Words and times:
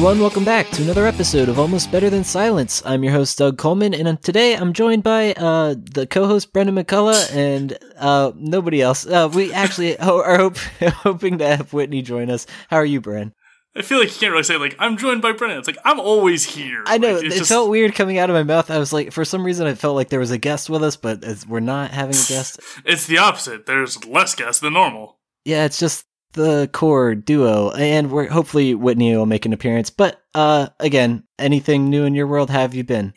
Everyone, 0.00 0.20
welcome 0.20 0.44
back 0.46 0.66
to 0.70 0.82
another 0.82 1.06
episode 1.06 1.50
of 1.50 1.58
Almost 1.58 1.92
Better 1.92 2.08
Than 2.08 2.24
Silence. 2.24 2.82
I'm 2.86 3.04
your 3.04 3.12
host 3.12 3.36
Doug 3.36 3.58
Coleman, 3.58 3.92
and 3.92 4.20
today 4.22 4.54
I'm 4.56 4.72
joined 4.72 5.02
by 5.02 5.34
uh, 5.34 5.74
the 5.78 6.06
co-host 6.06 6.54
Brendan 6.54 6.74
McCullough 6.76 7.30
and 7.36 7.76
uh, 7.98 8.32
nobody 8.34 8.80
else. 8.80 9.06
Uh, 9.06 9.30
we 9.32 9.52
actually 9.52 9.96
ho- 10.00 10.22
are 10.22 10.38
hope- 10.38 10.56
hoping 10.80 11.36
to 11.38 11.46
have 11.46 11.74
Whitney 11.74 12.00
join 12.00 12.30
us. 12.30 12.46
How 12.70 12.78
are 12.78 12.84
you, 12.86 13.02
Bren? 13.02 13.32
I 13.76 13.82
feel 13.82 13.98
like 13.98 14.08
you 14.14 14.18
can't 14.18 14.32
really 14.32 14.42
say 14.42 14.56
like 14.56 14.74
I'm 14.78 14.96
joined 14.96 15.20
by 15.20 15.32
Brennan. 15.32 15.58
It's 15.58 15.68
like 15.68 15.76
I'm 15.84 16.00
always 16.00 16.44
here. 16.46 16.82
I 16.86 16.96
know 16.96 17.16
Like, 17.16 17.24
it 17.26 17.32
just- 17.32 17.50
felt 17.50 17.68
weird 17.68 17.94
coming 17.94 18.16
out 18.16 18.30
of 18.30 18.34
my 18.34 18.42
mouth. 18.42 18.70
I 18.70 18.78
was 18.78 18.94
like, 18.94 19.12
for 19.12 19.26
some 19.26 19.44
reason, 19.44 19.66
I 19.66 19.74
felt 19.74 19.96
like 19.96 20.08
there 20.08 20.18
was 20.18 20.30
a 20.30 20.38
guest 20.38 20.70
with 20.70 20.82
us, 20.82 20.96
but 20.96 21.22
we're 21.46 21.60
not 21.60 21.90
having 21.90 22.14
a 22.16 22.24
guest. 22.26 22.58
It's 22.86 23.06
the 23.06 23.18
opposite. 23.18 23.66
There's 23.66 24.02
less 24.06 24.34
guests 24.34 24.62
than 24.62 24.72
normal. 24.72 25.18
yeah, 25.44 25.66
it's 25.66 25.78
just 25.78 26.06
the 26.32 26.68
core 26.72 27.14
duo, 27.14 27.70
and 27.72 28.10
we're 28.10 28.28
hopefully 28.28 28.74
Whitney 28.74 29.16
will 29.16 29.26
make 29.26 29.46
an 29.46 29.52
appearance. 29.52 29.90
But 29.90 30.22
uh, 30.34 30.68
again, 30.78 31.24
anything 31.38 31.90
new 31.90 32.04
in 32.04 32.14
your 32.14 32.26
world? 32.26 32.50
Have 32.50 32.74
you 32.74 32.84
been? 32.84 33.12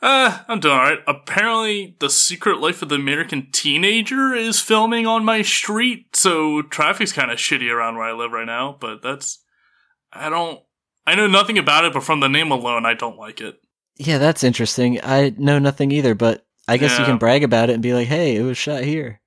Uh, 0.00 0.40
I'm 0.48 0.60
doing 0.60 0.74
alright. 0.74 0.98
Apparently, 1.06 1.96
The 2.00 2.10
Secret 2.10 2.58
Life 2.58 2.82
of 2.82 2.88
the 2.88 2.96
American 2.96 3.48
Teenager 3.52 4.34
is 4.34 4.60
filming 4.60 5.06
on 5.06 5.24
my 5.24 5.42
street, 5.42 6.16
so 6.16 6.62
traffic's 6.62 7.12
kind 7.12 7.30
of 7.30 7.38
shitty 7.38 7.72
around 7.72 7.96
where 7.96 8.06
I 8.08 8.12
live 8.12 8.32
right 8.32 8.46
now, 8.46 8.76
but 8.80 9.02
that's. 9.02 9.42
I 10.12 10.28
don't. 10.28 10.60
I 11.06 11.14
know 11.14 11.26
nothing 11.26 11.58
about 11.58 11.84
it, 11.84 11.92
but 11.92 12.04
from 12.04 12.20
the 12.20 12.28
name 12.28 12.50
alone, 12.50 12.84
I 12.84 12.94
don't 12.94 13.16
like 13.16 13.40
it. 13.40 13.60
Yeah, 13.96 14.18
that's 14.18 14.44
interesting. 14.44 15.00
I 15.02 15.34
know 15.36 15.58
nothing 15.58 15.90
either, 15.92 16.14
but 16.14 16.44
I 16.68 16.76
guess 16.76 16.98
you 16.98 17.04
can 17.04 17.18
brag 17.18 17.44
about 17.44 17.70
it 17.70 17.74
and 17.74 17.82
be 17.82 17.94
like, 17.94 18.08
"Hey, 18.08 18.36
it 18.36 18.42
was 18.42 18.58
shot 18.58 18.84
here." 18.84 19.20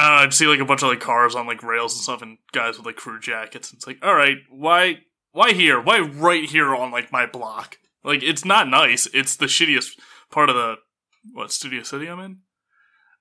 I 0.00 0.08
don't 0.08 0.16
know, 0.16 0.22
I'd 0.22 0.34
see 0.34 0.46
like 0.46 0.60
a 0.60 0.64
bunch 0.64 0.82
of 0.82 0.88
like 0.88 1.00
cars 1.00 1.34
on 1.34 1.46
like 1.46 1.62
rails 1.62 1.94
and 1.94 2.02
stuff 2.02 2.22
and 2.22 2.38
guys 2.52 2.78
with 2.78 2.86
like 2.86 2.96
crew 2.96 3.20
jackets. 3.20 3.70
And 3.70 3.76
It's 3.76 3.86
like, 3.86 4.02
alright, 4.02 4.38
why 4.48 5.00
why 5.32 5.52
here? 5.52 5.80
Why 5.80 6.00
right 6.00 6.48
here 6.48 6.74
on 6.74 6.90
like 6.90 7.12
my 7.12 7.26
block? 7.26 7.78
Like 8.02 8.22
it's 8.22 8.44
not 8.44 8.68
nice. 8.68 9.06
It's 9.12 9.36
the 9.36 9.46
shittiest 9.46 9.98
part 10.30 10.48
of 10.48 10.56
the 10.56 10.76
what 11.32 11.52
studio 11.52 11.82
city 11.82 12.06
I'm 12.06 12.20
in? 12.20 12.38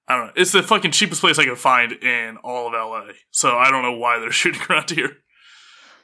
I 0.08 0.16
don't 0.16 0.28
know. 0.28 0.34
It's 0.38 0.54
the 0.54 0.64
fucking 0.64 0.92
cheapest 0.92 1.22
place 1.22 1.38
I 1.38 1.46
could 1.46 1.58
find 1.58 1.92
in 1.92 2.38
all 2.38 2.68
of 2.68 2.74
LA. 2.74 3.14
So 3.30 3.58
I 3.58 3.70
don't 3.70 3.84
know 3.84 3.98
why 3.98 4.20
they're 4.20 4.32
shooting 4.32 4.62
around 4.70 4.90
here. 4.90 5.18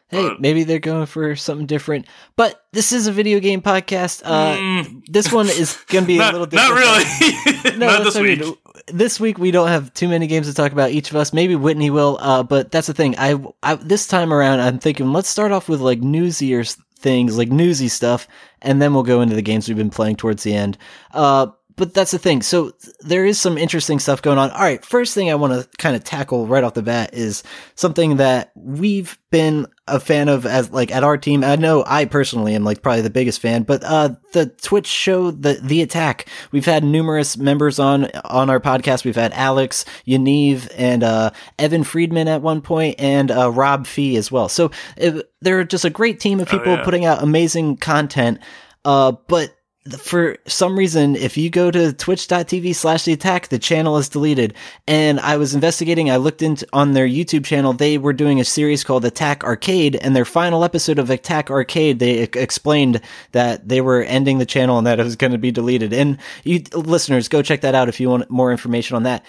Hey, 0.09 0.29
maybe 0.39 0.63
they're 0.63 0.79
going 0.79 1.07
for 1.07 1.35
something 1.35 1.65
different. 1.65 2.05
But 2.35 2.63
this 2.73 2.91
is 2.91 3.07
a 3.07 3.11
video 3.11 3.39
game 3.39 3.61
podcast. 3.61 4.21
Uh, 4.23 4.55
Mm, 4.55 5.03
This 5.07 5.31
one 5.31 5.47
is 5.49 5.77
going 5.87 6.03
to 6.03 6.07
be 6.07 6.17
not, 6.19 6.33
a 6.33 6.37
little 6.37 6.57
not 6.57 6.75
different. 6.75 7.41
really. 7.63 7.77
No, 7.79 7.87
not 7.87 8.03
this 8.03 8.15
week. 8.17 8.41
This 8.87 9.19
week 9.19 9.37
we 9.39 9.49
don't 9.51 9.67
have 9.67 9.91
too 9.93 10.07
many 10.07 10.27
games 10.27 10.47
to 10.47 10.53
talk 10.53 10.71
about 10.71 10.91
each 10.91 11.09
of 11.09 11.15
us. 11.17 11.33
Maybe 11.33 11.55
Whitney 11.55 11.89
will, 11.89 12.17
uh, 12.21 12.43
but 12.43 12.71
that's 12.71 12.85
the 12.87 12.93
thing. 12.93 13.15
I, 13.17 13.43
I 13.63 13.75
this 13.75 14.05
time 14.07 14.31
around 14.31 14.59
I'm 14.59 14.77
thinking 14.77 15.11
let's 15.11 15.27
start 15.27 15.51
off 15.51 15.67
with 15.67 15.81
like 15.81 15.99
newsier 16.01 16.63
things, 16.99 17.37
like 17.37 17.49
newsy 17.49 17.87
stuff, 17.87 18.27
and 18.61 18.79
then 18.81 18.93
we'll 18.93 19.03
go 19.03 19.21
into 19.21 19.35
the 19.35 19.41
games 19.41 19.67
we've 19.67 19.75
been 19.75 19.89
playing 19.89 20.17
towards 20.17 20.43
the 20.43 20.53
end. 20.53 20.77
Uh, 21.11 21.47
but 21.75 21.93
that's 21.93 22.11
the 22.11 22.19
thing. 22.19 22.41
So 22.41 22.73
there 23.01 23.25
is 23.25 23.39
some 23.39 23.57
interesting 23.57 23.99
stuff 23.99 24.21
going 24.21 24.37
on. 24.37 24.51
All 24.51 24.59
right, 24.61 24.83
first 24.83 25.13
thing 25.13 25.29
I 25.29 25.35
want 25.35 25.53
to 25.53 25.67
kind 25.77 25.95
of 25.95 26.03
tackle 26.03 26.47
right 26.47 26.63
off 26.63 26.73
the 26.73 26.81
bat 26.81 27.13
is 27.13 27.43
something 27.75 28.17
that 28.17 28.51
we've 28.55 29.17
been 29.31 29.67
a 29.87 29.99
fan 29.99 30.29
of 30.29 30.45
as 30.45 30.71
like 30.71 30.91
at 30.91 31.03
our 31.03 31.17
team. 31.17 31.43
I 31.43 31.57
know 31.57 31.83
I 31.85 32.05
personally 32.05 32.55
am 32.55 32.63
like 32.63 32.81
probably 32.81 33.01
the 33.01 33.09
biggest 33.09 33.39
fan, 33.41 33.63
but 33.63 33.83
uh 33.83 34.15
the 34.31 34.47
Twitch 34.47 34.87
show 34.87 35.29
the 35.31 35.59
the 35.61 35.81
attack. 35.81 36.27
We've 36.51 36.65
had 36.65 36.83
numerous 36.83 37.37
members 37.37 37.77
on 37.77 38.05
on 38.23 38.49
our 38.49 38.59
podcast. 38.59 39.03
We've 39.05 39.15
had 39.15 39.33
Alex, 39.33 39.85
Yaniv, 40.07 40.71
and 40.77 41.03
uh 41.03 41.31
Evan 41.59 41.83
Friedman 41.83 42.27
at 42.27 42.41
one 42.41 42.61
point, 42.61 42.95
and 42.99 43.29
uh 43.29 43.51
Rob 43.51 43.85
Fee 43.85 44.15
as 44.17 44.31
well. 44.31 44.49
So 44.49 44.71
it, 44.97 45.29
they're 45.41 45.63
just 45.63 45.85
a 45.85 45.89
great 45.89 46.19
team 46.19 46.39
of 46.39 46.47
Oh, 46.47 46.57
people 46.57 46.73
yeah. 46.73 46.83
putting 46.83 47.05
out 47.05 47.21
amazing 47.21 47.77
content. 47.77 48.39
Uh, 48.85 49.13
but 49.27 49.54
for 49.99 50.37
some 50.47 50.77
reason, 50.77 51.15
if 51.15 51.37
you 51.37 51.51
go 51.51 51.69
to 51.69 51.93
twitch.tv 51.93 52.73
slash 52.73 53.05
the 53.05 53.13
attack, 53.13 53.49
the 53.49 53.59
channel 53.59 53.97
is 53.97 54.09
deleted. 54.09 54.55
And 54.87 55.19
I 55.19 55.37
was 55.37 55.53
investigating, 55.53 56.09
I 56.09 56.17
looked 56.17 56.41
into 56.41 56.67
on 56.73 56.93
their 56.93 57.07
YouTube 57.07 57.45
channel, 57.45 57.71
they 57.71 57.99
were 57.99 58.13
doing 58.13 58.39
a 58.39 58.45
series 58.45 58.83
called 58.83 59.05
Attack 59.05 59.43
Arcade, 59.43 59.95
and 59.97 60.15
their 60.15 60.25
final 60.25 60.63
episode 60.63 60.97
of 60.97 61.11
Attack 61.11 61.51
Arcade, 61.51 61.99
they 61.99 62.21
explained 62.21 62.99
that 63.31 63.67
they 63.67 63.79
were 63.79 64.01
ending 64.01 64.39
the 64.39 64.45
channel 64.45 64.79
and 64.79 64.87
that 64.87 64.99
it 64.99 65.03
was 65.03 65.15
going 65.15 65.33
to 65.33 65.37
be 65.37 65.51
deleted. 65.51 65.93
And 65.93 66.17
you 66.43 66.63
listeners, 66.73 67.27
go 67.27 67.43
check 67.43 67.61
that 67.61 67.75
out 67.75 67.89
if 67.89 67.99
you 67.99 68.09
want 68.09 68.31
more 68.31 68.51
information 68.51 68.95
on 68.95 69.03
that. 69.03 69.23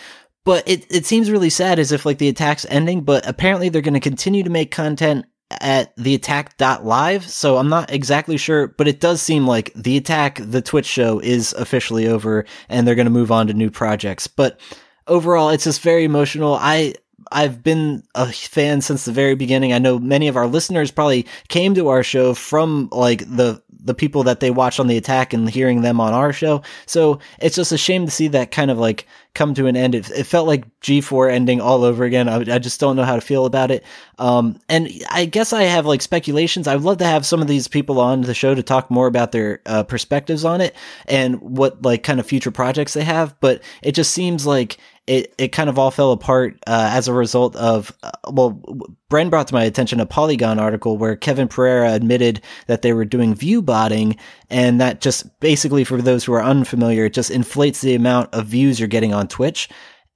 But 0.47 0.66
it, 0.69 0.87
it 0.91 1.05
seems 1.05 1.31
really 1.31 1.50
sad 1.50 1.78
as 1.78 1.93
if 1.93 2.06
like 2.06 2.19
the 2.19 2.28
attack's 2.28 2.65
ending, 2.71 3.03
but 3.03 3.28
apparently 3.28 3.69
they're 3.69 3.83
going 3.83 3.95
to 3.95 4.00
continue 4.00 4.45
to 4.45 4.50
make 4.50 4.71
content 4.71 5.27
at 5.51 5.95
the 5.97 6.15
attack.live. 6.15 7.29
So 7.29 7.57
I'm 7.57 7.69
not 7.69 7.93
exactly 7.93 8.37
sure, 8.37 8.69
but 8.69 8.89
it 8.89 9.01
does 9.01 9.23
seem 9.23 9.47
like 9.47 9.73
the 9.75 9.97
attack, 9.97 10.41
the 10.43 10.62
Twitch 10.62 10.87
show 10.87 11.19
is 11.21 11.53
officially 11.55 12.07
over 12.07 12.45
and 12.69 12.87
they're 12.87 12.95
going 12.95 13.07
to 13.07 13.11
move 13.11 13.33
on 13.33 13.47
to 13.47 13.55
new 13.55 13.71
projects. 13.71 14.27
But 14.27 14.61
overall, 15.07 15.51
it's 15.51 15.65
just 15.65 15.83
very 15.83 16.05
emotional. 16.05 16.55
I, 16.61 16.95
I've 17.33 17.62
been 17.62 18.03
a 18.15 18.31
fan 18.33 18.81
since 18.81 19.05
the 19.05 19.12
very 19.12 19.34
beginning. 19.34 19.73
I 19.73 19.79
know 19.79 19.99
many 19.99 20.29
of 20.29 20.37
our 20.37 20.47
listeners 20.47 20.91
probably 20.91 21.27
came 21.49 21.75
to 21.75 21.89
our 21.89 22.03
show 22.03 22.34
from 22.34 22.89
like 22.93 23.21
the 23.21 23.63
the 23.87 23.95
people 23.95 24.25
that 24.25 24.41
they 24.41 24.51
watch 24.51 24.81
on 24.81 24.89
the 24.89 24.97
attack 24.97 25.33
and 25.33 25.49
hearing 25.49 25.83
them 25.83 26.01
on 26.01 26.13
our 26.13 26.33
show. 26.33 26.61
So 26.87 27.21
it's 27.39 27.55
just 27.55 27.71
a 27.71 27.78
shame 27.78 28.05
to 28.05 28.11
see 28.11 28.27
that 28.28 28.51
kind 28.51 28.71
of 28.71 28.78
like 28.78 29.07
come 29.37 29.55
to 29.55 29.67
an 29.67 29.77
end. 29.77 29.95
It, 29.95 30.11
it 30.11 30.25
felt 30.25 30.49
like 30.49 30.65
G4 30.81 31.31
ending 31.31 31.61
all 31.61 31.85
over 31.85 32.05
again. 32.05 32.29
I, 32.29 32.39
I 32.55 32.59
just 32.59 32.81
don't 32.81 32.97
know 32.97 33.05
how 33.05 33.15
to 33.15 33.21
feel 33.21 33.47
about 33.47 33.71
it. 33.71 33.85
Um, 34.19 34.59
and 34.69 34.91
I 35.11 35.27
guess 35.27 35.53
I 35.53 35.63
have 35.63 35.87
like 35.87 36.03
speculations. 36.03 36.67
I'd 36.67 36.81
love 36.81 36.99
to 36.99 37.05
have 37.05 37.25
some 37.25 37.41
of 37.41 37.47
these 37.47 37.69
people 37.69 38.01
on 38.01 38.23
the 38.23 38.35
show 38.35 38.55
to 38.55 38.63
talk 38.63 38.91
more 38.91 39.07
about 39.07 39.31
their 39.31 39.61
uh, 39.67 39.85
perspectives 39.85 40.45
on 40.45 40.61
it 40.61 40.75
and 41.07 41.41
what 41.41 41.83
like 41.83 42.03
kind 42.03 42.19
of 42.19 42.27
future 42.27 42.51
projects 42.51 42.95
they 42.95 43.05
have. 43.05 43.39
But 43.41 43.63
it 43.83 43.93
just 43.93 44.13
seems 44.13 44.47
like 44.47 44.79
it, 45.07 45.35
it 45.39 45.49
kind 45.49 45.71
of 45.71 45.79
all 45.79 45.91
fell 45.91 46.11
apart 46.13 46.59
uh, 46.67 46.91
as 46.93 47.07
a 47.07 47.13
result 47.13 47.55
of 47.57 47.93
uh, 48.03 48.11
well 48.31 48.61
Bren 49.09 49.31
brought 49.31 49.47
to 49.49 49.55
my 49.55 49.63
attention 49.63 50.01
a 50.01 50.07
Polygon 50.07 50.59
article 50.59 50.99
where 50.99 51.15
Kevin 51.15 51.47
Pereira 51.47 51.93
admitted 51.93 52.41
that 52.67 52.83
they 52.83 52.93
were 52.93 53.05
doing 53.05 53.35
view 53.35 53.63
botting 53.63 54.17
and 54.51 54.81
that 54.81 55.01
just 55.01 55.39
basically 55.39 55.85
for 55.85 56.03
those 56.03 56.25
who 56.25 56.33
are 56.33 56.43
unfamiliar 56.43 57.05
it 57.05 57.13
just 57.13 57.31
inflates 57.31 57.81
the 57.81 57.95
amount 57.95 58.35
of 58.35 58.47
views 58.47 58.81
you're 58.81 58.89
getting 58.89 59.15
on 59.15 59.26
Twitch. 59.29 59.69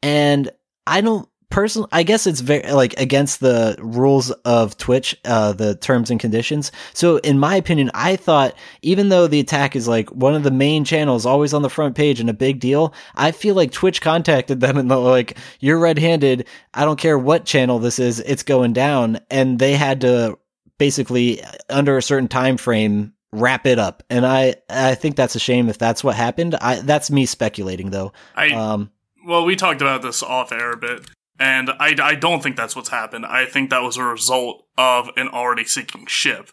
And 0.02 0.50
I 0.86 1.00
don't 1.00 1.28
personally 1.50 1.88
I 1.90 2.04
guess 2.04 2.28
it's 2.28 2.40
very 2.40 2.72
like 2.72 2.94
against 2.98 3.40
the 3.40 3.76
rules 3.80 4.30
of 4.30 4.76
Twitch 4.76 5.16
uh 5.24 5.52
the 5.52 5.74
terms 5.74 6.10
and 6.10 6.20
conditions. 6.20 6.70
So 6.94 7.16
in 7.18 7.38
my 7.40 7.56
opinion 7.56 7.90
I 7.92 8.16
thought 8.16 8.54
even 8.82 9.08
though 9.08 9.26
the 9.26 9.40
attack 9.40 9.74
is 9.74 9.88
like 9.88 10.08
one 10.10 10.34
of 10.34 10.44
the 10.44 10.52
main 10.52 10.84
channels 10.84 11.26
always 11.26 11.52
on 11.52 11.62
the 11.62 11.68
front 11.68 11.96
page 11.96 12.20
and 12.20 12.30
a 12.30 12.34
big 12.34 12.60
deal 12.60 12.94
I 13.16 13.32
feel 13.32 13.56
like 13.56 13.72
Twitch 13.72 14.00
contacted 14.00 14.60
them 14.60 14.76
and 14.78 14.88
they're 14.90 14.98
like 14.98 15.36
you're 15.58 15.78
red-handed. 15.78 16.46
I 16.72 16.84
don't 16.84 16.98
care 16.98 17.18
what 17.18 17.44
channel 17.46 17.80
this 17.80 17.98
is. 17.98 18.20
It's 18.20 18.44
going 18.44 18.72
down. 18.72 19.18
And 19.28 19.58
they 19.58 19.74
had 19.74 20.02
to 20.02 20.38
basically 20.78 21.42
under 21.68 21.98
a 21.98 22.02
certain 22.02 22.28
time 22.28 22.58
frame 22.58 23.12
wrap 23.32 23.66
it 23.66 23.78
up. 23.78 24.04
And 24.08 24.24
I 24.24 24.54
I 24.68 24.94
think 24.94 25.16
that's 25.16 25.34
a 25.34 25.40
shame 25.40 25.68
if 25.68 25.78
that's 25.78 26.04
what 26.04 26.14
happened. 26.14 26.54
I 26.54 26.76
that's 26.80 27.10
me 27.10 27.26
speculating 27.26 27.90
though. 27.90 28.12
I 28.36 28.50
um 28.50 28.90
well, 29.26 29.44
we 29.44 29.56
talked 29.56 29.82
about 29.82 30.02
this 30.02 30.22
off 30.22 30.52
air 30.52 30.72
a 30.72 30.76
bit, 30.76 31.08
and 31.38 31.70
I, 31.70 31.94
I 32.00 32.14
don't 32.14 32.42
think 32.42 32.56
that's 32.56 32.76
what's 32.76 32.88
happened. 32.88 33.26
I 33.26 33.46
think 33.46 33.70
that 33.70 33.82
was 33.82 33.96
a 33.96 34.04
result 34.04 34.66
of 34.76 35.10
an 35.16 35.28
already 35.28 35.64
sinking 35.64 36.06
ship. 36.06 36.50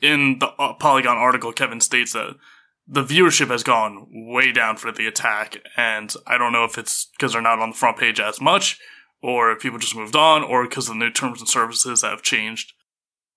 In 0.00 0.38
the 0.38 0.48
uh, 0.58 0.74
Polygon 0.74 1.16
article, 1.16 1.52
Kevin 1.52 1.80
states 1.80 2.12
that 2.12 2.36
the 2.86 3.04
viewership 3.04 3.48
has 3.48 3.62
gone 3.62 4.06
way 4.10 4.52
down 4.52 4.76
for 4.76 4.92
the 4.92 5.06
attack, 5.06 5.58
and 5.76 6.12
I 6.26 6.36
don't 6.36 6.52
know 6.52 6.64
if 6.64 6.76
it's 6.76 7.06
because 7.16 7.32
they're 7.32 7.42
not 7.42 7.60
on 7.60 7.70
the 7.70 7.76
front 7.76 7.96
page 7.96 8.20
as 8.20 8.40
much, 8.40 8.78
or 9.22 9.52
if 9.52 9.60
people 9.60 9.78
just 9.78 9.96
moved 9.96 10.16
on, 10.16 10.42
or 10.42 10.68
because 10.68 10.88
the 10.88 10.94
new 10.94 11.10
terms 11.10 11.40
and 11.40 11.48
services 11.48 12.02
have 12.02 12.22
changed. 12.22 12.72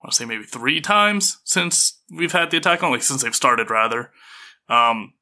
I 0.02 0.06
want 0.06 0.12
to 0.12 0.16
say 0.18 0.24
maybe 0.26 0.44
three 0.44 0.80
times 0.80 1.38
since 1.44 2.00
we've 2.14 2.32
had 2.32 2.50
the 2.50 2.58
attack 2.58 2.82
on, 2.82 2.90
like 2.90 3.02
since 3.02 3.22
they've 3.22 3.34
started, 3.34 3.70
rather. 3.70 4.10
Um, 4.68 5.14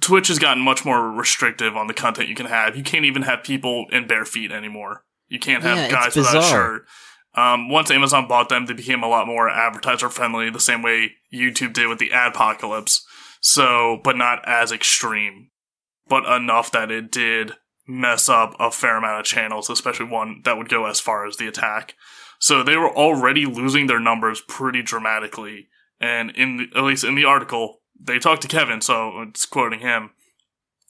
Twitch 0.00 0.28
has 0.28 0.38
gotten 0.38 0.62
much 0.62 0.84
more 0.84 1.10
restrictive 1.10 1.76
on 1.76 1.86
the 1.86 1.94
content 1.94 2.28
you 2.28 2.34
can 2.34 2.46
have. 2.46 2.76
You 2.76 2.82
can't 2.82 3.04
even 3.04 3.22
have 3.22 3.42
people 3.42 3.86
in 3.90 4.06
bare 4.06 4.24
feet 4.24 4.50
anymore. 4.50 5.04
You 5.28 5.38
can't 5.38 5.62
have 5.62 5.76
Yeah, 5.76 5.90
guys 5.90 6.16
without 6.16 6.36
a 6.36 6.42
shirt. 6.42 6.86
Um, 7.34 7.68
once 7.68 7.90
Amazon 7.90 8.26
bought 8.26 8.48
them, 8.48 8.66
they 8.66 8.72
became 8.72 9.02
a 9.02 9.08
lot 9.08 9.26
more 9.26 9.48
advertiser 9.48 10.08
friendly, 10.08 10.50
the 10.50 10.58
same 10.58 10.82
way 10.82 11.12
YouTube 11.32 11.72
did 11.72 11.86
with 11.86 11.98
the 11.98 12.10
Adpocalypse. 12.10 13.02
So, 13.40 14.00
but 14.02 14.16
not 14.16 14.40
as 14.44 14.72
extreme, 14.72 15.50
but 16.08 16.24
enough 16.24 16.72
that 16.72 16.90
it 16.90 17.12
did 17.12 17.52
mess 17.86 18.28
up 18.28 18.56
a 18.58 18.70
fair 18.70 18.96
amount 18.96 19.20
of 19.20 19.26
channels, 19.26 19.70
especially 19.70 20.06
one 20.06 20.42
that 20.44 20.58
would 20.58 20.68
go 20.68 20.86
as 20.86 20.98
far 20.98 21.26
as 21.26 21.36
the 21.36 21.46
attack. 21.46 21.94
So 22.40 22.62
they 22.62 22.76
were 22.76 22.94
already 22.94 23.46
losing 23.46 23.86
their 23.86 24.00
numbers 24.00 24.40
pretty 24.40 24.82
dramatically. 24.82 25.68
And 26.00 26.30
in 26.30 26.56
the, 26.56 26.66
at 26.76 26.84
least 26.84 27.04
in 27.04 27.14
the 27.14 27.24
article, 27.24 27.77
they 28.00 28.18
talked 28.18 28.42
to 28.42 28.48
Kevin, 28.48 28.80
so 28.80 29.22
it's 29.22 29.46
quoting 29.46 29.80
him. 29.80 30.10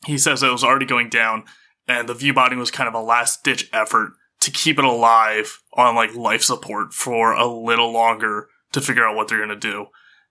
He 0.07 0.19
says 0.19 0.43
it 0.43 0.53
was 0.53 0.65
already 0.65 0.87
going 0.87 1.09
down, 1.09 1.45
and 1.87 2.09
the 2.09 2.15
view 2.15 2.33
botting 2.33 2.59
was 2.59 2.71
kind 2.71 2.89
of 2.89 2.95
a 2.95 3.01
last 3.01 3.43
ditch 3.43 3.69
effort 3.73 4.13
to 4.41 4.51
keep 4.51 4.79
it 4.79 4.85
alive 4.85 5.61
on 5.75 5.95
like 5.95 6.15
life 6.15 6.43
support 6.43 6.93
for 6.93 7.33
a 7.33 7.47
little 7.47 7.93
longer 7.93 8.49
to 8.73 8.81
figure 8.81 9.07
out 9.07 9.17
what 9.17 9.29
they're 9.29 9.41
gonna 9.41 9.57
do. 9.57 9.87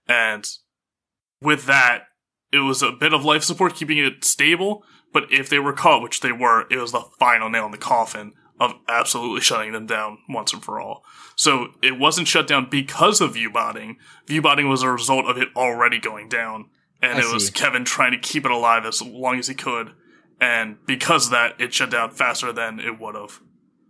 And 0.07 0.47
with 1.41 1.65
that, 1.65 2.03
it 2.51 2.59
was 2.59 2.81
a 2.81 2.91
bit 2.91 3.13
of 3.13 3.25
life 3.25 3.43
support 3.43 3.75
keeping 3.75 3.97
it 3.97 4.23
stable, 4.23 4.83
but 5.11 5.31
if 5.31 5.49
they 5.49 5.59
were 5.59 5.73
caught, 5.73 6.01
which 6.01 6.21
they 6.21 6.31
were, 6.31 6.65
it 6.71 6.77
was 6.77 6.91
the 6.91 7.03
final 7.19 7.49
nail 7.49 7.65
in 7.65 7.71
the 7.71 7.77
coffin 7.77 8.33
of 8.59 8.73
absolutely 8.87 9.41
shutting 9.41 9.71
them 9.71 9.85
down 9.85 10.19
once 10.29 10.53
and 10.53 10.63
for 10.63 10.79
all. 10.79 11.03
So 11.35 11.73
it 11.83 11.99
wasn't 11.99 12.27
shut 12.27 12.47
down 12.47 12.69
because 12.69 13.21
of 13.21 13.33
viewbotting. 13.33 13.97
Viewbotting 14.25 14.67
was 14.67 14.81
a 14.83 14.89
result 14.89 15.25
of 15.25 15.37
it 15.37 15.49
already 15.55 15.99
going 15.99 16.29
down. 16.29 16.69
And 17.01 17.19
I 17.19 17.19
it 17.19 17.33
was 17.33 17.47
see. 17.47 17.51
Kevin 17.53 17.85
trying 17.85 18.11
to 18.11 18.17
keep 18.17 18.45
it 18.45 18.51
alive 18.51 18.85
as 18.85 19.01
long 19.01 19.37
as 19.37 19.47
he 19.47 19.53
could. 19.53 19.91
And 20.41 20.77
because 20.85 21.25
of 21.25 21.31
that, 21.31 21.59
it 21.59 21.73
shut 21.73 21.91
down 21.91 22.11
faster 22.11 22.51
than 22.51 22.79
it 22.79 22.99
would 22.99 23.15
have. 23.15 23.39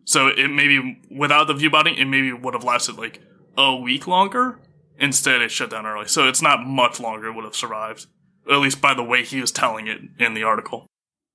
So 0.04 0.28
it 0.28 0.50
maybe, 0.50 1.02
without 1.10 1.48
the 1.48 1.54
viewbotting, 1.54 1.98
it 1.98 2.06
maybe 2.06 2.34
would 2.34 2.54
have 2.54 2.64
lasted 2.64 2.98
like 2.98 3.22
a 3.58 3.76
week 3.76 4.08
longer. 4.08 4.60
Instead, 5.00 5.42
it 5.42 5.52
shut 5.52 5.70
down 5.70 5.86
early. 5.86 6.08
So 6.08 6.28
it's 6.28 6.42
not 6.42 6.66
much 6.66 7.00
longer 7.00 7.28
it 7.28 7.34
would 7.34 7.46
have 7.46 7.56
survived. 7.56 8.08
At 8.50 8.60
least 8.60 8.82
by 8.82 8.94
the 8.94 9.04
way 9.04 9.24
he 9.24 9.42
was 9.42 9.52
telling 9.52 9.88
it 9.88 10.00
in 10.20 10.34
the 10.34 10.44
article. 10.44 10.88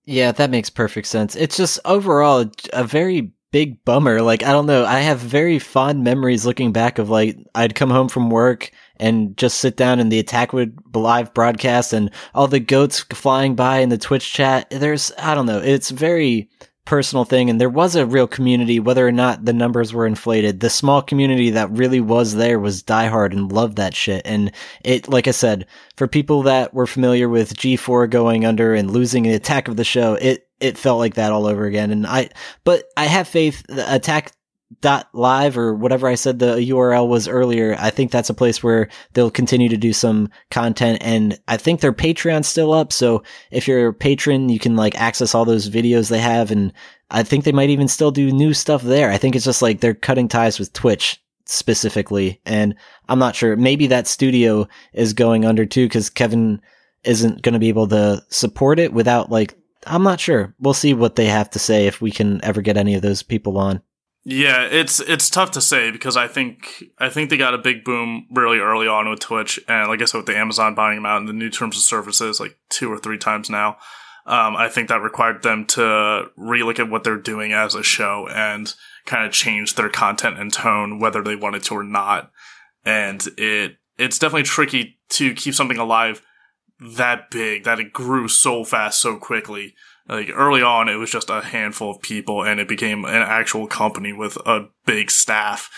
Yeah, 0.04 0.32
that 0.32 0.50
makes 0.50 0.70
perfect 0.70 1.06
sense. 1.06 1.36
It's 1.36 1.56
just 1.56 1.78
overall 1.84 2.50
a 2.72 2.84
very 2.84 3.32
big 3.52 3.84
bummer. 3.84 4.20
Like, 4.20 4.42
I 4.42 4.50
don't 4.50 4.66
know. 4.66 4.84
I 4.84 5.00
have 5.00 5.20
very 5.20 5.58
fond 5.58 6.02
memories 6.02 6.44
looking 6.44 6.72
back 6.72 6.98
of 6.98 7.08
like, 7.08 7.36
I'd 7.54 7.74
come 7.74 7.90
home 7.90 8.08
from 8.08 8.30
work 8.30 8.70
and 8.96 9.36
just 9.36 9.58
sit 9.58 9.76
down 9.76 10.00
and 10.00 10.10
the 10.10 10.18
attack 10.18 10.52
would 10.52 10.76
live 10.94 11.32
broadcast 11.34 11.92
and 11.92 12.10
all 12.34 12.48
the 12.48 12.60
goats 12.60 13.00
flying 13.12 13.54
by 13.54 13.78
in 13.78 13.90
the 13.90 13.98
Twitch 13.98 14.32
chat. 14.32 14.68
There's, 14.70 15.12
I 15.18 15.34
don't 15.34 15.46
know. 15.46 15.60
It's 15.60 15.90
very 15.90 16.48
personal 16.84 17.24
thing. 17.24 17.48
And 17.48 17.60
there 17.60 17.68
was 17.68 17.94
a 17.94 18.06
real 18.06 18.26
community, 18.26 18.80
whether 18.80 19.06
or 19.06 19.12
not 19.12 19.44
the 19.44 19.52
numbers 19.52 19.92
were 19.92 20.06
inflated. 20.06 20.60
The 20.60 20.70
small 20.70 21.00
community 21.02 21.50
that 21.50 21.70
really 21.70 22.00
was 22.00 22.34
there 22.34 22.58
was 22.58 22.82
diehard 22.82 23.32
and 23.32 23.52
loved 23.52 23.76
that 23.76 23.94
shit. 23.94 24.22
And 24.24 24.52
it, 24.84 25.08
like 25.08 25.28
I 25.28 25.32
said, 25.32 25.66
for 25.96 26.08
people 26.08 26.42
that 26.42 26.74
were 26.74 26.86
familiar 26.86 27.28
with 27.28 27.56
G4 27.56 28.10
going 28.10 28.44
under 28.44 28.74
and 28.74 28.90
losing 28.90 29.22
the 29.24 29.34
attack 29.34 29.68
of 29.68 29.76
the 29.76 29.84
show, 29.84 30.14
it, 30.14 30.48
it 30.60 30.78
felt 30.78 30.98
like 30.98 31.14
that 31.14 31.32
all 31.32 31.46
over 31.46 31.66
again. 31.66 31.90
And 31.90 32.06
I, 32.06 32.30
but 32.64 32.84
I 32.96 33.06
have 33.06 33.28
faith 33.28 33.64
the 33.68 33.94
attack 33.94 34.32
dot 34.80 35.08
live 35.12 35.58
or 35.58 35.74
whatever 35.74 36.08
I 36.08 36.14
said 36.14 36.38
the 36.38 36.56
URL 36.56 37.08
was 37.08 37.28
earlier. 37.28 37.76
I 37.78 37.90
think 37.90 38.10
that's 38.10 38.30
a 38.30 38.34
place 38.34 38.62
where 38.62 38.88
they'll 39.12 39.30
continue 39.30 39.68
to 39.68 39.76
do 39.76 39.92
some 39.92 40.30
content 40.50 40.98
and 41.02 41.38
I 41.48 41.56
think 41.56 41.80
their 41.80 41.92
Patreon's 41.92 42.46
still 42.46 42.72
up. 42.72 42.92
So 42.92 43.22
if 43.50 43.68
you're 43.68 43.88
a 43.88 43.94
patron, 43.94 44.48
you 44.48 44.58
can 44.58 44.76
like 44.76 44.94
access 45.00 45.34
all 45.34 45.44
those 45.44 45.68
videos 45.68 46.08
they 46.08 46.20
have. 46.20 46.50
And 46.50 46.72
I 47.10 47.22
think 47.22 47.44
they 47.44 47.52
might 47.52 47.70
even 47.70 47.88
still 47.88 48.10
do 48.10 48.32
new 48.32 48.54
stuff 48.54 48.82
there. 48.82 49.10
I 49.10 49.18
think 49.18 49.36
it's 49.36 49.44
just 49.44 49.62
like 49.62 49.80
they're 49.80 49.94
cutting 49.94 50.28
ties 50.28 50.58
with 50.58 50.72
Twitch 50.72 51.22
specifically. 51.44 52.40
And 52.46 52.74
I'm 53.08 53.18
not 53.18 53.36
sure. 53.36 53.56
Maybe 53.56 53.86
that 53.88 54.06
studio 54.06 54.68
is 54.92 55.12
going 55.12 55.44
under 55.44 55.66
too 55.66 55.86
because 55.86 56.10
Kevin 56.10 56.60
isn't 57.04 57.42
going 57.42 57.52
to 57.54 57.58
be 57.58 57.68
able 57.68 57.88
to 57.88 58.24
support 58.28 58.78
it 58.78 58.92
without 58.92 59.30
like, 59.30 59.54
I'm 59.86 60.04
not 60.04 60.20
sure. 60.20 60.54
We'll 60.60 60.74
see 60.74 60.94
what 60.94 61.16
they 61.16 61.26
have 61.26 61.50
to 61.50 61.58
say 61.58 61.86
if 61.86 62.00
we 62.00 62.10
can 62.10 62.42
ever 62.44 62.62
get 62.62 62.76
any 62.76 62.94
of 62.94 63.02
those 63.02 63.22
people 63.22 63.58
on. 63.58 63.82
Yeah, 64.24 64.68
it's 64.70 65.00
it's 65.00 65.28
tough 65.28 65.50
to 65.52 65.60
say 65.60 65.90
because 65.90 66.16
I 66.16 66.28
think 66.28 66.84
I 66.98 67.08
think 67.08 67.28
they 67.28 67.36
got 67.36 67.54
a 67.54 67.58
big 67.58 67.82
boom 67.82 68.26
really 68.30 68.58
early 68.58 68.86
on 68.86 69.10
with 69.10 69.18
Twitch, 69.18 69.58
and 69.66 69.88
like 69.88 70.00
I 70.00 70.04
said, 70.04 70.18
with 70.18 70.26
the 70.26 70.36
Amazon 70.36 70.76
buying 70.76 70.96
them 70.96 71.06
out 71.06 71.18
and 71.18 71.28
the 71.28 71.32
new 71.32 71.50
terms 71.50 71.76
of 71.76 71.82
services 71.82 72.38
like 72.38 72.56
two 72.68 72.90
or 72.92 72.98
three 72.98 73.18
times 73.18 73.50
now, 73.50 73.78
um, 74.26 74.54
I 74.54 74.68
think 74.68 74.88
that 74.88 75.02
required 75.02 75.42
them 75.42 75.66
to 75.68 76.30
relook 76.38 76.78
at 76.78 76.88
what 76.88 77.02
they're 77.02 77.16
doing 77.16 77.52
as 77.52 77.74
a 77.74 77.82
show 77.82 78.28
and 78.28 78.72
kind 79.06 79.26
of 79.26 79.32
change 79.32 79.74
their 79.74 79.88
content 79.88 80.38
and 80.38 80.52
tone, 80.52 81.00
whether 81.00 81.22
they 81.22 81.34
wanted 81.34 81.64
to 81.64 81.74
or 81.74 81.82
not. 81.82 82.30
And 82.84 83.26
it 83.36 83.78
it's 83.98 84.20
definitely 84.20 84.44
tricky 84.44 84.98
to 85.10 85.34
keep 85.34 85.54
something 85.54 85.78
alive 85.78 86.22
that 86.80 87.30
big 87.30 87.64
that 87.64 87.80
it 87.80 87.92
grew 87.92 88.28
so 88.28 88.64
fast 88.64 89.00
so 89.00 89.16
quickly. 89.16 89.74
Like 90.08 90.30
early 90.34 90.62
on, 90.62 90.88
it 90.88 90.96
was 90.96 91.10
just 91.10 91.30
a 91.30 91.40
handful 91.40 91.90
of 91.90 92.02
people, 92.02 92.44
and 92.44 92.60
it 92.60 92.68
became 92.68 93.04
an 93.04 93.22
actual 93.22 93.66
company 93.66 94.12
with 94.12 94.36
a 94.46 94.68
big 94.84 95.10
staff. 95.10 95.70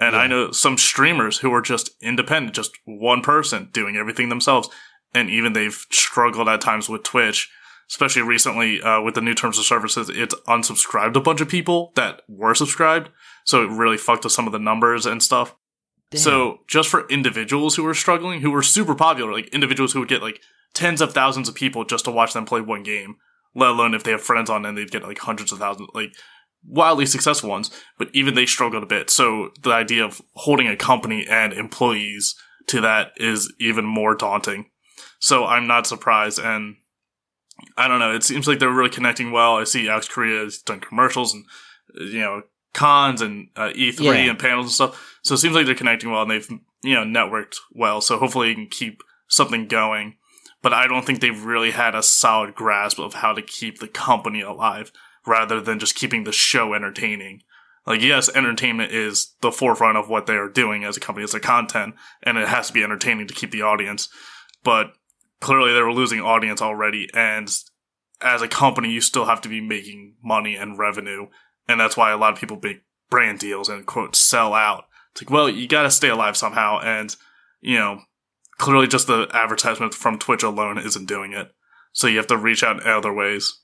And 0.00 0.14
I 0.14 0.26
know 0.26 0.52
some 0.52 0.78
streamers 0.78 1.38
who 1.38 1.52
are 1.52 1.60
just 1.60 1.90
independent, 2.00 2.54
just 2.54 2.78
one 2.84 3.20
person 3.20 3.68
doing 3.72 3.96
everything 3.96 4.28
themselves. 4.28 4.68
And 5.12 5.28
even 5.28 5.52
they've 5.54 5.84
struggled 5.90 6.48
at 6.48 6.60
times 6.60 6.88
with 6.88 7.02
Twitch, 7.02 7.50
especially 7.90 8.22
recently 8.22 8.80
uh, 8.80 9.00
with 9.00 9.14
the 9.14 9.20
new 9.20 9.34
terms 9.34 9.58
of 9.58 9.64
services. 9.64 10.08
It's 10.08 10.34
unsubscribed 10.46 11.16
a 11.16 11.20
bunch 11.20 11.40
of 11.40 11.48
people 11.48 11.92
that 11.96 12.22
were 12.28 12.54
subscribed. 12.54 13.10
So 13.44 13.64
it 13.64 13.70
really 13.70 13.96
fucked 13.96 14.24
with 14.24 14.32
some 14.32 14.46
of 14.46 14.52
the 14.52 14.58
numbers 14.58 15.04
and 15.04 15.22
stuff. 15.22 15.56
Damn. 16.10 16.20
So 16.20 16.58
just 16.68 16.88
for 16.88 17.08
individuals 17.08 17.76
who 17.76 17.82
were 17.82 17.94
struggling, 17.94 18.40
who 18.40 18.50
were 18.50 18.62
super 18.62 18.94
popular, 18.94 19.32
like 19.32 19.48
individuals 19.48 19.92
who 19.92 20.00
would 20.00 20.08
get 20.08 20.22
like 20.22 20.40
tens 20.74 21.00
of 21.00 21.12
thousands 21.12 21.48
of 21.48 21.54
people 21.54 21.84
just 21.84 22.04
to 22.04 22.10
watch 22.10 22.34
them 22.34 22.44
play 22.44 22.60
one 22.60 22.82
game, 22.82 23.16
let 23.58 23.70
alone 23.70 23.94
if 23.94 24.04
they 24.04 24.10
have 24.12 24.22
friends 24.22 24.48
on 24.50 24.64
and 24.64 24.76
they'd 24.78 24.90
get 24.90 25.02
like 25.02 25.18
hundreds 25.18 25.52
of 25.52 25.58
thousands, 25.58 25.88
like 25.94 26.12
wildly 26.66 27.06
successful 27.06 27.50
ones. 27.50 27.70
But 27.98 28.08
even 28.12 28.34
they 28.34 28.46
struggled 28.46 28.82
a 28.82 28.86
bit. 28.86 29.10
So 29.10 29.50
the 29.62 29.72
idea 29.72 30.04
of 30.04 30.20
holding 30.34 30.68
a 30.68 30.76
company 30.76 31.26
and 31.28 31.52
employees 31.52 32.34
to 32.68 32.80
that 32.82 33.12
is 33.16 33.52
even 33.58 33.84
more 33.84 34.14
daunting. 34.14 34.66
So 35.20 35.44
I'm 35.46 35.66
not 35.66 35.86
surprised. 35.86 36.38
And 36.38 36.76
I 37.76 37.88
don't 37.88 37.98
know. 37.98 38.14
It 38.14 38.22
seems 38.22 38.46
like 38.46 38.58
they're 38.60 38.70
really 38.70 38.90
connecting 38.90 39.32
well. 39.32 39.56
I 39.56 39.64
see 39.64 39.88
Alex 39.88 40.08
Korea 40.08 40.44
has 40.44 40.58
done 40.58 40.80
commercials 40.80 41.34
and, 41.34 41.44
you 41.98 42.20
know, 42.20 42.42
cons 42.74 43.20
and 43.22 43.48
uh, 43.56 43.70
E3 43.74 44.00
Yeah. 44.00 44.12
and 44.30 44.38
panels 44.38 44.66
and 44.66 44.72
stuff. 44.72 45.18
So 45.22 45.34
it 45.34 45.38
seems 45.38 45.54
like 45.56 45.66
they're 45.66 45.74
connecting 45.74 46.10
well 46.12 46.22
and 46.22 46.30
they've, 46.30 46.48
you 46.84 46.94
know, 46.94 47.02
networked 47.04 47.56
well. 47.72 48.00
So 48.00 48.18
hopefully 48.18 48.50
you 48.50 48.54
can 48.54 48.68
keep 48.68 49.02
something 49.28 49.66
going. 49.66 50.17
But 50.62 50.72
I 50.72 50.86
don't 50.86 51.06
think 51.06 51.20
they've 51.20 51.44
really 51.44 51.70
had 51.70 51.94
a 51.94 52.02
solid 52.02 52.54
grasp 52.54 52.98
of 52.98 53.14
how 53.14 53.32
to 53.32 53.42
keep 53.42 53.78
the 53.78 53.88
company 53.88 54.40
alive 54.40 54.92
rather 55.26 55.60
than 55.60 55.78
just 55.78 55.94
keeping 55.94 56.24
the 56.24 56.32
show 56.32 56.74
entertaining. 56.74 57.42
Like, 57.86 58.02
yes, 58.02 58.28
entertainment 58.34 58.92
is 58.92 59.34
the 59.40 59.52
forefront 59.52 59.96
of 59.96 60.08
what 60.08 60.26
they 60.26 60.34
are 60.34 60.48
doing 60.48 60.84
as 60.84 60.96
a 60.96 61.00
company. 61.00 61.24
It's 61.24 61.32
their 61.32 61.40
content 61.40 61.94
and 62.22 62.36
it 62.36 62.48
has 62.48 62.66
to 62.66 62.72
be 62.72 62.82
entertaining 62.82 63.28
to 63.28 63.34
keep 63.34 63.50
the 63.50 63.62
audience. 63.62 64.08
But 64.62 64.92
clearly 65.40 65.72
they 65.72 65.80
were 65.80 65.92
losing 65.92 66.20
audience 66.20 66.60
already. 66.60 67.08
And 67.14 67.48
as 68.20 68.42
a 68.42 68.48
company, 68.48 68.90
you 68.90 69.00
still 69.00 69.26
have 69.26 69.40
to 69.42 69.48
be 69.48 69.60
making 69.60 70.16
money 70.22 70.56
and 70.56 70.78
revenue. 70.78 71.28
And 71.68 71.80
that's 71.80 71.96
why 71.96 72.10
a 72.10 72.16
lot 72.16 72.32
of 72.32 72.40
people 72.40 72.58
make 72.62 72.82
brand 73.10 73.38
deals 73.38 73.68
and 73.68 73.86
quote 73.86 74.16
sell 74.16 74.54
out. 74.54 74.84
It's 75.12 75.22
like, 75.22 75.30
well, 75.30 75.48
you 75.48 75.66
got 75.68 75.82
to 75.82 75.90
stay 75.90 76.08
alive 76.08 76.36
somehow. 76.36 76.80
And, 76.80 77.14
you 77.60 77.78
know, 77.78 78.02
clearly 78.58 78.86
just 78.86 79.06
the 79.06 79.28
advertisement 79.32 79.94
from 79.94 80.18
Twitch 80.18 80.42
alone 80.42 80.78
isn't 80.78 81.06
doing 81.06 81.32
it. 81.32 81.52
So 81.92 82.06
you 82.06 82.18
have 82.18 82.26
to 82.28 82.36
reach 82.36 82.62
out 82.62 82.82
in 82.82 82.88
other 82.88 83.12
ways. 83.12 83.60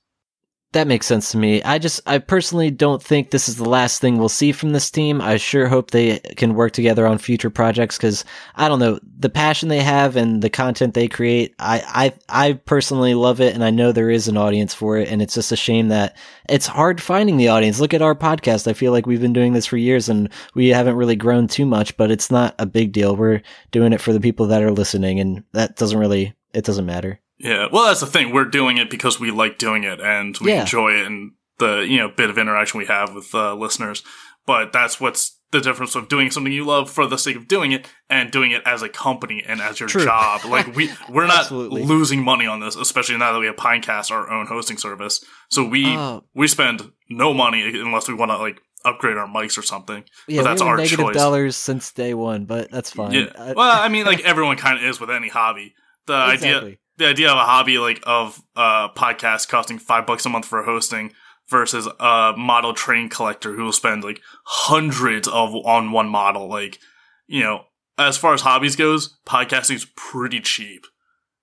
That 0.75 0.88
makes 0.88 1.07
sense 1.07 1.31
to 1.31 1.38
me. 1.38 1.62
I 1.62 1.78
just, 1.78 2.00
I 2.04 2.19
personally 2.19 2.69
don't 2.69 3.00
think 3.00 3.31
this 3.31 3.49
is 3.49 3.59
the 3.59 3.69
last 3.69 4.00
thing 4.00 4.19
we'll 4.19 4.28
see 4.28 4.50
from 4.50 4.73
this 4.73 4.90
team. 4.90 5.21
I 5.21 5.37
sure 5.37 5.69
hope 5.69 5.93
they 5.93 6.19
can 6.19 6.57
work 6.57 6.73
together 6.73 7.07
on 7.07 7.19
future 7.19 7.49
projects 7.49 7.97
because 7.97 8.25
I 8.57 8.69
don't 8.69 8.81
know 8.81 8.99
the 9.16 9.31
passion 9.31 9.69
they 9.69 9.85
have 9.85 10.16
and 10.16 10.43
the 10.43 10.50
content 10.50 10.95
they 10.95 11.07
create. 11.07 11.54
I, 11.61 12.12
I, 12.28 12.49
I 12.49 12.52
personally 12.54 13.14
love 13.14 13.40
it, 13.40 13.54
and 13.54 13.62
I 13.62 13.71
know 13.71 13.93
there 13.93 14.11
is 14.11 14.26
an 14.26 14.37
audience 14.37 14.75
for 14.75 14.99
it. 14.99 15.09
And 15.09 15.23
it's 15.23 15.35
just 15.35 15.52
a 15.52 15.57
shame 15.57 15.88
that 15.90 16.16
it's 16.49 16.66
hard 16.66 17.00
finding 17.00 17.37
the 17.37 17.49
audience. 17.49 17.78
Look 17.78 17.95
at 17.95 18.02
our 18.02 18.16
podcast. 18.16 18.66
I 18.66 18.73
feel 18.73 18.90
like 18.90 19.07
we've 19.07 19.21
been 19.21 19.33
doing 19.33 19.52
this 19.52 19.66
for 19.66 19.76
years 19.76 20.09
and 20.09 20.28
we 20.57 20.71
haven't 20.71 20.97
really 20.97 21.14
grown 21.14 21.47
too 21.47 21.66
much, 21.66 21.97
but 21.97 22.11
it's 22.11 22.33
not 22.33 22.52
a 22.59 22.66
big 22.66 22.90
deal. 22.90 23.14
We're 23.14 23.43
doing 23.71 23.93
it 23.93 24.00
for 24.00 24.12
the 24.12 24.19
people 24.19 24.49
that 24.49 24.64
are 24.64 24.73
listening, 24.73 25.21
and 25.21 25.45
that 25.52 25.76
doesn't 25.76 26.00
really, 26.00 26.35
it 26.52 26.64
doesn't 26.64 26.85
matter. 26.85 27.21
Yeah, 27.38 27.67
well, 27.73 27.87
that's 27.87 28.00
the 28.00 28.07
thing. 28.07 28.33
We're 28.33 28.45
doing 28.45 28.76
it 28.79 28.91
because 28.91 29.19
we 29.19 29.31
like 29.31 29.59
doing 29.59 29.85
it 29.85 30.00
and 30.00 30.37
we 30.38 30.53
Yeah. 30.53 30.61
enjoy 30.62 30.93
it 30.93 31.07
and 31.07 31.33
the 31.59 31.79
you 31.88 31.99
know 31.99 32.09
bit 32.09 32.31
of 32.31 32.38
interaction 32.38 32.79
we 32.79 32.87
have 32.87 33.14
with 33.14 33.35
uh, 33.35 33.55
listeners. 33.55 34.03
But 34.47 34.73
that's 34.73 35.00
what's 35.00 35.38
the 35.53 35.61
difference 35.61 35.95
of 35.95 36.09
doing 36.09 36.31
something 36.31 36.53
you 36.53 36.64
love 36.64 36.91
for 36.91 37.07
the 37.07 37.17
sake 37.17 37.37
of 37.37 37.47
doing 37.49 37.73
it 37.73 37.87
and 38.11 38.31
doing 38.31 38.50
it 38.50 38.61
as 38.67 38.83
a 38.83 38.88
company 38.88 39.43
and 39.47 39.61
as 39.61 39.79
your 39.81 39.88
True. 39.88 40.05
job. 40.05 40.45
Like 40.45 40.75
we 40.76 40.91
we're 41.09 41.26
not 41.26 41.50
losing 41.50 42.23
money 42.23 42.47
on 42.47 42.61
this, 42.61 42.76
especially 42.76 43.17
now 43.19 43.33
that 43.33 43.38
we 43.38 43.47
have 43.47 43.57
Pinecast, 43.57 44.11
our 44.11 44.31
own 44.31 44.47
hosting 44.47 44.76
service. 44.79 45.25
So 45.50 45.64
we 45.64 45.87
Oh. 45.97 46.25
we 46.35 46.47
spend 46.49 46.91
no 47.09 47.33
money 47.35 47.62
unless 47.62 48.09
we 48.09 48.14
want 48.14 48.31
to 48.33 48.37
like 48.38 48.61
upgrade 48.85 49.17
our 49.17 49.26
mics 49.26 49.57
or 49.57 49.62
something. 49.62 50.05
Yeah, 50.29 50.43
but 50.43 50.49
that's 50.50 50.62
we 50.62 50.69
our 50.69 50.76
negative 50.76 50.99
choice. 50.99 51.17
dollars 51.17 51.57
since 51.57 51.91
day 51.93 52.14
one, 52.14 52.45
but 52.45 52.71
that's 52.71 52.91
fine. 52.91 53.12
Yeah. 53.12 53.25
Uh, 53.35 53.55
well, 53.57 53.81
I 53.83 53.88
mean, 53.88 54.05
like 54.07 54.21
everyone 54.25 54.57
kind 54.57 54.76
of 54.79 54.85
is 54.85 55.00
with 55.00 55.11
any 55.11 55.29
hobby. 55.29 55.75
The 56.07 56.12
idea 56.14 56.35
exactly. 56.35 56.79
The 56.96 57.06
idea 57.06 57.30
of 57.30 57.36
a 57.36 57.44
hobby 57.44 57.78
like 57.78 58.02
of 58.06 58.42
a 58.56 58.88
podcast 58.94 59.48
costing 59.48 59.78
five 59.78 60.06
bucks 60.06 60.26
a 60.26 60.28
month 60.28 60.46
for 60.46 60.62
hosting 60.62 61.12
versus 61.48 61.88
a 62.00 62.34
model 62.36 62.72
train 62.72 63.08
collector 63.08 63.54
who 63.54 63.64
will 63.64 63.72
spend 63.72 64.04
like 64.04 64.20
hundreds 64.44 65.28
of 65.28 65.54
on 65.54 65.92
one 65.92 66.08
model. 66.08 66.48
Like 66.48 66.78
you 67.26 67.42
know 67.42 67.64
as 67.98 68.16
far 68.16 68.34
as 68.34 68.40
hobbies 68.40 68.76
goes 68.76 69.18
podcasting's 69.26 69.86
pretty 69.96 70.40
cheap. 70.40 70.86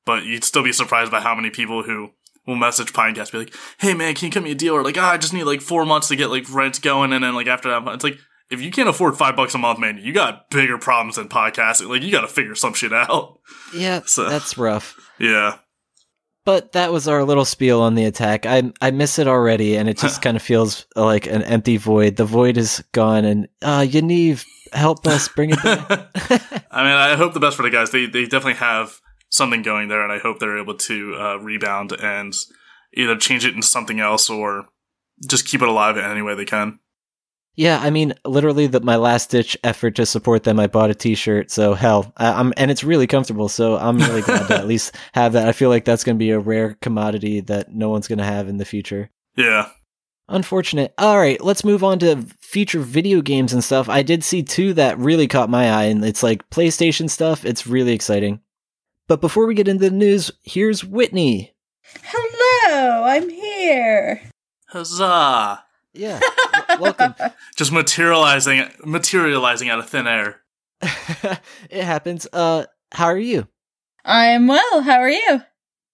But 0.05 0.24
you'd 0.25 0.43
still 0.43 0.63
be 0.63 0.74
surprised 0.74 1.12
by 1.12 1.22
how 1.22 1.36
many 1.36 1.51
people 1.51 1.84
who 1.84 2.10
will 2.48 2.55
message 2.55 2.91
Pinecast 2.91 3.31
be 3.31 3.38
like, 3.38 3.55
"Hey 3.77 3.93
man, 3.93 4.15
can 4.15 4.25
you 4.25 4.31
cut 4.31 4.43
me 4.43 4.51
a 4.51 4.55
deal?" 4.55 4.74
Or 4.74 4.84
like, 4.84 4.98
"Ah, 4.98 5.12
I 5.12 5.17
just 5.17 5.34
need 5.34 5.43
like 5.43 5.62
four 5.62 5.86
months 5.86 6.08
to 6.08 6.15
get 6.15 6.31
like 6.31 6.51
rent 6.51 6.81
going," 6.81 7.13
and 7.13 7.24
then 7.24 7.36
like 7.36 7.48
after 7.48 7.70
that, 7.70 7.88
it's 7.93 8.03
like 8.03 8.17
if 8.51 8.62
you 8.62 8.70
can't 8.72 8.89
afford 8.89 9.17
five 9.17 9.36
bucks 9.36 9.55
a 9.55 9.58
month, 9.58 9.79
man, 9.79 9.98
you 9.98 10.13
got 10.13 10.50
bigger 10.50 10.77
problems 10.77 11.15
than 11.15 11.29
podcasting. 11.29 11.89
Like 11.89 12.03
you 12.03 12.12
got 12.12 12.22
to 12.22 12.27
figure 12.27 12.53
some 12.55 12.74
shit 12.74 12.93
out. 12.93 13.39
Yeah, 13.74 14.01
So- 14.05 14.29
that's 14.29 14.58
rough. 14.58 14.96
Yeah. 15.20 15.58
But 16.43 16.72
that 16.72 16.91
was 16.91 17.08
our 17.08 17.24
little 17.24 17.46
spiel 17.46 17.81
on 17.81 17.93
the 17.93 18.05
attack. 18.05 18.48
I 18.48 18.74
I 18.81 18.89
miss 18.89 19.20
it 19.20 19.27
already, 19.27 19.75
and 19.77 19.88
it 19.88 20.00
just 20.00 20.22
kind 20.24 20.36
of 20.36 20.41
feels 20.41 20.88
like 20.96 21.27
an 21.27 21.43
empty 21.43 21.77
void. 21.77 22.15
The 22.15 22.25
void 22.25 22.58
is 22.58 22.84
gone, 22.93 23.25
and 23.25 23.48
uh, 23.62 23.81
Yaniv, 23.81 24.43
help 24.74 25.05
us 25.05 25.27
bring 25.27 25.51
it 25.51 25.62
back. 25.62 25.88
I 26.72 26.84
mean, 26.84 26.93
I 26.93 27.15
hope 27.15 27.34
the 27.36 27.39
best 27.39 27.55
for 27.58 27.62
the 27.62 27.70
guys. 27.70 27.91
They 27.91 28.08
they 28.08 28.24
definitely 28.24 28.55
have 28.55 29.00
something 29.29 29.62
going 29.62 29.88
there, 29.88 30.01
and 30.01 30.12
I 30.12 30.17
hope 30.17 30.39
they're 30.39 30.58
able 30.58 30.74
to 30.77 31.15
uh, 31.15 31.36
rebound 31.38 31.91
and 32.01 32.34
either 32.96 33.15
change 33.17 33.46
it 33.46 33.53
into 33.53 33.67
something 33.67 34.00
else 34.00 34.27
or 34.27 34.65
just 35.29 35.48
keep 35.48 35.62
it 35.62 35.67
alive 35.67 35.96
in 35.98 36.03
any 36.03 36.24
way 36.24 36.34
they 36.34 36.46
can. 36.46 36.79
Yeah, 37.62 37.80
I 37.80 37.91
mean, 37.91 38.15
literally, 38.25 38.65
the, 38.65 38.80
my 38.80 38.96
last 38.96 39.30
ditch 39.30 39.56
effort 39.63 39.91
to 39.98 40.06
support 40.08 40.41
them. 40.41 40.60
I 40.60 40.65
bought 40.65 40.89
a 40.89 40.96
T-shirt, 40.96 41.51
so 41.51 41.75
hell, 41.75 42.12
I, 42.18 42.32
I'm 42.32 42.56
and 42.58 42.72
it's 42.72 42.84
really 42.84 43.06
comfortable. 43.06 43.50
So 43.50 43.77
I'm 43.77 44.00
really 44.00 44.24
glad 44.24 44.48
to 44.48 44.58
at 44.58 44.68
least 44.68 44.96
have 45.13 45.34
that. 45.34 45.48
I 45.48 45.51
feel 45.51 45.70
like 45.70 45.86
that's 45.86 46.03
going 46.03 46.15
to 46.15 46.20
be 46.20 46.32
a 46.32 46.39
rare 46.39 46.75
commodity 46.82 47.39
that 47.41 47.72
no 47.72 47.89
one's 47.89 48.08
going 48.08 48.18
to 48.18 48.25
have 48.25 48.50
in 48.50 48.58
the 48.58 48.65
future. 48.65 49.12
Yeah. 49.36 49.70
Unfortunate. 50.27 50.96
All 50.98 51.20
right, 51.20 51.39
let's 51.39 51.63
move 51.63 51.84
on 51.84 52.00
to 52.00 52.25
future 52.39 52.80
video 52.80 53.22
games 53.22 53.53
and 53.53 53.63
stuff. 53.63 53.89
I 53.89 54.01
did 54.01 54.24
see 54.24 54.41
two 54.41 54.74
that 54.74 54.98
really 54.98 55.27
caught 55.27 55.48
my 55.51 55.70
eye, 55.70 55.84
and 55.84 56.03
it's 56.03 56.24
like 56.24 56.50
PlayStation 56.50 57.12
stuff. 57.12 57.46
It's 57.46 57.68
really 57.68 57.94
exciting. 57.94 58.39
But 59.08 59.22
before 59.22 59.46
we 59.46 59.53
get 59.53 59.68
into 59.68 59.88
the 59.88 59.96
news, 59.96 60.32
here's 60.41 60.84
Whitney. 60.84 61.53
Hello, 62.06 63.03
I'm 63.03 63.30
here. 63.30 64.24
Huzzah! 64.70 65.63
Yeah, 65.94 66.20
w- 66.20 66.80
welcome. 66.82 67.14
Just 67.58 67.72
materializing, 67.72 68.64
materializing 68.86 69.70
out 69.70 69.80
of 69.80 69.90
thin 69.90 70.08
air. 70.08 70.42
it 71.70 71.84
happens. 71.84 72.28
Uh, 72.32 72.66
how 72.92 73.06
are 73.06 73.18
you? 73.18 73.48
I'm 74.06 74.48
well. 74.48 74.82
How 74.82 75.00
are 75.00 75.10
you? 75.10 75.42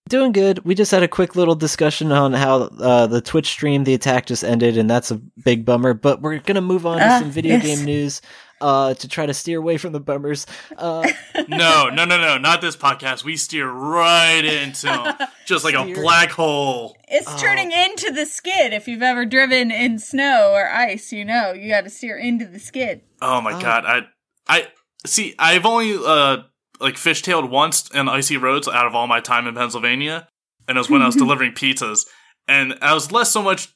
Doing 0.07 0.31
good. 0.31 0.63
We 0.63 0.73
just 0.75 0.91
had 0.91 1.03
a 1.03 1.07
quick 1.07 1.35
little 1.35 1.55
discussion 1.55 2.13
on 2.13 2.31
how 2.31 2.61
uh, 2.79 3.07
the 3.07 3.19
Twitch 3.19 3.47
stream, 3.47 3.83
the 3.83 3.93
attack 3.93 4.25
just 4.27 4.43
ended, 4.43 4.77
and 4.77 4.89
that's 4.89 5.11
a 5.11 5.15
big 5.43 5.65
bummer. 5.65 5.93
But 5.93 6.21
we're 6.21 6.39
gonna 6.39 6.61
move 6.61 6.85
on 6.85 6.99
to 6.99 7.05
Ah, 7.05 7.19
some 7.19 7.29
video 7.31 7.55
yes. 7.57 7.65
game 7.65 7.83
news 7.85 8.21
uh, 8.61 8.93
to 8.95 9.07
try 9.07 9.25
to 9.25 9.33
steer 9.33 9.59
away 9.59 9.77
from 9.77 9.91
the 9.93 9.99
bummers. 9.99 10.45
Uh, 10.77 11.07
No, 11.47 11.89
no, 11.89 12.03
no, 12.05 12.17
no, 12.19 12.37
not 12.37 12.61
this 12.61 12.75
podcast. 12.75 13.23
We 13.23 13.37
steer 13.37 13.69
right 13.69 14.43
into 14.43 14.91
'em. 14.91 15.15
just 15.45 15.63
like 15.63 15.75
a 15.75 15.85
black 15.93 16.31
hole. 16.31 16.97
It's 17.07 17.27
Oh. 17.29 17.37
turning 17.39 17.71
into 17.71 18.11
the 18.11 18.25
skid. 18.25 18.73
If 18.73 18.87
you've 18.87 19.01
ever 19.03 19.25
driven 19.25 19.71
in 19.71 19.99
snow 19.99 20.51
or 20.53 20.67
ice, 20.67 21.11
you 21.13 21.23
know 21.23 21.53
you 21.53 21.69
got 21.69 21.83
to 21.85 21.89
steer 21.89 22.17
into 22.17 22.45
the 22.45 22.59
skid. 22.59 23.01
Oh 23.21 23.39
my 23.41 23.53
Oh. 23.53 23.61
god, 23.61 23.85
I, 23.85 24.01
I 24.47 24.67
see. 25.05 25.35
I've 25.39 25.65
only 25.65 25.95
uh 25.95 26.37
like 26.79 26.95
fishtailed 26.95 27.49
once 27.49 27.89
in 27.91 28.09
icy 28.09 28.37
roads 28.37 28.67
out 28.67 28.85
of 28.87 28.93
all 28.95 29.07
my 29.07 29.19
time 29.19 29.47
in 29.47 29.55
Pennsylvania, 29.55 30.27
and 30.67 30.77
it 30.77 30.79
was 30.79 30.89
when 30.89 31.01
I 31.01 31.05
was 31.05 31.15
delivering 31.23 31.53
pizzas, 31.53 32.05
and 32.47 32.75
I 32.81 32.93
was 32.93 33.11
less 33.11 33.31
so 33.31 33.41
much 33.41 33.69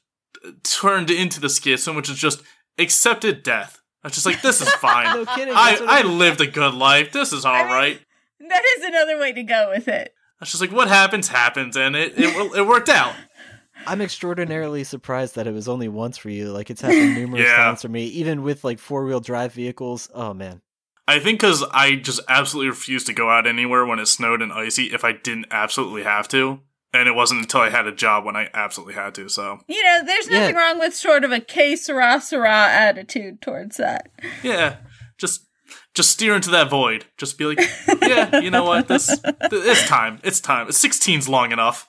turned 0.64 1.10
into 1.10 1.40
the 1.40 1.48
skid, 1.48 1.78
so 1.80 1.92
much 1.92 2.08
as 2.08 2.16
just 2.16 2.42
accepted 2.78 3.42
death. 3.42 3.80
I 4.04 4.08
was 4.08 4.14
just 4.14 4.26
like, 4.26 4.42
this 4.42 4.60
is 4.60 4.68
fine. 4.74 5.04
no 5.16 5.24
kidding. 5.34 5.54
I 5.54 5.70
that's 5.76 5.82
I 5.82 6.02
lived 6.02 6.40
a 6.40 6.46
good 6.46 6.74
life. 6.74 7.12
This 7.12 7.32
is 7.32 7.44
all 7.44 7.54
I 7.54 7.62
mean- 7.64 7.72
right. 7.72 8.00
That 8.48 8.62
is 8.76 8.84
another 8.84 9.18
way 9.18 9.32
to 9.32 9.42
go 9.44 9.70
with 9.70 9.86
it. 9.88 10.12
I 10.16 10.42
was 10.42 10.50
just 10.50 10.60
like, 10.60 10.72
what 10.72 10.88
happens 10.88 11.28
happens, 11.28 11.76
and 11.76 11.94
it 11.94 12.14
it, 12.18 12.34
it 12.56 12.66
worked 12.66 12.88
out. 12.88 13.14
I'm 13.86 14.00
extraordinarily 14.00 14.84
surprised 14.84 15.34
that 15.36 15.46
it 15.46 15.52
was 15.54 15.68
only 15.68 15.88
once 15.88 16.16
for 16.18 16.28
you. 16.30 16.50
Like 16.52 16.70
it's 16.70 16.80
happened 16.80 17.14
numerous 17.18 17.44
Yeah. 17.44 17.56
times 17.56 17.82
for 17.82 17.88
me, 17.88 18.04
even 18.06 18.42
with 18.42 18.64
like 18.64 18.78
four 18.78 19.04
wheel 19.04 19.20
drive 19.20 19.52
vehicles. 19.54 20.08
Oh 20.14 20.34
man. 20.34 20.60
I 21.08 21.18
think 21.18 21.40
because 21.40 21.64
I 21.72 21.96
just 21.96 22.20
absolutely 22.28 22.70
refused 22.70 23.06
to 23.08 23.12
go 23.12 23.28
out 23.28 23.46
anywhere 23.46 23.84
when 23.84 23.98
it 23.98 24.06
snowed 24.06 24.40
and 24.40 24.52
icy 24.52 24.84
if 24.92 25.04
I 25.04 25.12
didn't 25.12 25.46
absolutely 25.50 26.04
have 26.04 26.28
to. 26.28 26.60
And 26.94 27.08
it 27.08 27.14
wasn't 27.14 27.40
until 27.40 27.60
I 27.62 27.70
had 27.70 27.86
a 27.86 27.92
job 27.92 28.24
when 28.26 28.36
I 28.36 28.50
absolutely 28.52 28.94
had 28.94 29.14
to. 29.14 29.28
So, 29.30 29.60
You 29.66 29.82
know, 29.82 30.02
there's 30.04 30.28
Yeah. 30.28 30.40
nothing 30.40 30.56
wrong 30.56 30.78
with 30.78 30.94
sort 30.94 31.24
of 31.24 31.32
a 31.32 31.40
que 31.40 31.76
sera 31.76 32.20
sera 32.20 32.50
attitude 32.70 33.40
towards 33.40 33.78
that. 33.78 34.10
yeah, 34.42 34.76
just 35.18 35.46
just 35.94 36.10
steer 36.10 36.34
into 36.34 36.50
that 36.50 36.68
void. 36.70 37.06
Just 37.18 37.38
be 37.38 37.44
like, 37.46 37.60
yeah, 38.02 38.38
you 38.40 38.50
know 38.50 38.64
what? 38.64 38.88
This, 38.88 39.08
it's 39.24 39.86
time. 39.88 40.20
It's 40.22 40.40
time. 40.40 40.66
16's 40.68 41.28
long 41.28 41.50
enough. 41.52 41.88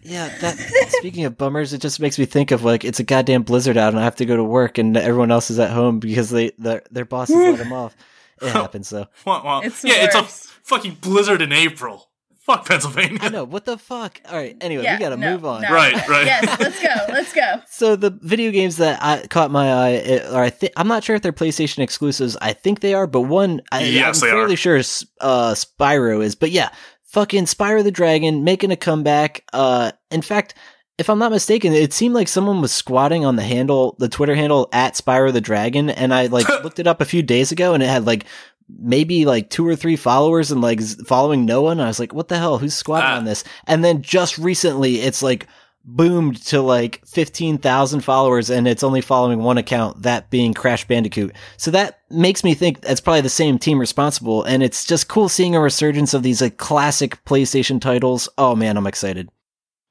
Yeah, 0.00 0.28
that 0.40 0.58
speaking 0.98 1.24
of 1.24 1.38
bummers, 1.38 1.72
it 1.72 1.80
just 1.80 1.98
makes 1.98 2.18
me 2.18 2.26
think 2.26 2.50
of 2.50 2.62
like 2.62 2.84
it's 2.84 3.00
a 3.00 3.04
goddamn 3.04 3.42
blizzard 3.42 3.76
out 3.78 3.88
and 3.88 3.98
I 3.98 4.04
have 4.04 4.16
to 4.16 4.26
go 4.26 4.36
to 4.36 4.44
work 4.44 4.76
and 4.78 4.96
everyone 4.96 5.30
else 5.32 5.50
is 5.50 5.58
at 5.58 5.70
home 5.70 5.98
because 5.98 6.30
they 6.30 6.52
their 6.58 6.82
their 6.90 7.04
bosses 7.06 7.34
let 7.36 7.58
them 7.58 7.72
off. 7.72 7.96
It 8.42 8.50
happens 8.50 8.90
though. 8.90 9.06
Wah, 9.24 9.42
wah. 9.42 9.60
It's 9.64 9.80
the 9.82 9.88
yeah, 9.88 10.04
it's 10.04 10.14
a 10.14 10.24
fucking 10.64 10.98
blizzard 11.00 11.40
in 11.42 11.52
April. 11.52 12.10
Fuck 12.44 12.68
Pennsylvania. 12.68 13.18
I 13.22 13.30
know, 13.30 13.44
what 13.44 13.64
the 13.64 13.78
fuck? 13.78 14.20
Alright, 14.28 14.58
anyway, 14.60 14.84
yeah, 14.84 14.96
we 14.96 15.00
gotta 15.00 15.16
no, 15.16 15.32
move 15.32 15.46
on. 15.46 15.62
no. 15.62 15.72
Right, 15.72 15.94
right. 16.08 16.26
Yes, 16.26 16.60
let's 16.60 16.82
go. 16.82 16.94
Let's 17.08 17.32
go. 17.32 17.62
So 17.70 17.96
the 17.96 18.10
video 18.10 18.50
games 18.50 18.76
that 18.76 19.02
I 19.02 19.26
caught 19.28 19.50
my 19.50 19.72
eye, 19.72 20.20
are 20.30 20.42
I 20.42 20.50
think 20.50 20.74
I'm 20.76 20.86
not 20.86 21.02
sure 21.02 21.16
if 21.16 21.22
they're 21.22 21.32
PlayStation 21.32 21.78
exclusives. 21.78 22.36
I 22.42 22.52
think 22.52 22.80
they 22.80 22.92
are, 22.92 23.06
but 23.06 23.22
one 23.22 23.62
I, 23.72 23.84
Yes, 23.84 24.22
I'm 24.22 24.28
they 24.28 24.32
fairly 24.34 24.54
are. 24.54 24.56
sure 24.58 24.76
uh, 24.76 25.54
Spyro 25.54 26.22
is. 26.22 26.34
But 26.34 26.50
yeah, 26.50 26.68
fucking 27.04 27.44
Spyro 27.46 27.82
the 27.82 27.90
Dragon 27.90 28.44
making 28.44 28.70
a 28.72 28.76
comeback. 28.76 29.44
Uh, 29.54 29.92
in 30.10 30.20
fact, 30.20 30.54
if 30.98 31.08
I'm 31.10 31.18
not 31.18 31.32
mistaken, 31.32 31.72
it 31.72 31.92
seemed 31.92 32.14
like 32.14 32.28
someone 32.28 32.60
was 32.60 32.70
squatting 32.72 33.24
on 33.24 33.36
the 33.36 33.42
handle, 33.42 33.96
the 33.98 34.08
Twitter 34.08 34.34
handle 34.34 34.68
at 34.72 34.94
Spyro 34.94 35.32
the 35.32 35.40
Dragon, 35.40 35.90
and 35.90 36.12
I 36.14 36.26
like 36.26 36.48
looked 36.62 36.78
it 36.78 36.86
up 36.86 37.00
a 37.00 37.04
few 37.06 37.22
days 37.22 37.50
ago, 37.50 37.74
and 37.74 37.82
it 37.82 37.88
had 37.88 38.04
like 38.06 38.26
maybe 38.68 39.24
like 39.24 39.50
two 39.50 39.66
or 39.66 39.76
three 39.76 39.96
followers 39.96 40.50
and 40.50 40.60
like 40.60 40.80
following 41.06 41.44
no 41.44 41.62
one. 41.62 41.80
I 41.80 41.86
was 41.86 42.00
like, 42.00 42.12
what 42.14 42.28
the 42.28 42.38
hell? 42.38 42.58
Who's 42.58 42.74
squatting 42.74 43.10
Ah. 43.10 43.16
on 43.18 43.24
this? 43.24 43.44
And 43.66 43.84
then 43.84 44.02
just 44.02 44.38
recently, 44.38 45.00
it's 45.00 45.22
like 45.22 45.46
boomed 45.86 46.42
to 46.46 46.62
like 46.62 47.02
15,000 47.06 48.00
followers 48.00 48.48
and 48.48 48.66
it's 48.66 48.82
only 48.82 49.02
following 49.02 49.40
one 49.40 49.58
account, 49.58 50.00
that 50.02 50.30
being 50.30 50.54
Crash 50.54 50.86
Bandicoot. 50.88 51.34
So 51.58 51.70
that 51.72 51.98
makes 52.10 52.42
me 52.42 52.54
think 52.54 52.80
that's 52.80 53.02
probably 53.02 53.20
the 53.20 53.28
same 53.28 53.58
team 53.58 53.78
responsible. 53.78 54.42
And 54.44 54.62
it's 54.62 54.86
just 54.86 55.08
cool 55.08 55.28
seeing 55.28 55.54
a 55.54 55.60
resurgence 55.60 56.14
of 56.14 56.22
these 56.22 56.40
like 56.40 56.56
classic 56.56 57.22
PlayStation 57.26 57.80
titles. 57.82 58.30
Oh 58.38 58.56
man, 58.56 58.78
I'm 58.78 58.86
excited. 58.86 59.28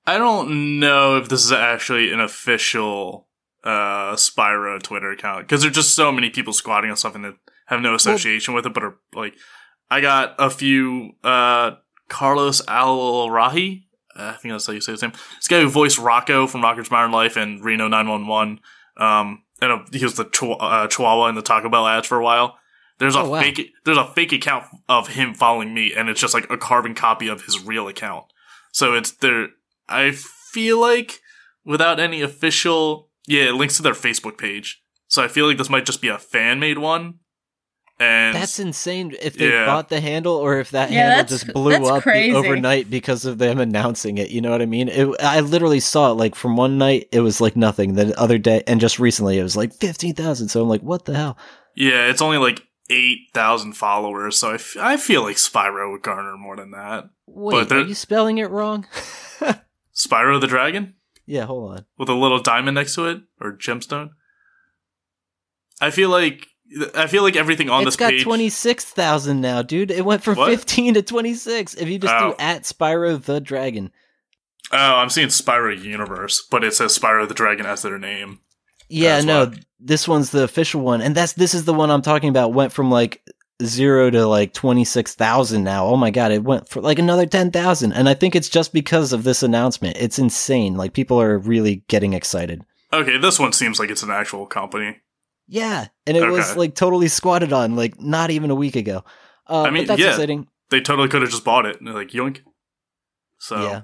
I 0.08 0.18
don't 0.18 0.80
know 0.80 1.18
if 1.18 1.30
this 1.30 1.46
is 1.46 1.52
actually 1.52 2.12
an 2.12 2.20
official 2.20 3.28
uh 3.64 4.16
Spyro 4.16 4.82
Twitter 4.82 5.12
account 5.12 5.46
because 5.48 5.62
there's 5.62 5.76
just 5.76 5.96
so 5.96 6.12
many 6.12 6.30
people 6.30 6.52
squatting 6.52 6.90
on 6.92 6.98
something 6.98 7.22
that 7.22 7.36
have 7.68 7.82
no 7.82 7.94
association 7.96 8.54
with 8.54 8.66
it, 8.66 8.74
but 8.74 8.84
are 8.84 8.96
like, 9.16 9.36
I 9.90 10.02
got 10.02 10.36
a 10.40 10.50
few 10.50 11.12
uh 11.24 11.72
Carlos 12.10 12.62
Alazraqui. 12.64 13.84
I 14.16 14.34
think 14.34 14.54
that's 14.54 14.68
how 14.68 14.74
you 14.74 14.82
say 14.82 14.92
his 14.92 15.02
name. 15.02 15.14
This 15.38 15.48
guy 15.48 15.62
who 15.62 15.70
voiced 15.70 15.98
Rocko 15.98 16.48
from 16.48 16.62
Rocko's 16.62 16.92
Modern 16.92 17.12
Life 17.12 17.36
and 17.36 17.64
Reno 17.64 17.88
911. 17.88 18.60
Um, 18.98 19.44
and 19.60 19.72
uh, 19.72 19.80
he 19.92 20.04
was 20.04 20.16
the 20.16 20.26
Chihu- 20.26 20.58
uh, 20.60 20.88
Chihuahua 20.88 21.28
in 21.30 21.36
the 21.36 21.42
Taco 21.42 21.68
Bell 21.70 21.88
ads 21.88 22.06
for 22.08 22.20
a 22.20 22.24
while. 22.24 22.58
There's 23.00 23.16
a 23.16 23.20
Oh, 23.22 23.30
wow. 23.30 23.40
fake, 23.42 23.72
there's 23.86 23.98
a 23.98 24.06
fake 24.14 24.32
account 24.32 24.66
of 24.88 25.08
him 25.08 25.34
following 25.34 25.74
me, 25.74 25.94
and 25.96 26.10
it's 26.10 26.22
just 26.22 26.36
like 26.36 26.48
a 26.52 26.58
carbon 26.58 26.94
copy 26.94 27.28
of 27.28 27.44
his 27.46 27.60
real 27.60 27.88
account. 27.88 28.26
So 28.72 28.94
it's 28.94 29.10
there. 29.12 29.48
I 29.90 30.12
feel 30.12 30.80
like 30.80 31.20
without 31.66 32.00
any 32.00 32.22
official, 32.22 33.10
yeah, 33.28 33.46
it 33.46 33.56
links 33.56 33.78
to 33.78 33.82
their 33.84 33.94
Facebook 33.94 34.38
page. 34.38 34.84
So 35.08 35.24
I 35.24 35.28
feel 35.28 35.48
like 35.48 35.58
this 35.58 35.70
might 35.72 35.88
just 35.88 36.02
be 36.04 36.08
a 36.10 36.20
fan 36.20 36.60
made 36.60 36.78
one. 36.78 37.16
And 38.04 38.36
That's 38.36 38.60
insane 38.60 39.16
if 39.22 39.36
they 39.38 39.50
Yeah. 39.50 39.66
bought 39.66 39.90
the 39.90 40.00
handle 40.02 40.36
or 40.36 40.60
if 40.60 40.72
that 40.72 40.92
Yeah, 40.92 41.10
handle 41.16 41.26
just 41.26 41.52
blew 41.54 41.74
up 41.88 42.04
crazy. 42.04 42.36
overnight 42.36 42.90
because 42.90 43.26
of 43.26 43.38
them 43.38 43.60
announcing 43.60 44.18
it. 44.18 44.30
You 44.30 44.42
know 44.42 44.52
what 44.52 44.62
I 44.62 44.66
mean? 44.66 44.90
It, 44.90 45.08
I 45.22 45.40
literally 45.40 45.80
saw 45.80 46.12
it 46.12 46.16
like 46.16 46.36
from 46.36 46.56
one 46.58 46.78
night, 46.78 47.08
it 47.12 47.22
was 47.22 47.40
like 47.42 47.56
nothing. 47.56 47.96
The 47.96 48.20
other 48.20 48.38
day, 48.38 48.64
and 48.68 48.80
just 48.82 49.00
recently, 49.00 49.38
it 49.40 49.44
was 49.44 49.56
like 49.56 49.74
15,000. 49.74 50.50
So 50.50 50.62
I'm 50.62 50.70
like, 50.70 50.82
what 50.82 51.06
the 51.06 51.16
hell? 51.16 51.38
yeah, 51.76 52.08
it's 52.10 52.22
only 52.22 52.38
like 52.38 52.62
eight 52.90 53.30
thousand 53.34 53.74
followers. 53.74 54.38
So 54.38 54.52
I, 54.52 54.56
f- 54.56 54.78
I 54.80 54.98
feel 54.98 55.24
like 55.24 55.38
Spyro 55.38 55.92
would 55.92 56.02
garner 56.04 56.38
more 56.38 56.56
than 56.58 56.72
that. 56.72 57.06
Wait, 57.26 57.70
there- 57.70 57.80
are 57.80 57.82
you 57.86 57.96
spelling 57.96 58.38
it 58.40 58.50
wrong? 58.50 58.86
Spyro 59.96 60.40
the 60.42 60.48
Dragon 60.48 60.96
yeah, 61.26 61.46
hold 61.46 61.72
on. 61.72 61.86
with 61.98 62.10
a 62.10 62.14
little 62.14 62.40
diamond 62.42 62.76
next 62.76 62.96
to 62.96 63.06
it 63.06 63.22
or 63.40 63.54
gemstone. 63.54 64.10
I 65.82 65.90
feel 65.92 66.10
like 66.10 66.48
I 66.96 67.08
feel 67.08 67.24
like 67.24 67.36
everything 67.36 67.70
on 67.70 67.82
it's 67.82 67.90
this 67.90 67.96
got 67.98 68.12
page. 68.12 68.24
26,000 68.24 69.42
now, 69.42 69.62
dude. 69.62 69.92
It 69.92 70.06
went 70.06 70.24
from 70.24 70.38
What? 70.38 70.50
15 70.50 70.96
to 70.96 71.02
26. 71.02 71.76
If 71.76 71.88
you 71.90 72.00
just 72.00 72.14
Oh. 72.14 72.32
do 72.32 72.36
at 72.40 72.64
Spyro 72.64 73.22
the 73.24 73.40
Dragon. 73.40 73.92
Oh, 74.72 74.78
I'm 74.78 75.10
seeing 75.10 75.28
Spyro 75.28 75.80
Universe, 75.80 76.46
but 76.50 76.64
it 76.64 76.74
says 76.74 76.98
Spyro 76.98 77.28
the 77.28 77.34
Dragon 77.34 77.66
as 77.66 77.82
their 77.84 78.00
name. 78.00 78.40
Yeah, 78.90 79.16
That's 79.16 79.26
no, 79.26 79.46
why. 79.46 79.54
this 79.80 80.08
one's 80.08 80.32
the 80.32 80.44
official 80.44 80.82
one, 80.82 81.02
and 81.02 81.16
that's 81.16 81.34
this 81.34 81.54
is 81.54 81.66
the 81.66 81.74
one 81.74 81.90
I'm 81.92 82.02
talking 82.02 82.30
about. 82.30 82.54
Went 82.54 82.72
from 82.74 82.90
like 82.92 83.22
zero 83.64 84.10
to 84.10 84.26
like 84.28 84.54
twenty 84.54 84.84
six 84.86 85.16
thousand 85.16 85.64
now. 85.64 85.86
Oh 85.86 85.96
my 85.96 86.12
god, 86.12 86.32
it 86.32 86.44
went 86.44 86.70
for 86.70 86.82
like 86.82 87.00
another 87.00 87.26
ten 87.26 87.52
thousand, 87.52 87.94
and 87.94 88.08
I 88.10 88.14
think 88.14 88.36
it's 88.36 88.50
just 88.50 88.74
because 88.74 89.14
of 89.14 89.24
this 89.24 89.42
announcement. 89.44 89.98
It's 90.00 90.20
insane. 90.20 90.76
Like 90.76 90.94
people 90.94 91.20
are 91.22 91.38
really 91.38 91.84
getting 91.88 92.14
excited. 92.14 92.64
Okay, 92.92 93.18
this 93.18 93.40
one 93.40 93.54
seems 93.54 93.80
like 93.80 93.90
it's 93.90 94.04
an 94.04 94.12
actual 94.12 94.46
company. 94.46 94.98
Yeah, 95.48 95.88
and 96.08 96.18
it 96.18 96.30
was 96.30 96.56
like 96.56 96.76
totally 96.76 97.08
squatted 97.08 97.54
on, 97.54 97.76
like 97.76 98.00
not 98.02 98.32
even 98.32 98.50
a 98.50 98.56
week 98.56 98.76
ago. 98.76 99.04
Uh, 99.48 99.64
I 99.64 99.70
mean, 99.70 99.86
that's 99.86 100.00
yeah. 100.00 100.10
exciting. 100.10 100.48
They 100.70 100.82
totally 100.82 101.10
could 101.10 101.22
have 101.22 101.32
just 101.32 101.44
bought 101.44 101.66
it 101.66 101.78
and 101.78 101.88
they're 101.88 101.94
like 101.94 102.10
yoink. 102.10 102.40
So 103.38 103.62
Yeah. 103.62 103.82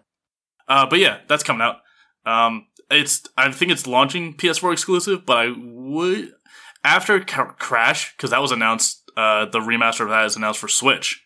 Uh, 0.67 0.85
but 0.85 0.99
yeah, 0.99 1.19
that's 1.27 1.43
coming 1.43 1.61
out. 1.61 1.77
Um, 2.25 2.67
it's 2.89 3.23
I 3.37 3.51
think 3.51 3.71
it's 3.71 3.87
launching 3.87 4.35
PS4 4.35 4.71
exclusive, 4.71 5.25
but 5.25 5.37
I 5.37 5.53
would 5.57 6.33
after 6.83 7.19
Ca- 7.19 7.55
Crash 7.59 8.15
because 8.15 8.31
that 8.31 8.41
was 8.41 8.51
announced. 8.51 8.97
Uh, 9.17 9.45
the 9.45 9.59
remaster 9.59 10.01
of 10.01 10.09
that 10.09 10.25
is 10.25 10.37
announced 10.37 10.59
for 10.59 10.69
Switch, 10.69 11.25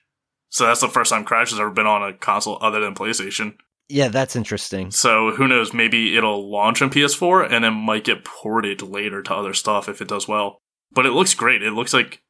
so 0.50 0.66
that's 0.66 0.82
the 0.82 0.88
first 0.88 1.12
time 1.12 1.24
Crash 1.24 1.52
has 1.52 1.60
ever 1.60 1.70
been 1.70 1.86
on 1.86 2.02
a 2.02 2.13
console 2.13 2.58
other 2.60 2.80
than 2.80 2.96
PlayStation. 2.96 3.56
Yeah, 3.93 4.07
that's 4.07 4.35
interesting. 4.35 4.89
So 4.89 5.35
who 5.35 5.47
knows? 5.47 5.71
Maybe 5.71 6.17
it'll 6.17 6.50
launch 6.50 6.81
on 6.81 6.89
PS4 6.89 7.51
and 7.51 7.63
then 7.63 7.75
might 7.75 8.03
get 8.03 8.25
ported 8.25 8.81
later 8.81 9.21
to 9.21 9.35
other 9.35 9.53
stuff 9.53 9.88
if 9.88 10.01
it 10.01 10.07
does 10.07 10.27
well. 10.27 10.57
But 10.91 11.05
it 11.05 11.12
looks 11.12 11.35
great. 11.35 11.62
It 11.62 11.73
looks 11.73 11.93
like 11.93 12.23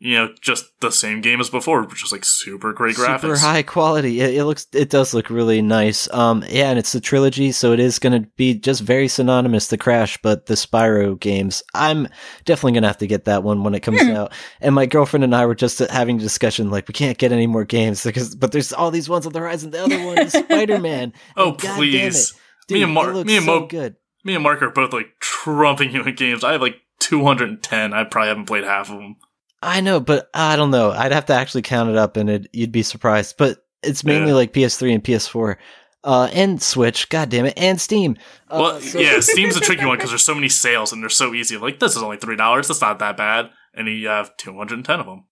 you 0.00 0.14
know 0.14 0.32
just 0.40 0.66
the 0.80 0.90
same 0.90 1.20
game 1.20 1.40
as 1.40 1.50
before, 1.50 1.82
which 1.84 2.04
is 2.04 2.12
like 2.12 2.24
super 2.24 2.72
great 2.72 2.94
graphics. 2.96 3.20
Super 3.22 3.36
high 3.38 3.62
quality. 3.62 4.20
It, 4.20 4.34
it 4.36 4.44
looks, 4.44 4.66
it 4.72 4.90
does 4.90 5.12
look 5.12 5.28
really 5.30 5.60
nice. 5.60 6.08
Um, 6.14 6.44
yeah, 6.48 6.70
and 6.70 6.78
it's 6.78 6.92
the 6.92 7.00
trilogy, 7.00 7.50
so 7.52 7.72
it 7.72 7.80
is 7.80 7.98
going 7.98 8.22
to 8.22 8.28
be 8.36 8.54
just 8.54 8.80
very 8.82 9.08
synonymous 9.08 9.68
to 9.68 9.76
Crash, 9.76 10.18
but 10.22 10.46
the 10.46 10.54
Spyro 10.54 11.18
games. 11.18 11.62
I'm 11.74 12.06
definitely 12.44 12.72
going 12.72 12.82
to 12.82 12.88
have 12.88 12.98
to 12.98 13.06
get 13.06 13.24
that 13.24 13.42
one 13.42 13.64
when 13.64 13.74
it 13.74 13.80
comes 13.80 14.00
Hmm. 14.02 14.10
out. 14.10 14.32
And 14.60 14.74
my 14.74 14.86
girlfriend 14.86 15.24
and 15.24 15.34
I 15.34 15.46
were 15.46 15.54
just 15.56 15.78
having 15.80 16.16
a 16.16 16.20
discussion, 16.20 16.70
like 16.70 16.86
we 16.86 16.92
can't 16.94 17.18
get 17.18 17.32
any 17.32 17.46
more 17.48 17.64
games 17.64 18.04
because, 18.04 18.34
but 18.36 18.52
there's 18.52 18.72
all 18.72 18.90
these 18.92 19.08
ones 19.08 19.26
on 19.26 19.32
the 19.32 19.40
horizon. 19.40 19.70
The 19.72 19.82
other 19.82 20.04
one 20.06 20.18
is 20.18 20.32
Spider 20.48 20.78
Man. 20.78 21.12
Oh 21.36 21.52
God 21.52 21.76
please! 21.76 22.34
Dude, 22.68 22.76
me 22.76 22.82
and 22.82 22.90
it 22.90 22.94
Mark, 22.94 23.26
me 23.26 23.36
and 23.36 23.44
so 23.46 23.60
Mo, 23.60 23.66
good. 23.66 23.96
me 24.24 24.34
and 24.34 24.42
Mark 24.44 24.62
are 24.62 24.70
both 24.70 24.92
like 24.92 25.18
trumping 25.18 25.90
you 25.92 26.02
in 26.04 26.14
games. 26.14 26.44
I 26.44 26.52
have 26.52 26.60
like 26.62 26.76
210. 27.00 27.92
I 27.92 28.04
probably 28.04 28.28
haven't 28.28 28.46
played 28.46 28.64
half 28.64 28.90
of 28.90 28.98
them. 28.98 29.16
I 29.62 29.80
know, 29.80 30.00
but 30.00 30.28
I 30.34 30.56
don't 30.56 30.70
know. 30.70 30.90
I'd 30.90 31.12
have 31.12 31.26
to 31.26 31.34
actually 31.34 31.62
count 31.62 31.90
it 31.90 31.96
up, 31.96 32.16
and 32.16 32.30
it, 32.30 32.48
you'd 32.52 32.72
be 32.72 32.82
surprised. 32.82 33.36
But 33.38 33.64
it's 33.82 34.04
mainly 34.04 34.28
Yeah. 34.30 34.34
like 34.36 34.52
PS3 34.52 34.94
and 34.94 35.02
PS4, 35.04 35.56
uh, 36.04 36.28
and 36.32 36.62
Switch. 36.62 37.08
God 37.08 37.28
damn 37.30 37.46
it, 37.46 37.54
and 37.56 37.80
Steam. 37.80 38.16
Uh, 38.48 38.58
well, 38.60 38.80
so- 38.80 38.98
yeah, 39.00 39.18
Steam's 39.20 39.56
a 39.56 39.60
tricky 39.60 39.84
one 39.84 39.96
because 39.96 40.10
there's 40.10 40.22
so 40.22 40.34
many 40.34 40.48
sales 40.48 40.92
and 40.92 41.02
they're 41.02 41.08
so 41.10 41.34
easy. 41.34 41.56
Like 41.56 41.80
this 41.80 41.96
is 41.96 42.02
only 42.02 42.16
three 42.18 42.36
dollars. 42.36 42.68
That's 42.68 42.80
not 42.80 42.98
that 43.00 43.16
bad, 43.16 43.50
and 43.74 43.88
you 43.88 44.08
have 44.08 44.36
210 44.36 45.00
of 45.00 45.06
them. 45.06 45.24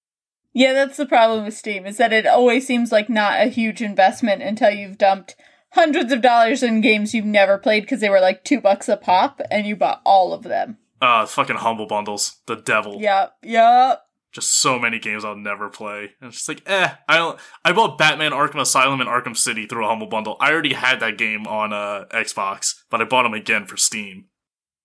Yeah, 0.52 0.73
that's 0.73 0.97
the 0.97 1.06
problem 1.06 1.45
with 1.45 1.54
Steam 1.54 1.85
is 1.87 1.99
that 1.99 2.12
it 2.14 2.26
always 2.26 2.66
seems 2.66 2.90
like 2.90 3.09
not 3.11 3.40
a 3.40 3.50
huge 3.50 3.83
investment 3.83 4.42
until 4.42 4.71
you've 4.71 4.97
dumped 4.97 5.37
hundreds 5.73 6.11
of 6.12 6.23
dollars 6.23 6.62
in 6.62 6.80
games 6.80 7.12
you've 7.12 7.26
never 7.26 7.59
played 7.59 7.83
because 7.83 8.00
they 8.00 8.09
were 8.09 8.21
like 8.21 8.42
two 8.42 8.59
bucks 8.61 8.88
a 8.88 8.97
pop 8.97 9.42
and 9.50 9.66
you 9.66 9.76
bought 9.76 10.00
all 10.06 10.33
of 10.33 10.45
them. 10.45 10.78
Uh, 11.02 11.26
fucking 11.26 11.56
humble 11.56 11.87
bundles, 11.87 12.38
the 12.47 12.56
devil. 12.56 12.97
Yep, 12.99 13.35
yep. 13.42 14.00
Just 14.37 14.61
so 14.61 14.78
many 14.78 14.99
games 14.99 15.25
I'll 15.25 15.35
never 15.35 15.69
play. 15.71 16.11
And 16.21 16.28
it's 16.28 16.37
just 16.37 16.49
like, 16.49 16.62
eh. 16.66 16.90
I 17.09 17.16
don't. 17.16 17.40
I 17.64 17.73
bought 17.73 17.97
Batman: 17.99 18.33
Arkham 18.33 18.61
Asylum 18.61 19.00
and 19.00 19.09
Arkham 19.11 19.37
City 19.37 19.66
through 19.66 19.85
a 19.85 19.88
humble 19.88 20.07
bundle. 20.09 20.37
I 20.38 20.52
already 20.52 20.75
had 20.75 21.00
that 21.00 21.16
game 21.19 21.47
on 21.47 21.73
uh 21.73 22.04
Xbox, 22.13 22.75
but 22.91 23.00
I 23.00 23.04
bought 23.04 23.23
them 23.25 23.34
again 23.34 23.65
for 23.67 23.76
Steam. 23.78 24.26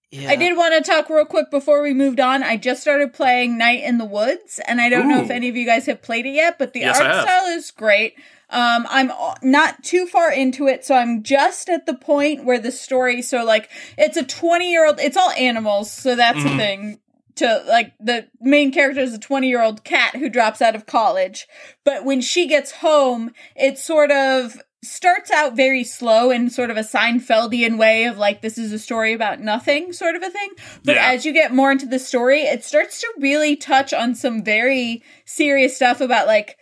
yeah. 0.09 0.29
I 0.29 0.35
did 0.37 0.55
want 0.57 0.73
to 0.73 0.89
talk 0.91 1.09
real 1.09 1.25
quick 1.25 1.51
before 1.51 1.81
we 1.81 1.93
moved 1.93 2.19
on. 2.21 2.43
I 2.43 2.55
just 2.57 2.81
started 2.81 3.13
playing 3.13 3.57
Night 3.57 3.83
in 3.83 3.97
the 3.97 4.05
Woods, 4.05 4.59
and 4.67 4.79
I 4.81 4.87
don't 4.89 5.09
know 5.09 5.21
if 5.21 5.29
any 5.29 5.49
of 5.49 5.55
you 5.57 5.65
guys 5.65 5.85
have 5.85 6.01
played 6.01 6.25
it 6.25 6.31
yet, 6.33 6.57
but 6.57 6.71
the 6.73 6.79
Yes, 6.81 6.99
art 6.99 7.13
style 7.27 7.45
is 7.47 7.71
great. 7.71 8.13
Um, 8.49 8.85
I'm 8.89 9.11
not 9.43 9.81
too 9.83 10.05
far 10.07 10.31
into 10.31 10.67
it, 10.67 10.83
so 10.85 10.95
I'm 10.95 11.23
just 11.23 11.69
at 11.69 11.85
the 11.85 11.93
point 11.93 12.43
where 12.43 12.59
the 12.59 12.71
story. 12.71 13.21
So, 13.21 13.45
like, 13.45 13.69
it's 13.97 14.17
a 14.17 14.23
20 14.23 14.69
year 14.71 14.85
old. 14.85 14.99
It's 14.99 15.15
all 15.15 15.31
animals, 15.31 15.91
so 15.91 16.15
that's 16.17 16.43
the 16.43 16.49
Mhm. 16.49 16.57
thing. 16.57 16.99
To 17.35 17.63
like 17.67 17.93
the 17.99 18.27
main 18.39 18.71
character 18.71 19.01
is 19.01 19.13
a 19.13 19.19
20 19.19 19.47
year 19.47 19.61
old 19.61 19.83
cat 19.83 20.15
who 20.15 20.29
drops 20.29 20.61
out 20.61 20.75
of 20.75 20.85
college, 20.85 21.47
but 21.83 22.03
when 22.05 22.21
she 22.21 22.47
gets 22.47 22.71
home, 22.71 23.31
it 23.55 23.77
sort 23.77 24.11
of 24.11 24.61
starts 24.83 25.29
out 25.29 25.55
very 25.55 25.83
slow 25.83 26.31
in 26.31 26.49
sort 26.49 26.71
of 26.71 26.77
a 26.77 26.81
Seinfeldian 26.81 27.77
way 27.77 28.05
of 28.05 28.17
like 28.17 28.41
this 28.41 28.57
is 28.57 28.71
a 28.73 28.79
story 28.79 29.13
about 29.13 29.39
nothing 29.39 29.93
sort 29.93 30.15
of 30.15 30.23
a 30.23 30.29
thing. 30.29 30.49
But 30.83 30.95
Yeah. 30.95 31.11
as 31.11 31.25
you 31.25 31.33
get 31.33 31.53
more 31.53 31.71
into 31.71 31.85
the 31.85 31.99
story, 31.99 32.41
it 32.41 32.63
starts 32.65 32.99
to 33.01 33.07
really 33.19 33.55
touch 33.55 33.93
on 33.93 34.15
some 34.15 34.43
very 34.43 35.03
serious 35.25 35.75
stuff 35.75 36.01
about 36.01 36.25
like 36.25 36.57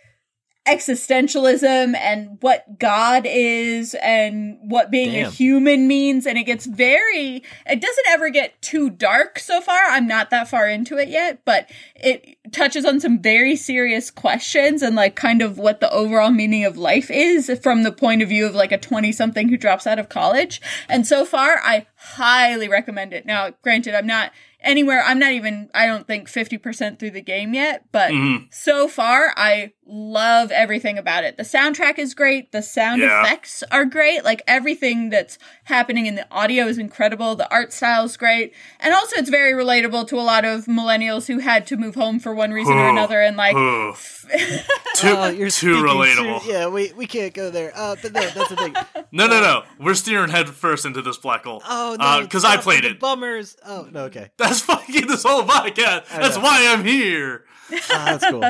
existentialism 0.66 1.96
and 1.96 2.38
what 2.40 2.78
God 2.78 3.24
is 3.26 3.94
and 4.02 4.58
what 4.60 4.90
being 4.90 5.16
a 5.16 5.30
human 5.30 5.88
means. 5.88 6.26
And 6.26 6.36
it 6.38 6.44
gets 6.44 6.66
very, 6.66 7.42
it 7.66 7.80
doesn't 7.80 8.06
ever 8.08 8.28
get 8.30 8.60
too 8.62 8.90
dark 8.90 9.38
so 9.38 9.60
far. 9.60 9.78
I'm 9.88 10.06
not 10.06 10.30
that 10.30 10.48
far 10.48 10.68
into 10.68 10.98
it 10.98 11.08
yet, 11.08 11.40
but 11.44 11.68
it 11.96 12.36
touches 12.52 12.84
on 12.84 13.00
some 13.00 13.20
very 13.20 13.56
serious 13.56 14.10
questions 14.10 14.82
and 14.82 14.94
like 14.96 15.16
kind 15.16 15.42
of 15.42 15.58
what 15.58 15.80
the 15.80 15.90
overall 15.92 16.30
meaning 16.30 16.64
of 16.64 16.76
life 16.76 17.10
is 17.10 17.50
from 17.62 17.82
the 17.82 17.92
point 17.92 18.22
of 18.22 18.28
view 18.28 18.46
of 18.46 18.54
like 18.54 18.72
a 18.72 18.78
20 18.78 19.12
something 19.12 19.48
who 19.48 19.56
drops 19.56 19.86
out 19.86 19.98
of 19.98 20.08
college. 20.08 20.60
And 20.88 21.06
so 21.06 21.24
far, 21.24 21.58
I 21.62 21.86
highly 21.96 22.68
recommend 22.68 23.12
it. 23.12 23.24
Now, 23.26 23.50
granted, 23.62 23.94
I'm 23.94 24.06
not 24.06 24.32
anywhere, 24.62 25.02
I'm 25.02 25.18
not 25.18 25.32
even, 25.32 25.70
I 25.74 25.86
don't 25.86 26.06
think 26.06 26.28
50% 26.28 26.98
through 26.98 27.12
the 27.12 27.22
game 27.22 27.54
yet, 27.54 27.84
but 27.92 28.10
Mhm. 28.10 28.52
so 28.52 28.88
far, 28.88 29.32
I 29.34 29.72
love 29.92 30.50
everything 30.52 30.96
about 30.98 31.24
it. 31.24 31.36
The 31.36 31.42
soundtrack 31.42 31.98
is 31.98 32.14
great. 32.14 32.52
The 32.52 32.62
sound 32.62 33.02
Yeah. 33.02 33.22
effects 33.22 33.64
are 33.72 33.84
great. 33.84 34.24
Like 34.24 34.40
everything 34.46 35.10
that's 35.10 35.36
happening 35.64 36.06
in 36.06 36.14
the 36.14 36.26
audio 36.30 36.66
is 36.66 36.78
incredible. 36.78 37.34
The 37.34 37.50
art 37.50 37.72
style 37.72 38.04
is 38.04 38.16
great. 38.16 38.54
And 38.78 38.94
also, 38.94 39.16
it's 39.16 39.30
very 39.30 39.52
relatable 39.52 40.06
to 40.08 40.16
a 40.16 40.22
lot 40.22 40.44
of 40.44 40.66
millennials 40.66 41.26
who 41.26 41.38
had 41.40 41.66
to 41.66 41.76
move 41.76 41.96
home 41.96 42.20
for 42.20 42.32
one 42.34 42.52
reason 42.52 42.74
or 42.74 42.88
another. 42.88 43.20
And 43.20 43.36
like, 43.36 43.56
Ugh. 43.56 43.96
too 44.94 45.08
Uh, 45.16 45.28
you're 45.30 45.50
too 45.50 45.82
relatable. 45.82 46.42
ser- 46.42 46.50
yeah, 46.52 46.66
we 46.68 46.92
we 46.94 47.06
can't 47.06 47.34
go 47.34 47.50
there. 47.50 47.72
Uh, 47.74 47.96
but 48.00 48.12
no, 48.12 48.20
that's 48.30 48.48
the 48.48 48.56
thing. 48.56 48.74
No, 49.12 49.26
no, 49.26 49.40
no. 49.40 49.64
We're 49.80 49.94
steering 49.94 50.30
head 50.30 50.48
first 50.50 50.86
into 50.86 51.02
this 51.02 51.16
black 51.18 51.42
hole. 51.44 51.60
Oh 51.68 51.96
no, 51.98 52.20
because 52.22 52.44
I 52.44 52.58
played 52.58 52.84
it. 52.84 52.90
the 52.90 52.94
Bummers. 53.00 53.56
Oh 53.66 53.88
no, 53.90 54.04
okay. 54.04 54.30
That's 54.36 54.60
fucking 54.70 55.08
this 55.08 55.24
whole 55.24 55.42
podcast. 55.42 56.06
That's 56.10 56.36
why 56.38 56.66
I'm 56.68 56.84
here. 56.84 57.44
Ah, 57.90 58.16
that's 58.18 58.26
cool. 58.30 58.44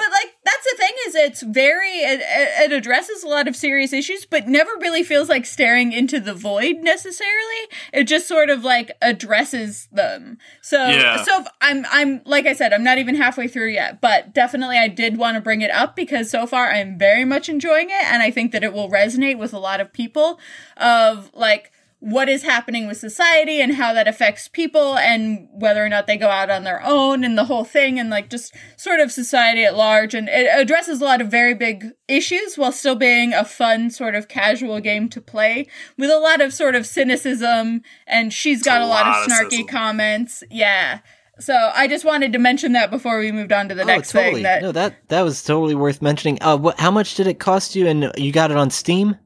But 0.00 0.10
like 0.12 0.34
that's 0.44 0.64
the 0.64 0.76
thing 0.78 0.92
is 1.08 1.14
it's 1.14 1.42
very 1.42 1.90
it, 1.98 2.20
it 2.22 2.72
addresses 2.72 3.22
a 3.22 3.28
lot 3.28 3.46
of 3.48 3.54
serious 3.54 3.92
issues, 3.92 4.24
but 4.24 4.48
never 4.48 4.70
really 4.80 5.02
feels 5.02 5.28
like 5.28 5.44
staring 5.46 5.92
into 5.92 6.20
the 6.20 6.34
void 6.34 6.76
necessarily. 6.80 7.62
It 7.92 8.04
just 8.04 8.26
sort 8.26 8.48
of 8.50 8.64
like 8.64 8.92
addresses 9.02 9.88
them. 9.92 10.38
So 10.62 10.78
Yeah. 10.88 11.22
so 11.22 11.44
I'm 11.60 11.84
I'm 11.90 12.22
like 12.24 12.46
I 12.46 12.54
said, 12.54 12.72
I'm 12.72 12.84
not 12.84 12.98
even 12.98 13.14
halfway 13.14 13.46
through 13.48 13.68
yet, 13.70 14.00
but 14.00 14.32
definitely 14.32 14.78
I 14.78 14.88
did 14.88 15.18
want 15.18 15.34
to 15.34 15.40
bring 15.40 15.60
it 15.60 15.70
up 15.70 15.94
because 15.96 16.30
so 16.30 16.46
far 16.46 16.70
I'm 16.70 16.98
very 16.98 17.24
much 17.24 17.48
enjoying 17.48 17.90
it, 17.90 18.04
and 18.12 18.22
I 18.22 18.30
think 18.30 18.52
that 18.52 18.64
it 18.64 18.72
will 18.72 18.88
resonate 18.90 19.38
with 19.38 19.52
a 19.52 19.58
lot 19.58 19.80
of 19.80 19.92
people. 19.92 20.40
Of 20.76 21.30
like 21.34 21.72
what 22.00 22.30
is 22.30 22.42
happening 22.42 22.86
with 22.86 22.96
society 22.96 23.60
and 23.60 23.74
how 23.74 23.92
that 23.92 24.08
affects 24.08 24.48
people 24.48 24.96
and 24.96 25.46
whether 25.52 25.84
or 25.84 25.88
not 25.88 26.06
they 26.06 26.16
go 26.16 26.30
out 26.30 26.48
on 26.48 26.64
their 26.64 26.82
own 26.82 27.22
and 27.24 27.36
the 27.36 27.44
whole 27.44 27.64
thing 27.64 27.98
and 27.98 28.08
like 28.08 28.30
just 28.30 28.54
sort 28.78 29.00
of 29.00 29.12
society 29.12 29.64
at 29.64 29.76
large 29.76 30.14
and 30.14 30.26
it 30.28 30.48
addresses 30.54 31.02
a 31.02 31.04
lot 31.04 31.20
of 31.20 31.30
very 31.30 31.52
big 31.52 31.90
issues 32.08 32.56
while 32.56 32.72
still 32.72 32.94
being 32.94 33.34
a 33.34 33.44
fun 33.44 33.90
sort 33.90 34.14
of 34.14 34.28
casual 34.28 34.80
game 34.80 35.10
to 35.10 35.20
play 35.20 35.66
with 35.98 36.10
a 36.10 36.18
lot 36.18 36.40
of 36.40 36.54
sort 36.54 36.74
of 36.74 36.86
cynicism 36.86 37.82
and 38.06 38.32
she's 38.32 38.62
got 38.62 38.80
a 38.80 38.84
a 38.84 38.86
lot, 38.86 39.06
lot 39.06 39.18
of 39.18 39.24
of 39.24 39.28
snarky 39.30 39.50
cynicism. 39.50 39.66
comments 39.66 40.42
yeah 40.50 41.00
so 41.38 41.70
i 41.74 41.86
just 41.86 42.06
wanted 42.06 42.32
to 42.32 42.38
mention 42.38 42.72
that 42.72 42.90
before 42.90 43.18
we 43.18 43.30
moved 43.30 43.52
on 43.52 43.68
to 43.68 43.74
the 43.74 43.82
oh, 43.82 43.86
next 43.86 44.12
totally. 44.12 44.36
thing 44.36 44.42
that 44.44 44.62
no, 44.62 44.72
that 44.72 44.94
that 45.08 45.20
was 45.20 45.42
totally 45.42 45.74
worth 45.74 46.00
mentioning. 46.00 46.38
Uh, 46.40 46.56
what? 46.56 46.78
How 46.78 46.90
much 46.90 47.14
did 47.14 47.26
it 47.26 47.38
cost 47.38 47.74
you? 47.76 47.86
And 47.86 48.10
you 48.16 48.32
got 48.32 48.50
it 48.50 48.56
on 48.56 48.70
Steam? 48.70 49.16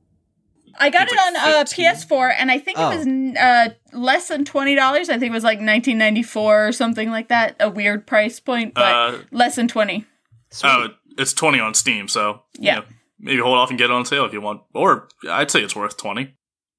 I 0.78 0.90
got 0.90 1.08
it 1.08 1.16
like 1.16 1.26
on 1.26 1.36
uh, 1.36 1.64
PS4, 1.64 2.34
and 2.38 2.50
I 2.50 2.58
think 2.58 2.78
Oh. 2.78 2.90
it 2.90 2.96
was 2.98 3.36
uh, 3.36 3.68
less 3.92 4.28
than 4.28 4.44
twenty 4.44 4.74
dollars. 4.74 5.08
I 5.08 5.18
think 5.18 5.30
it 5.30 5.34
was 5.34 5.44
like 5.44 5.60
nineteen 5.60 5.98
ninety 5.98 6.22
four 6.22 6.68
or 6.68 6.72
something 6.72 7.10
like 7.10 7.28
that. 7.28 7.56
A 7.60 7.70
weird 7.70 8.06
price 8.06 8.40
point, 8.40 8.74
but 8.74 8.82
Uh, 8.94 9.18
less 9.30 9.56
than 9.56 9.68
twenty. 9.68 10.04
Sweet. 10.50 10.70
Oh, 10.70 10.88
it's 11.18 11.32
twenty 11.32 11.60
on 11.60 11.74
Steam, 11.74 12.08
so 12.08 12.42
you 12.58 12.66
Yeah. 12.66 12.74
know, 12.76 12.84
maybe 13.18 13.40
hold 13.40 13.56
off 13.58 13.70
and 13.70 13.78
get 13.78 13.86
it 13.86 13.90
on 13.92 14.04
sale 14.04 14.24
if 14.24 14.32
you 14.32 14.40
want. 14.40 14.62
Or 14.74 15.08
I'd 15.28 15.50
say 15.50 15.60
it's 15.62 15.76
worth 15.76 15.96
twenty. 15.96 16.34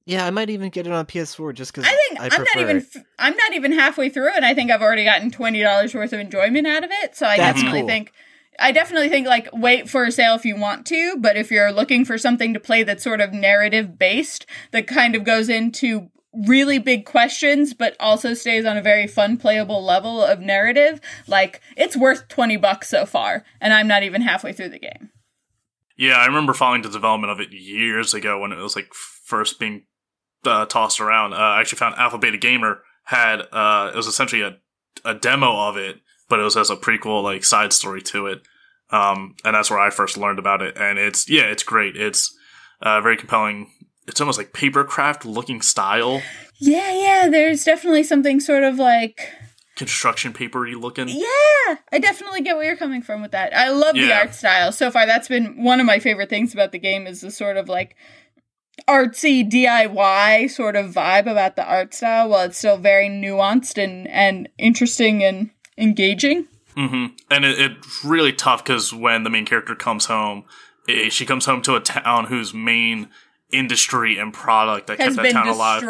yeah, 0.06 0.26
I 0.26 0.30
might 0.30 0.50
even 0.50 0.70
get 0.70 0.86
it 0.86 0.94
on 0.94 1.06
PS4 1.06 1.54
just 1.54 1.74
because 1.74 1.86
I 1.86 1.96
think 2.08 2.20
I 2.20 2.24
I 2.24 2.36
am 2.36 2.44
not 2.44 2.58
even 2.58 2.78
it. 2.78 2.86
f- 2.96 3.04
I'm 3.18 3.36
not 3.36 3.54
even 3.54 3.72
halfway 3.72 4.10
through, 4.10 4.34
and 4.36 4.46
I 4.46 4.54
think 4.54 4.70
I've 4.72 4.82
already 4.82 5.04
gotten 5.04 5.32
twenty 5.32 5.62
dollars 5.64 5.94
worth 5.96 6.14
of 6.14 6.20
enjoyment 6.20 6.68
out 6.68 6.84
of 6.84 6.90
it. 7.04 7.16
So 7.16 7.26
I 7.26 7.38
That's 7.38 7.56
definitely 7.58 7.82
cool. 7.82 7.88
think. 7.90 8.12
I 8.60 8.72
definitely 8.72 9.10
think 9.10 9.28
like 9.28 9.50
wait 9.54 9.90
for 9.90 10.06
a 10.06 10.12
sale 10.12 10.36
if 10.36 10.46
you 10.46 10.56
want 10.56 10.86
to, 10.88 11.18
but 11.18 11.38
if 11.38 11.52
you're 11.52 11.72
looking 11.72 12.06
for 12.06 12.18
something 12.18 12.54
to 12.54 12.60
play 12.60 12.84
that's 12.84 13.04
sort 13.04 13.22
of 13.22 13.34
narrative 13.34 13.98
based, 13.98 14.46
that 14.72 14.88
kind 14.88 15.16
of 15.16 15.24
goes 15.24 15.50
into 15.50 16.10
really 16.48 16.80
big 16.80 17.06
questions, 17.06 17.74
but 17.74 17.96
also 18.00 18.34
stays 18.34 18.66
on 18.66 18.78
a 18.78 18.82
very 18.82 19.08
fun 19.08 19.38
playable 19.38 19.84
level 19.84 20.22
of 20.22 20.40
narrative, 20.40 21.00
like 21.28 21.62
it's 21.78 21.96
worth 21.96 22.28
20 22.28 22.58
bucks 22.58 22.90
so 22.90 23.06
far, 23.06 23.44
and 23.62 23.74
I'm 23.74 23.88
not 23.88 24.04
even 24.04 24.22
halfway 24.22 24.54
through 24.54 24.70
the 24.70 24.80
game. 24.80 25.12
Yeah, 25.98 26.18
I 26.18 26.26
remember 26.26 26.54
following 26.54 26.82
the 26.82 26.90
development 26.90 27.32
of 27.32 27.40
it 27.40 27.54
years 27.54 28.14
ago 28.14 28.40
when 28.40 28.52
it 28.52 28.58
was 28.58 28.76
like 28.76 28.94
first 28.94 29.60
being 29.60 29.84
uh, 30.46 30.66
tossed 30.66 31.00
around. 31.00 31.34
Uh, 31.34 31.38
I 31.38 31.62
actually 31.62 31.78
found 31.78 31.96
Alpha 31.96 32.18
Beta 32.18 32.38
Gamer 32.38 32.82
had 33.06 33.42
uh, 33.52 33.92
it 33.94 33.96
was 33.96 34.08
essentially 34.08 34.42
a 34.42 34.58
a 35.04 35.14
demo 35.14 35.68
of 35.68 35.78
it, 35.78 35.98
but 36.30 36.40
it 36.40 36.44
was 36.44 36.58
as 36.58 36.70
a 36.70 36.76
prequel, 36.76 37.24
like 37.24 37.44
side 37.44 37.74
story 37.74 38.02
to 38.04 38.28
it. 38.28 38.42
Um, 38.92 39.36
and 39.44 39.56
that's 39.56 39.70
where 39.70 39.80
I 39.80 39.90
first 39.90 40.18
learned 40.18 40.40
about 40.40 40.62
it. 40.62 40.78
And 40.78 40.98
it's, 41.00 41.30
yeah, 41.30 41.44
it's 41.44 41.64
great. 41.64 41.96
It's, 41.96 42.36
uh, 42.82 43.02
very 43.02 43.18
compelling. 43.18 43.72
It's 44.08 44.22
almost 44.22 44.38
like 44.38 44.54
papercraft 44.54 45.26
looking 45.26 45.62
style, 45.62 46.22
Yeah, 46.60 46.94
yeah, 46.94 47.30
there's 47.30 47.64
definitely 47.64 48.04
something 48.04 48.40
sort 48.40 48.64
of 48.64 48.78
like 48.78 49.32
construction 49.76 50.32
papery 50.34 50.76
looking. 50.76 51.10
Yeah, 51.10 51.76
I 51.92 52.00
definitely 52.00 52.42
get 52.42 52.56
where 52.56 52.66
you're 52.66 52.78
coming 52.78 53.02
from 53.02 53.22
with 53.22 53.32
that. 53.32 53.56
I 53.56 53.70
love 53.70 53.96
the 53.96 54.14
art 54.14 54.34
style. 54.34 54.72
So 54.72 54.90
far 54.90 55.06
that's 55.06 55.28
been 55.28 55.64
one 55.64 55.80
of 55.80 55.86
my 55.86 56.00
favorite 56.00 56.30
things 56.30 56.54
about 56.54 56.72
the 56.72 56.80
game 56.80 57.08
is 57.08 57.22
the 57.22 57.32
sort 57.32 57.58
of 57.58 57.68
like 57.68 57.96
artsy 58.88 59.50
DIY 59.50 60.50
sort 60.50 60.76
of 60.76 60.94
vibe 60.94 61.30
about 61.30 61.56
the 61.56 61.66
art 61.66 61.94
style 61.94 62.30
while 62.30 62.46
it's 62.46 62.58
still 62.58 62.78
very 62.78 63.10
nuanced 63.10 63.82
and 63.82 64.08
and 64.08 64.50
interesting 64.58 65.24
and 65.24 65.50
engaging. 65.78 66.48
hmm 66.76 67.08
And 67.30 67.46
it, 67.46 67.60
it's 67.60 68.04
really 68.04 68.34
tough 68.34 68.64
because 68.64 68.94
when 68.94 69.24
the 69.24 69.30
main 69.30 69.46
character 69.46 69.76
comes 69.76 70.06
home, 70.06 70.46
eh, 70.88 71.10
she 71.10 71.26
comes 71.26 71.46
home 71.46 71.62
to 71.64 71.76
a 71.76 71.80
town 71.80 72.26
whose 72.26 72.54
main 72.54 73.10
industry 73.52 74.18
and 74.18 74.34
product 74.34 74.88
that 74.88 75.00
Has 75.00 75.16
kept 75.16 75.24
that 75.24 75.32
town 75.32 75.48
alive 75.48 75.84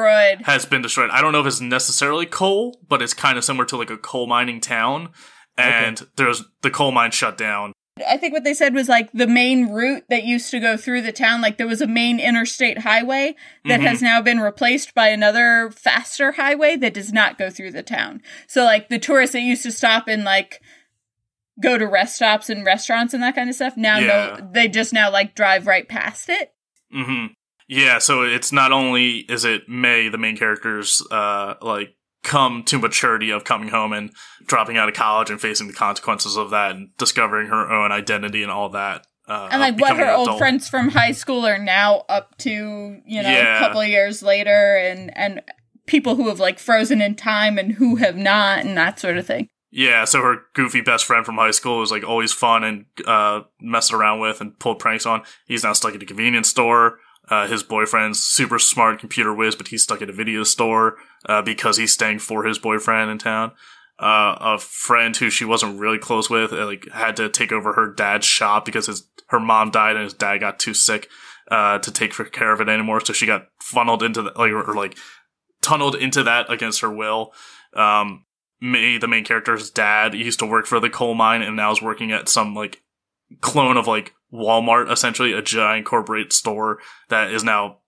has 0.43 0.65
been 0.65 0.81
destroyed. 0.81 1.09
I 1.09 1.21
don't 1.21 1.31
know 1.31 1.39
if 1.39 1.47
it's 1.47 1.61
necessarily 1.61 2.25
coal, 2.25 2.79
but 2.87 3.01
it's 3.01 3.13
kind 3.13 3.37
of 3.37 3.43
similar 3.43 3.65
to 3.65 3.77
like 3.77 3.89
a 3.89 3.97
coal 3.97 4.27
mining 4.27 4.59
town. 4.61 5.09
And 5.57 6.05
there's 6.17 6.43
the 6.63 6.69
coal 6.69 6.91
mine 6.91 7.11
shut 7.11 7.37
down. 7.37 7.71
I 8.05 8.17
think 8.17 8.33
what 8.33 8.43
they 8.43 8.53
said 8.53 8.73
was 8.73 8.89
like 8.89 9.09
the 9.13 9.27
main 9.27 9.69
route 9.69 10.03
that 10.09 10.25
used 10.25 10.51
to 10.51 10.59
go 10.59 10.75
through 10.75 11.01
the 11.01 11.13
town, 11.13 11.41
like 11.41 11.57
there 11.57 11.67
was 11.67 11.79
a 11.79 11.87
main 11.87 12.19
interstate 12.19 12.79
highway 12.79 13.35
that 13.63 13.79
has 13.79 14.01
now 14.01 14.21
been 14.21 14.41
replaced 14.41 14.93
by 14.93 15.07
another 15.07 15.71
faster 15.71 16.33
highway 16.33 16.75
that 16.75 16.93
does 16.93 17.13
not 17.13 17.37
go 17.37 17.49
through 17.49 17.71
the 17.71 17.83
town. 17.83 18.21
So 18.47 18.65
like 18.65 18.89
the 18.89 18.99
tourists 18.99 19.31
that 19.31 19.41
used 19.41 19.63
to 19.63 19.71
stop 19.71 20.09
and 20.09 20.25
like 20.25 20.61
go 21.61 21.77
to 21.77 21.87
rest 21.87 22.17
stops 22.17 22.49
and 22.49 22.65
restaurants 22.65 23.13
and 23.13 23.23
that 23.23 23.33
kind 23.35 23.49
of 23.49 23.55
stuff 23.55 23.77
now 23.77 23.97
Yeah. 23.97 24.37
no 24.39 24.49
they 24.51 24.67
just 24.67 24.91
now 24.91 25.09
like 25.09 25.33
drive 25.35 25.65
right 25.67 25.87
past 25.87 26.27
it. 26.27 26.53
hmm 26.91 27.27
Yeah, 27.69 27.99
so 27.99 28.23
it's 28.23 28.51
not 28.51 28.73
only 28.73 29.19
is 29.19 29.45
it 29.45 29.69
Mae, 29.69 30.09
the 30.09 30.17
main 30.17 30.35
character's 30.35 31.01
uh 31.11 31.53
like 31.61 31.95
come 32.25 32.63
to 32.63 32.77
maturity 32.79 33.29
of 33.31 33.43
coming 33.45 33.69
home 33.69 33.93
and 33.93 34.11
dropping 34.45 34.77
out 34.77 34.89
of 34.89 34.95
college 34.95 35.29
and 35.29 35.39
facing 35.39 35.67
the 35.67 35.73
consequences 35.73 36.35
of 36.35 36.49
that 36.49 36.71
and 36.75 36.89
discovering 36.97 37.47
her 37.47 37.71
own 37.71 37.91
identity 37.91 38.43
and 38.43 38.51
all 38.51 38.69
that. 38.69 39.05
Uh, 39.27 39.47
And 39.51 39.61
like 39.61 39.79
what 39.79 39.95
her 39.97 40.11
old 40.11 40.27
adult. 40.27 40.39
friends 40.39 40.67
from 40.67 40.89
high 40.89 41.11
school 41.13 41.45
are 41.47 41.57
now 41.57 42.03
up 42.09 42.37
to, 42.39 42.51
you 42.51 43.23
know, 43.23 43.29
Yeah. 43.29 43.57
a 43.57 43.59
couple 43.59 43.81
of 43.81 43.87
years 43.87 44.21
later 44.21 44.77
and 44.77 45.15
and 45.17 45.41
people 45.87 46.15
who 46.15 46.27
have 46.29 46.39
like 46.39 46.59
frozen 46.59 47.01
in 47.01 47.15
time 47.15 47.57
and 47.57 47.73
who 47.73 47.95
have 47.97 48.17
not 48.17 48.59
and 48.59 48.75
that 48.77 48.99
sort 48.99 49.17
of 49.17 49.25
thing. 49.25 49.47
Yeah, 49.71 50.05
so 50.05 50.21
her 50.21 50.37
goofy 50.53 50.79
best 50.81 51.05
friend 51.05 51.25
from 51.25 51.35
high 51.35 51.51
school 51.51 51.79
was 51.79 51.91
like 51.91 52.03
always 52.03 52.31
fun 52.31 52.63
and 52.63 52.85
uh 53.05 53.41
messed 53.61 53.93
around 53.93 54.19
with 54.19 54.41
and 54.41 54.57
pulled 54.59 54.79
pranks 54.79 55.05
on. 55.05 55.21
He's 55.47 55.63
now 55.63 55.73
stuck 55.73 55.95
at 55.95 56.01
a 56.03 56.05
convenience 56.05 56.49
store. 56.49 56.99
Uh, 57.29 57.47
his 57.47 57.63
boyfriend's 57.63 58.21
super 58.21 58.59
smart 58.59 58.99
computer 58.99 59.33
whiz, 59.33 59.55
but 59.55 59.69
he's 59.69 59.83
stuck 59.83 60.01
at 60.01 60.09
a 60.09 60.13
video 60.13 60.43
store 60.43 60.95
uh, 61.27 61.41
because 61.41 61.77
he's 61.77 61.91
staying 61.91 62.19
for 62.19 62.43
his 62.43 62.59
boyfriend 62.59 63.09
in 63.09 63.17
town. 63.17 63.51
Uh, 63.97 64.35
a 64.39 64.57
friend 64.59 65.15
who 65.17 65.29
she 65.29 65.45
wasn't 65.45 65.79
really 65.79 65.97
close 65.97 66.29
with, 66.29 66.51
uh, 66.51 66.65
like, 66.65 66.87
had 66.91 67.15
to 67.15 67.29
take 67.29 67.51
over 67.51 67.73
her 67.73 67.93
dad's 67.93 68.25
shop 68.25 68.65
because 68.65 68.87
his 68.87 69.07
her 69.29 69.39
mom 69.39 69.71
died 69.71 69.95
and 69.95 70.03
his 70.03 70.13
dad 70.13 70.37
got 70.37 70.59
too 70.59 70.73
sick 70.73 71.09
uh, 71.49 71.79
to 71.79 71.91
take 71.91 72.13
care 72.31 72.51
of 72.51 72.61
it 72.61 72.69
anymore. 72.69 73.03
So 73.03 73.13
she 73.13 73.25
got 73.25 73.47
funneled 73.61 74.03
into 74.03 74.21
the, 74.21 74.31
like, 74.35 74.51
or, 74.51 74.69
or 74.69 74.75
like 74.75 74.97
tunneled 75.61 75.95
into 75.95 76.23
that 76.23 76.51
against 76.51 76.81
her 76.81 76.91
will. 76.91 77.33
Um, 77.75 78.25
Mae, 78.61 78.97
the 78.97 79.07
main 79.07 79.25
character's 79.25 79.69
dad, 79.69 80.13
used 80.13 80.39
to 80.39 80.45
work 80.45 80.65
for 80.65 80.79
the 80.79 80.89
coal 80.89 81.13
mine 81.13 81.41
and 81.41 81.55
now 81.55 81.71
is 81.71 81.81
working 81.81 82.11
at 82.11 82.29
some 82.29 82.53
like 82.53 82.81
clone 83.41 83.77
of 83.77 83.87
like 83.87 84.13
Walmart, 84.35 84.91
essentially 84.91 85.33
a 85.33 85.41
giant 85.41 85.85
corporate 85.85 86.33
store 86.33 86.79
that 87.09 87.31
is 87.31 87.43
now 87.43 87.79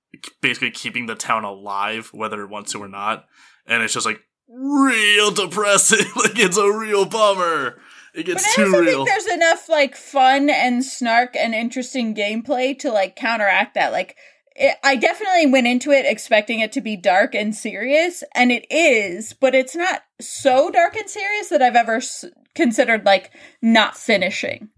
basically 0.41 0.71
keeping 0.71 1.05
the 1.05 1.15
town 1.15 1.43
alive, 1.43 2.09
whether 2.13 2.41
it 2.43 2.49
wants 2.49 2.71
to 2.71 2.79
or 2.81 2.87
not. 2.87 3.25
And 3.65 3.83
it's 3.83 3.93
just 3.93 4.05
like 4.05 4.19
real 4.47 5.31
depressing. 5.31 6.05
like 6.15 6.39
it's 6.39 6.57
a 6.57 6.71
real 6.71 7.05
bummer. 7.05 7.79
It 8.13 8.25
But 8.25 8.25
gets 8.25 8.47
I 8.47 8.55
too 8.55 8.63
also 8.63 8.79
real. 8.79 9.05
think 9.05 9.09
there's 9.09 9.33
enough 9.35 9.69
like 9.69 9.95
fun 9.95 10.49
and 10.49 10.83
snark 10.83 11.35
and 11.35 11.53
interesting 11.53 12.15
gameplay 12.15 12.77
to 12.79 12.91
like 12.91 13.15
counteract 13.15 13.75
that. 13.75 13.91
Like, 13.91 14.15
it, 14.55 14.75
I 14.83 14.95
definitely 14.95 15.45
went 15.45 15.67
into 15.67 15.91
it 15.91 16.05
expecting 16.07 16.59
it 16.61 16.71
to 16.71 16.81
be 16.81 16.95
dark 16.95 17.35
and 17.35 17.55
serious, 17.55 18.23
and 18.33 18.51
it 18.51 18.65
is, 18.71 19.33
but 19.33 19.53
it's 19.53 19.75
not 19.75 20.01
so 20.19 20.71
dark 20.71 20.95
and 20.95 21.07
serious 21.07 21.49
that 21.49 21.61
I've 21.61 21.75
ever 21.75 21.97
s- 21.97 22.25
considered 22.55 23.05
like 23.05 23.29
not 23.61 23.95
finishing. 23.95 24.69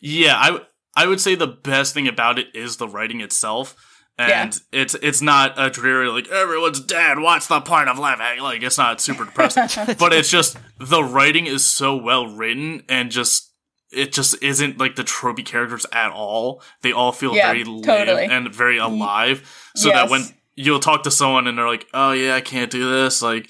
Yeah, 0.00 0.34
I 0.36 0.60
I 0.98 1.06
would 1.06 1.20
say 1.20 1.36
the 1.36 1.46
best 1.46 1.94
thing 1.94 2.08
about 2.08 2.40
it 2.40 2.48
is 2.54 2.76
the 2.76 2.88
writing 2.88 3.20
itself. 3.20 3.76
And 4.20 4.60
it's 4.72 4.94
it's 4.94 5.22
not 5.22 5.54
a 5.56 5.70
dreary 5.70 6.08
like 6.08 6.26
everyone's 6.26 6.80
dead. 6.80 7.20
What's 7.20 7.46
the 7.46 7.60
point 7.60 7.88
of 7.88 8.00
living? 8.00 8.40
Like 8.40 8.64
it's 8.64 8.76
not 8.76 9.00
super 9.00 9.24
depressing, 9.24 9.94
but 9.98 10.12
it's 10.12 10.28
just 10.28 10.58
the 10.78 11.04
writing 11.04 11.46
is 11.46 11.64
so 11.64 11.94
well 11.96 12.26
written 12.26 12.82
and 12.88 13.12
just 13.12 13.52
it 13.92 14.12
just 14.12 14.42
isn't 14.42 14.76
like 14.76 14.96
the 14.96 15.04
tropey 15.04 15.44
characters 15.44 15.86
at 15.92 16.10
all. 16.10 16.64
They 16.82 16.90
all 16.90 17.12
feel 17.12 17.36
Yeah, 17.36 17.46
very 17.46 17.62
live 17.62 17.84
totally. 17.84 18.24
and 18.24 18.52
very 18.52 18.78
mm. 18.78 18.86
alive. 18.86 19.70
So 19.76 19.90
that 19.90 20.10
when 20.10 20.24
you'll 20.56 20.80
talk 20.80 21.04
to 21.04 21.12
someone 21.12 21.46
and 21.46 21.56
they're 21.56 21.68
like, 21.68 21.86
"Oh 21.94 22.10
yeah, 22.10 22.34
I 22.34 22.40
can't 22.40 22.72
do 22.72 22.90
this," 22.90 23.22
like 23.22 23.48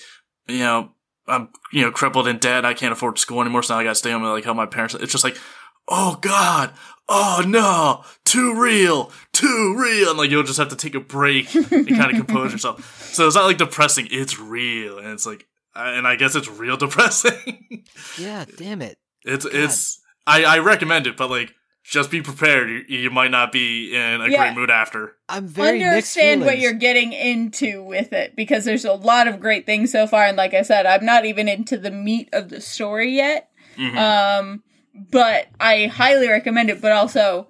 you 0.48 0.58
know, 0.58 0.90
I'm 1.26 1.48
you 1.72 1.80
know 1.80 1.90
crippled 1.90 2.28
and 2.28 2.38
dead. 2.40 2.66
I 2.66 2.74
can't 2.74 2.92
afford 2.92 3.18
school 3.18 3.40
anymore, 3.40 3.62
so 3.62 3.72
now 3.72 3.80
I 3.80 3.84
got 3.84 3.90
to 3.92 3.94
stay 3.94 4.10
home 4.10 4.22
and 4.22 4.32
like 4.32 4.44
help 4.44 4.58
my 4.58 4.66
parents. 4.66 4.94
It's 4.94 5.12
just 5.12 5.24
like, 5.24 5.38
oh 5.88 6.18
god, 6.20 6.74
oh 7.08 7.42
no, 7.46 8.04
too 8.24 8.60
real, 8.60 9.10
too 9.32 9.76
real, 9.78 10.10
and 10.10 10.18
like 10.18 10.30
you'll 10.30 10.42
just 10.42 10.58
have 10.58 10.68
to 10.68 10.76
take 10.76 10.94
a 10.94 11.00
break 11.00 11.54
and 11.72 11.88
kind 11.88 12.10
of 12.10 12.26
compose 12.26 12.52
yourself. 12.52 13.12
So 13.14 13.26
it's 13.26 13.36
not 13.36 13.44
like 13.46 13.58
depressing; 13.58 14.08
it's 14.10 14.38
real, 14.38 14.98
and 14.98 15.08
it's 15.08 15.26
like, 15.26 15.46
and 15.74 16.06
I 16.06 16.16
guess 16.16 16.34
it's 16.34 16.48
real 16.48 16.76
depressing. 17.12 17.84
Yeah, 18.18 18.44
damn 18.56 18.82
it. 18.82 18.98
it's 19.24 19.44
it's 19.44 20.00
I 20.26 20.44
I 20.44 20.58
recommend 20.58 21.06
it, 21.06 21.16
but 21.16 21.30
like 21.30 21.54
just 21.84 22.10
be 22.10 22.20
prepared. 22.20 22.68
You, 22.68 22.98
you 22.98 23.10
might 23.10 23.30
not 23.30 23.50
be 23.50 23.94
in 23.94 24.20
a 24.20 24.28
Yeah. 24.28 24.44
great 24.48 24.54
mood 24.60 24.68
after. 24.70 25.16
I'm 25.26 25.46
very 25.46 25.78
mixed 25.78 25.88
Understand 26.18 26.44
what 26.44 26.58
you're 26.58 26.74
getting 26.74 27.14
into 27.14 27.82
with 27.82 28.12
it 28.12 28.36
because 28.36 28.66
there's 28.66 28.84
a 28.84 28.92
lot 28.92 29.26
of 29.26 29.40
great 29.40 29.64
things 29.64 29.90
so 29.90 30.06
far, 30.06 30.24
and 30.24 30.36
like 30.36 30.52
I 30.52 30.62
said, 30.62 30.84
I'm 30.84 31.04
not 31.06 31.24
even 31.24 31.48
into 31.48 31.78
the 31.78 31.90
meat 31.90 32.28
of 32.34 32.50
the 32.50 32.60
story 32.60 33.12
yet. 33.16 33.48
Mhm. 33.78 33.96
Um, 33.96 34.62
but 35.10 35.46
I 35.60 35.86
highly 35.86 36.28
recommend 36.28 36.70
it, 36.70 36.80
but 36.80 36.92
also, 36.92 37.48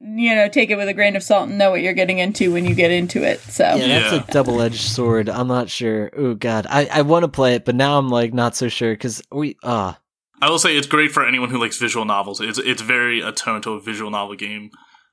you 0.00 0.34
know, 0.34 0.48
take 0.48 0.70
it 0.70 0.76
with 0.76 0.88
a 0.88 0.94
grain 0.94 1.16
of 1.16 1.22
salt 1.22 1.48
and 1.48 1.58
know 1.58 1.70
what 1.70 1.82
you're 1.82 1.92
getting 1.92 2.18
into 2.18 2.52
when 2.52 2.64
you 2.64 2.74
get 2.74 2.90
into 2.90 3.22
it. 3.22 3.40
So, 3.40 3.64
Yeah, 3.64 3.86
that's 4.00 4.12
Yeah. 4.12 4.24
a 4.28 4.32
double-edged 4.32 4.80
sword. 4.80 5.28
I'm 5.28 5.48
not 5.48 5.68
sure. 5.70 6.10
Oh 6.16 6.34
god, 6.34 6.66
I 6.70 6.86
I 6.86 7.02
want 7.02 7.24
to 7.24 7.28
play 7.28 7.54
it, 7.54 7.64
but 7.64 7.74
now 7.74 7.98
I'm 7.98 8.08
like 8.08 8.32
not 8.32 8.56
so 8.56 8.68
sure 8.68 8.92
because 8.94 9.22
we 9.30 9.56
ah 9.62 9.98
I 10.42 10.48
will 10.48 10.58
say 10.58 10.74
it's 10.76 10.86
great 10.86 11.12
for 11.12 11.24
anyone 11.26 11.50
who 11.50 11.58
likes 11.60 11.76
visual 11.76 12.04
novels. 12.06 12.40
It's 12.40 12.58
it's 12.58 12.80
very 12.82 13.20
attuned 13.20 13.62
to 13.64 13.72
a 13.74 13.80
visual 13.80 14.10
novel 14.10 14.36
game, 14.36 14.70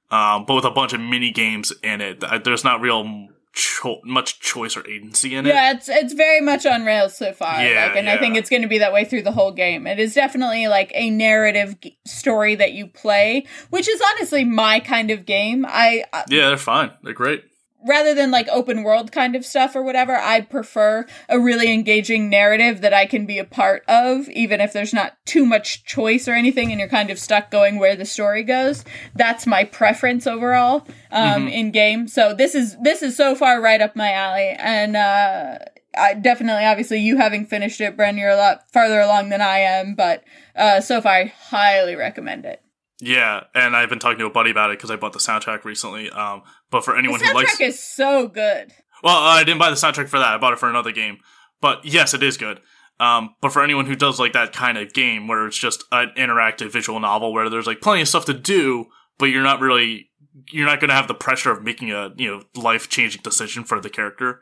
um, 0.10 0.45
but 0.45 0.56
with 0.56 0.63
a 0.65 0.71
bunch 0.71 0.93
of 0.93 1.02
mini 1.02 1.32
games 1.32 1.73
in 1.84 2.00
it. 2.00 2.23
There's 2.45 2.63
not 2.63 2.80
real 2.80 3.28
cho- 3.53 4.01
much 4.03 4.39
choice 4.39 4.77
or 4.77 4.88
agency 4.88 5.36
in 5.36 5.45
it. 5.45 5.49
yeah, 5.49 5.71
it's 5.71 5.89
it's 5.89 6.13
very 6.13 6.41
much 6.41 6.65
on 6.65 6.86
rails 6.86 7.17
so 7.17 7.33
far. 7.33 7.63
Yeah, 7.63 7.88
like, 7.88 7.95
and 7.95 8.10
I 8.10 8.17
think 8.17 8.36
it's 8.36 8.49
going 8.49 8.62
to 8.62 8.67
be 8.67 8.77
that 8.79 8.93
way 8.93 9.05
through 9.05 9.23
the 9.23 9.31
whole 9.31 9.51
game. 9.51 9.88
It 9.88 9.99
is 9.99 10.13
definitely 10.13 10.67
like 10.67 10.91
a 10.95 11.10
narrative 11.10 11.79
g- 11.81 11.97
story 12.05 12.55
that 12.55 12.73
you 12.73 12.88
play, 12.88 13.45
which 13.69 13.88
is 13.88 14.01
honestly 14.13 14.43
my 14.43 14.79
kind 14.79 15.12
of 15.12 15.25
game. 15.25 15.65
I 15.67 16.03
uh, 16.13 16.23
Yeah, 16.29 16.49
they're 16.49 16.57
fine. 16.57 16.91
They're 17.03 17.13
great. 17.13 17.43
Rather 17.88 18.13
than 18.13 18.32
like 18.32 18.47
open 18.50 18.84
world 18.84 19.12
kind 19.12 19.36
of 19.36 19.45
stuff 19.45 19.76
or 19.76 19.82
whatever, 19.82 20.15
I 20.15 20.41
prefer 20.41 21.06
a 21.30 21.39
really 21.39 21.71
engaging 21.71 22.30
narrative 22.30 22.82
that 22.82 22.93
I 22.93 23.06
can 23.06 23.26
be 23.26 23.39
a 23.39 23.45
part 23.45 23.84
of, 23.88 24.30
even 24.30 24.62
if 24.62 24.73
there's 24.73 24.93
not 24.93 25.17
too 25.26 25.45
much 25.45 25.84
choice 25.86 26.28
or 26.28 26.34
anything 26.34 26.71
and 26.71 26.80
you're 26.80 26.89
kind 26.89 27.10
of 27.10 27.19
stuck 27.19 27.50
going 27.50 27.80
where 27.80 27.95
the 27.95 28.06
story 28.06 28.43
goes. 28.43 28.84
That's 29.15 29.47
my 29.47 29.63
preference 29.63 30.28
overall, 30.28 30.88
um, 31.12 31.47
in 31.47 31.71
game. 31.71 32.08
So 32.08 32.34
this 32.34 32.54
is, 32.54 32.78
this 32.82 33.02
is 33.02 33.15
so 33.15 33.36
far 33.36 33.62
right 33.62 33.82
up 33.82 33.95
my 33.95 34.12
alley. 34.12 34.56
And, 34.58 34.95
uh, 34.95 35.60
I 35.97 36.13
definitely, 36.13 36.63
obviously, 36.63 37.00
you 37.00 37.17
having 37.17 37.45
finished 37.45 37.82
it, 37.82 37.97
Bren, 37.97 38.19
you're 38.19 38.30
a 38.30 38.36
lot 38.36 38.69
farther 38.71 39.00
along 39.00 39.30
than 39.30 39.41
I 39.41 39.60
am, 39.60 39.95
but 39.95 40.23
uh, 40.56 40.80
so 40.80 41.02
far, 41.02 41.12
I 41.13 41.26
highly 41.26 41.95
recommend 41.95 42.45
it. 42.45 42.62
Yeah, 43.00 43.43
and 43.54 43.76
I've 43.76 43.89
been 43.89 44.00
talking 44.00 44.17
to 44.19 44.26
a 44.26 44.32
buddy 44.32 44.50
about 44.50 44.71
it 44.71 44.78
because 44.78 44.89
I 44.89 44.95
bought 44.95 45.13
the 45.13 45.19
soundtrack 45.19 45.65
recently. 45.65 46.10
Um, 46.10 46.41
but 46.69 46.84
for 46.84 46.93
The 46.93 46.99
anyone 46.99 47.19
who 47.19 47.25
soundtrack 47.27 47.34
likes, 47.34 47.62
is 47.62 47.84
so 47.84 48.27
good. 48.27 48.71
well, 49.03 49.15
I 49.17 49.43
didn't 49.43 49.60
buy 49.60 49.69
the 49.69 49.75
soundtrack 49.75 50.10
for 50.10 50.19
that. 50.19 50.34
I 50.34 50.38
bought 50.38 50.53
it 50.53 50.60
for 50.60 50.69
another 50.69 50.91
game. 50.91 51.17
But 51.62 51.86
yes, 51.86 52.13
it 52.13 52.21
is 52.23 52.38
good. 52.38 52.60
Um, 52.99 53.36
but 53.41 53.53
for 53.53 53.63
anyone 53.63 53.86
who 53.86 53.95
does 53.95 54.19
like 54.19 54.34
that 54.34 54.53
kind 54.53 54.77
of 54.77 54.93
game 54.93 55.27
where 55.27 55.45
it's 55.47 55.58
just 55.58 55.84
an 55.91 56.12
interactive 56.17 56.71
visual 56.71 56.99
novel 56.99 57.32
where 57.32 57.49
there's 57.49 57.67
like 57.67 57.80
plenty 57.82 58.01
of 58.01 58.08
stuff 58.08 58.25
to 58.25 58.34
do, 58.34 58.88
but 59.19 59.25
you're 59.27 59.43
not 59.43 59.60
really 59.60 60.10
you're 60.51 60.65
not 60.65 60.80
going 60.80 60.89
to 60.89 60.95
have 60.95 61.08
the 61.08 61.13
pressure 61.15 61.51
of 61.51 61.63
making 61.63 61.91
a 61.91 62.12
you 62.15 62.27
know 62.30 62.43
life 62.56 62.89
changing 62.89 63.21
decision 63.21 63.63
for 63.63 63.80
the 63.80 63.89
character. 63.89 64.41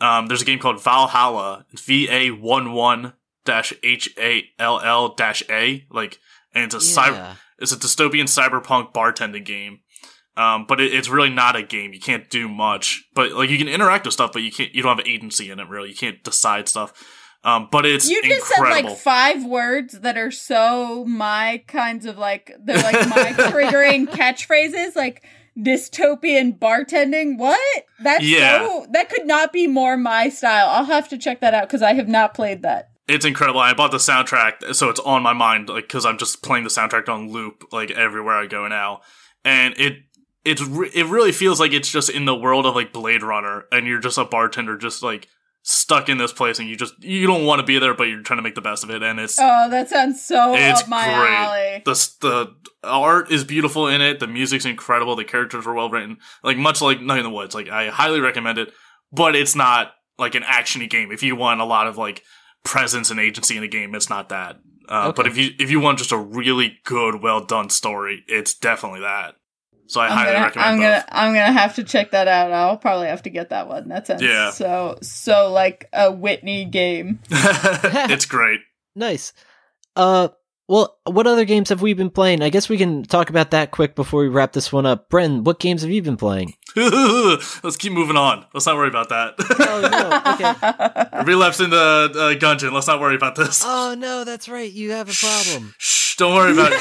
Um, 0.00 0.26
there's 0.26 0.42
a 0.42 0.46
game 0.46 0.58
called 0.58 0.82
Valhalla, 0.82 1.66
V 1.74 2.08
A 2.10 2.30
one 2.30 2.72
one 2.72 3.12
dash 3.44 3.74
H 3.82 4.08
A 4.18 4.44
L 4.58 4.80
L 4.80 5.14
dash 5.14 5.42
A. 5.50 5.84
Like, 5.90 6.18
and 6.54 6.64
it's 6.64 6.74
a 6.74 6.78
cyber, 6.78 7.36
it's 7.58 7.72
a 7.72 7.76
dystopian 7.76 8.24
cyberpunk 8.24 8.92
bartending 8.94 9.44
game. 9.44 9.80
Um, 10.36 10.64
but 10.66 10.80
it, 10.80 10.94
it's 10.94 11.08
really 11.08 11.28
not 11.30 11.56
a 11.56 11.62
game. 11.62 11.92
You 11.92 12.00
can't 12.00 12.28
do 12.30 12.48
much. 12.48 13.04
But 13.14 13.32
like 13.32 13.50
you 13.50 13.58
can 13.58 13.68
interact 13.68 14.04
with 14.06 14.14
stuff, 14.14 14.32
but 14.32 14.42
you 14.42 14.50
can't. 14.52 14.74
You 14.74 14.82
don't 14.82 14.96
have 14.98 15.06
agency 15.06 15.50
in 15.50 15.60
it. 15.60 15.68
Really, 15.68 15.90
you 15.90 15.94
can't 15.96 16.22
decide 16.24 16.68
stuff. 16.68 16.92
Um, 17.44 17.68
but 17.72 17.84
it's 17.84 18.08
You 18.08 18.22
just 18.22 18.50
incredible. 18.52 18.76
said 18.76 18.84
like 18.90 18.98
five 18.98 19.44
words 19.44 20.00
that 20.00 20.16
are 20.16 20.30
so 20.30 21.04
my 21.04 21.62
kinds 21.66 22.06
of 22.06 22.16
like 22.16 22.52
they're 22.64 22.76
like 22.76 23.08
my 23.08 23.32
triggering 23.50 24.06
catchphrases 24.06 24.94
like 24.94 25.24
dystopian 25.58 26.58
bartending. 26.58 27.38
What? 27.38 27.84
That's 28.00 28.24
Yeah. 28.24 28.58
so 28.66 28.86
that 28.92 29.10
could 29.10 29.26
not 29.26 29.52
be 29.52 29.66
more 29.66 29.96
my 29.96 30.28
style. 30.28 30.68
I'll 30.68 30.84
have 30.84 31.08
to 31.10 31.18
check 31.18 31.40
that 31.40 31.54
out 31.54 31.68
because 31.68 31.82
I 31.82 31.94
have 31.94 32.08
not 32.08 32.34
played 32.34 32.62
that. 32.62 32.90
it's 33.08 33.24
incredible. 33.24 33.60
I 33.60 33.74
bought 33.74 33.90
the 33.90 33.96
soundtrack, 33.98 34.74
so 34.74 34.88
it's 34.88 35.00
on 35.00 35.22
my 35.22 35.32
mind, 35.32 35.68
like 35.68 35.84
because 35.88 36.06
I'm 36.06 36.18
just 36.18 36.42
playing 36.42 36.64
the 36.64 36.70
soundtrack 36.70 37.08
on 37.08 37.30
loop, 37.30 37.64
like 37.72 37.90
everywhere 37.90 38.36
I 38.36 38.46
go 38.46 38.68
now, 38.68 39.00
and 39.44 39.74
it 39.76 39.96
it's 40.44 40.62
re- 40.62 40.90
it 40.94 41.06
really 41.06 41.32
feels 41.32 41.60
like 41.60 41.72
it's 41.72 41.90
just 41.90 42.08
in 42.10 42.24
the 42.24 42.34
world 42.34 42.66
of 42.66 42.74
like 42.74 42.92
Blade 42.92 43.22
Runner, 43.22 43.64
and 43.72 43.86
you're 43.86 44.00
just 44.00 44.18
a 44.18 44.24
bartender, 44.24 44.76
just 44.76 45.02
like 45.02 45.28
stuck 45.64 46.08
in 46.08 46.18
this 46.18 46.32
place, 46.32 46.58
and 46.58 46.68
you 46.68 46.74
just 46.76 46.94
you 47.02 47.26
don't 47.26 47.44
want 47.46 47.60
to 47.60 47.66
be 47.66 47.78
there, 47.78 47.94
but 47.94 48.04
you're 48.04 48.22
trying 48.22 48.38
to 48.38 48.42
make 48.42 48.56
the 48.56 48.60
best 48.60 48.82
of 48.82 48.90
it, 48.90 49.02
and 49.02 49.20
it's 49.20 49.38
Oh, 49.38 49.68
that 49.70 49.88
sounds 49.88 50.20
so 50.22 50.54
it's 50.54 50.82
up 50.82 50.88
my 50.88 51.04
great. 51.04 51.34
alley. 51.34 51.82
The 51.84 52.10
the 52.20 52.88
art 52.88 53.30
is 53.30 53.44
beautiful 53.44 53.86
in 53.86 54.00
it. 54.00 54.18
The 54.20 54.26
music's 54.26 54.64
incredible. 54.64 55.14
The 55.14 55.24
characters 55.24 55.66
are 55.66 55.74
well 55.74 55.88
written. 55.90 56.18
Like 56.42 56.56
much 56.56 56.80
like 56.82 57.00
Night 57.00 57.18
in 57.18 57.24
the 57.24 57.30
Woods. 57.30 57.54
Like 57.54 57.68
I 57.68 57.88
highly 57.90 58.20
recommend 58.20 58.58
it. 58.58 58.72
But 59.12 59.36
it's 59.36 59.54
not 59.54 59.92
like 60.18 60.34
an 60.34 60.42
actiony 60.42 60.88
game. 60.90 61.12
If 61.12 61.22
you 61.22 61.36
want 61.36 61.60
a 61.60 61.64
lot 61.64 61.86
of 61.86 61.96
like 61.98 62.22
presence 62.64 63.10
and 63.10 63.20
agency 63.20 63.56
in 63.56 63.62
a 63.62 63.68
game, 63.68 63.94
it's 63.94 64.10
not 64.10 64.30
that. 64.30 64.56
Uh, 64.88 65.08
Okay. 65.08 65.12
But 65.16 65.26
if 65.28 65.36
you 65.36 65.50
if 65.60 65.70
you 65.70 65.78
want 65.80 65.98
just 65.98 66.12
a 66.12 66.16
really 66.18 66.78
good, 66.84 67.22
well 67.22 67.44
done 67.44 67.70
story, 67.70 68.24
it's 68.26 68.54
definitely 68.54 69.00
that. 69.00 69.36
So 69.86 70.00
I 70.00 70.06
I'm 70.06 70.12
highly 70.12 70.32
gonna, 70.32 70.44
recommend 70.46 70.68
I'm 70.70 70.76
both. 70.78 70.82
gonna, 70.82 71.04
I'm 71.10 71.34
gonna 71.34 71.52
have 71.52 71.74
to 71.76 71.84
check 71.84 72.10
that 72.12 72.28
out. 72.28 72.52
I'll 72.52 72.78
probably 72.78 73.08
have 73.08 73.22
to 73.24 73.30
get 73.30 73.50
that 73.50 73.68
one. 73.68 73.88
That 73.88 74.06
sounds 74.06 74.22
Yeah. 74.22 74.50
so, 74.50 74.98
so 75.02 75.50
like 75.52 75.88
a 75.92 76.10
Whitney 76.10 76.64
game. 76.64 77.20
it's 77.30 78.24
great. 78.26 78.60
Nice. 78.94 79.32
Uh, 79.96 80.28
well, 80.68 80.96
what 81.04 81.26
other 81.26 81.44
games 81.44 81.68
have 81.68 81.82
we 81.82 81.92
been 81.92 82.08
playing? 82.08 82.40
I 82.40 82.48
guess 82.48 82.68
we 82.70 82.78
can 82.78 83.02
talk 83.02 83.28
about 83.28 83.50
that 83.50 83.72
quick 83.72 83.94
before 83.94 84.22
we 84.22 84.28
wrap 84.28 84.52
this 84.52 84.72
one 84.72 84.86
up. 84.86 85.10
Bren, 85.10 85.42
what 85.42 85.58
games 85.58 85.82
have 85.82 85.90
you 85.90 86.00
been 86.00 86.16
playing? 86.16 86.54
Let's 86.76 87.76
keep 87.76 87.92
moving 87.92 88.16
on. 88.16 88.46
Let's 88.54 88.64
not 88.64 88.76
worry 88.76 88.88
about 88.88 89.10
that. 89.10 89.34
Oh 89.60 89.80
no, 89.90 90.22
okay. 90.32 91.24
Relapse 91.24 91.60
into 91.60 91.76
uh, 91.76 92.08
Gungeon. 92.34 92.72
Let's 92.72 92.86
not 92.86 93.00
worry 93.00 93.16
about 93.16 93.34
this. 93.36 93.62
Oh 93.66 93.94
no, 93.98 94.24
that's 94.24 94.48
right. 94.48 94.72
You 94.72 94.92
have 94.92 95.10
a 95.10 95.12
problem. 95.12 95.74
Shh, 95.76 96.16
don't 96.16 96.34
worry 96.34 96.52
about 96.52 96.72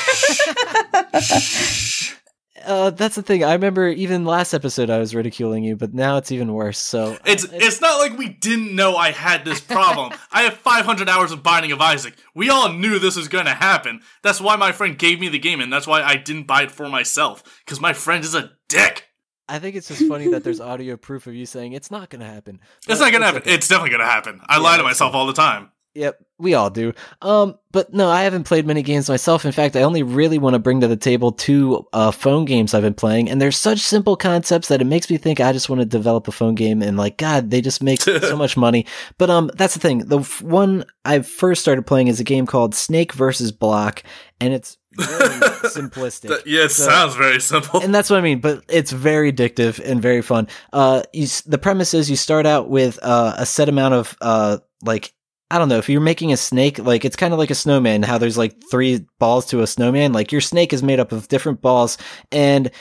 it. 1.14 2.18
Uh, 2.65 2.89
that's 2.91 3.15
the 3.15 3.21
thing. 3.21 3.43
I 3.43 3.54
remember 3.54 3.88
even 3.88 4.26
last 4.26 4.54
episode 4.54 4.89
I 4.89 5.00
was 5.00 5.13
ridiculing 5.15 5.63
you, 5.63 5.76
but 5.76 5.93
now 5.93 6.17
it's 6.17 6.32
even 6.32 6.54
worse. 6.54 6.78
So 6.78 7.17
It's 7.26 7.45
uh, 7.45 7.50
it's 7.54 7.82
not 7.82 8.00
like 8.00 8.17
we 8.17 8.30
didn't 8.30 8.76
know 8.76 8.95
I 8.95 9.12
had 9.12 9.45
this 9.45 9.60
problem. 9.60 10.13
I 10.32 10.43
have 10.43 10.56
500 10.56 11.10
hours 11.10 11.32
of 11.32 11.43
Binding 11.43 11.71
of 11.71 11.82
Isaac. 11.82 12.15
We 12.34 12.50
all 12.50 12.71
knew 12.71 13.00
this 13.00 13.15
was 13.15 13.28
going 13.28 13.45
to 13.45 13.54
happen. 13.54 14.02
That's 14.24 14.41
why 14.41 14.56
my 14.56 14.71
friend 14.71 14.97
gave 14.97 15.19
me 15.19 15.30
the 15.30 15.39
game, 15.39 15.62
and 15.62 15.71
that's 15.71 15.88
why 15.88 16.02
I 16.02 16.15
didn't 16.15 16.47
buy 16.47 16.63
it 16.63 16.71
for 16.71 16.89
myself. 16.89 17.43
Because 17.65 17.82
my 17.82 17.93
friend 17.93 18.24
is 18.24 18.36
a 18.36 18.52
dick. 18.69 19.08
I 19.47 19.60
think 19.60 19.76
it's 19.76 19.89
just 19.89 20.08
funny 20.08 20.30
that 20.30 20.43
there's 20.45 20.62
audio 20.62 20.95
proof 20.95 21.28
of 21.28 21.36
you 21.36 21.45
saying 21.45 21.74
it's 21.74 21.91
not 21.91 22.10
going 22.10 22.21
to 22.21 22.28
happen. 22.28 22.62
It's 22.88 23.02
not 23.02 23.12
going 23.12 23.21
to 23.21 23.26
happen. 23.28 23.41
okay. 23.41 23.54
It's 23.54 23.67
definitely 23.67 23.89
going 23.89 24.00
to 24.00 24.06
happen. 24.06 24.39
I 24.47 24.56
Yeah, 24.56 24.63
lie 24.63 24.78
to 24.78 24.84
myself 24.84 25.13
all 25.13 25.28
the 25.28 25.34
time. 25.34 25.71
Yep, 25.93 26.23
we 26.39 26.54
all 26.54 26.69
do. 26.69 26.93
Um, 27.21 27.58
but 27.73 27.93
no, 27.93 28.10
I 28.10 28.23
haven't 28.23 28.45
played 28.45 28.65
many 28.65 28.82
games 28.82 29.10
myself. 29.10 29.43
In 29.43 29.51
fact, 29.51 29.75
I 29.75 29.82
only 29.82 30.04
really 30.04 30.38
want 30.38 30.54
to 30.54 30.60
bring 30.60 30.80
to 30.80 30.88
the 30.88 30.95
table 30.95 31.34
two 31.34 31.86
uh, 31.91 32.12
phone 32.12 32.45
games 32.45 32.73
I've 32.73 32.82
been 32.84 32.93
playing, 32.93 33.30
and 33.30 33.41
they're 33.41 33.51
such 33.51 33.80
simple 33.80 34.15
concepts 34.15 34.69
that 34.69 34.80
it 34.80 34.86
makes 34.86 35.10
me 35.10 35.17
think 35.17 35.41
I 35.41 35.51
just 35.51 35.67
want 35.69 35.82
to 35.82 35.86
develop 35.86 36.30
a 36.30 36.32
phone 36.32 36.56
game. 36.56 36.82
And 36.82 36.95
like, 36.95 37.17
God, 37.17 37.49
they 37.49 37.60
just 37.60 37.84
make 37.84 37.99
so 38.01 38.38
much 38.38 38.56
money. 38.56 38.86
But 39.17 39.30
um, 39.30 39.51
that's 39.56 39.73
the 39.73 39.82
thing. 39.82 40.08
The 40.08 40.19
f- 40.19 40.41
one 40.41 40.86
I 41.04 41.19
first 41.19 41.62
started 41.62 41.86
playing 41.86 42.08
is 42.08 42.21
a 42.21 42.23
game 42.23 42.45
called 42.45 42.73
Snake 42.73 43.12
versus 43.12 43.51
Block, 43.51 44.01
and 44.39 44.54
it's 44.54 44.77
very 44.93 45.19
simplistic. 45.65 46.41
Yeah, 46.45 46.63
it 46.65 46.71
So- 46.71 46.84
sounds 46.86 47.15
very 47.15 47.41
simple. 47.41 47.82
and 47.82 47.93
that's 47.93 48.10
what 48.10 48.17
I 48.17 48.21
mean. 48.21 48.39
But 48.39 48.63
it's 48.69 48.93
very 48.93 49.34
addictive 49.34 49.80
and 49.84 50.01
very 50.01 50.21
fun. 50.21 50.47
Uh, 50.71 51.04
you, 51.12 51.27
the 51.45 51.58
premise 51.58 51.93
is 51.93 52.10
you 52.10 52.15
start 52.15 52.45
out 52.45 52.69
with 52.69 52.97
uh, 53.04 53.34
a 53.38 53.45
set 53.45 53.67
amount 53.67 53.93
of 53.93 54.17
uh, 54.21 54.58
like 54.84 55.13
I 55.52 55.58
don't 55.58 55.70
know 55.70 55.78
if 55.78 55.90
you're 55.90 56.02
making 56.02 56.32
a 56.32 56.38
snake, 56.38 56.80
like 56.80 57.06
it's 57.06 57.16
kind 57.16 57.34
of 57.34 57.40
like 57.40 57.52
a 57.52 57.56
snowman. 57.56 58.04
How 58.04 58.18
there's 58.18 58.38
like 58.38 58.56
three 58.70 59.06
balls 59.20 59.46
to 59.48 59.62
a 59.62 59.68
snowman. 59.68 60.14
Like 60.14 60.32
your 60.32 60.42
snake 60.42 60.74
is 60.74 60.82
made 60.82 61.00
up 61.00 61.12
of 61.12 61.28
different 61.28 61.62
balls, 61.62 61.98
and 62.32 62.72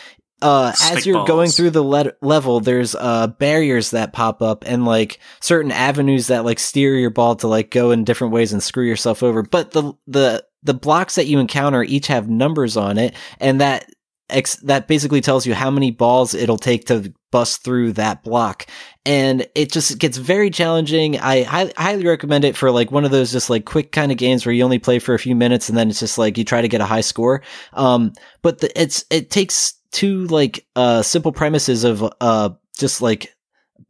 uh, 0.42 0.72
as 0.82 1.04
you're 1.04 1.26
going 1.26 1.50
through 1.50 1.70
the 1.70 1.82
le- 1.82 2.12
level, 2.22 2.60
there's 2.60 2.94
uh 2.94 3.26
barriers 3.26 3.90
that 3.90 4.12
pop 4.12 4.40
up 4.40 4.64
and 4.66 4.84
like 4.84 5.18
certain 5.40 5.72
avenues 5.72 6.28
that 6.28 6.44
like 6.44 6.58
steer 6.58 6.96
your 6.96 7.10
ball 7.10 7.36
to 7.36 7.48
like 7.48 7.70
go 7.70 7.90
in 7.90 8.04
different 8.04 8.32
ways 8.32 8.52
and 8.52 8.62
screw 8.62 8.86
yourself 8.86 9.22
over. 9.22 9.42
But 9.42 9.72
the 9.72 9.92
the 10.06 10.44
the 10.62 10.74
blocks 10.74 11.16
that 11.16 11.26
you 11.26 11.38
encounter 11.38 11.82
each 11.82 12.06
have 12.06 12.28
numbers 12.28 12.76
on 12.76 12.98
it, 12.98 13.14
and 13.38 13.60
that 13.60 13.86
ex- 14.30 14.56
that 14.56 14.88
basically 14.88 15.20
tells 15.20 15.46
you 15.46 15.54
how 15.54 15.70
many 15.70 15.90
balls 15.90 16.34
it'll 16.34 16.58
take 16.58 16.86
to 16.86 17.12
bust 17.30 17.64
through 17.64 17.92
that 17.94 18.22
block. 18.22 18.66
And 19.04 19.46
it 19.54 19.72
just 19.72 19.98
gets 19.98 20.16
very 20.16 20.50
challenging. 20.50 21.18
I 21.18 21.42
hi- 21.42 21.72
highly 21.76 22.06
recommend 22.06 22.44
it 22.44 22.56
for 22.56 22.70
like 22.70 22.90
one 22.90 23.04
of 23.04 23.10
those 23.10 23.32
just 23.32 23.50
like 23.50 23.64
quick 23.64 23.92
kind 23.92 24.12
of 24.12 24.18
games 24.18 24.44
where 24.44 24.54
you 24.54 24.64
only 24.64 24.78
play 24.78 24.98
for 24.98 25.14
a 25.14 25.18
few 25.18 25.34
minutes 25.34 25.68
and 25.68 25.76
then 25.76 25.90
it's 25.90 26.00
just 26.00 26.18
like 26.18 26.36
you 26.36 26.44
try 26.44 26.60
to 26.60 26.68
get 26.68 26.80
a 26.80 26.86
high 26.86 27.00
score. 27.00 27.42
Um, 27.72 28.12
but 28.42 28.58
the, 28.58 28.80
it's 28.80 29.04
it 29.10 29.30
takes 29.30 29.74
two 29.92 30.26
like 30.26 30.66
uh 30.76 31.02
simple 31.02 31.32
premises 31.32 31.82
of 31.82 32.04
uh 32.20 32.50
just 32.78 33.02
like 33.02 33.34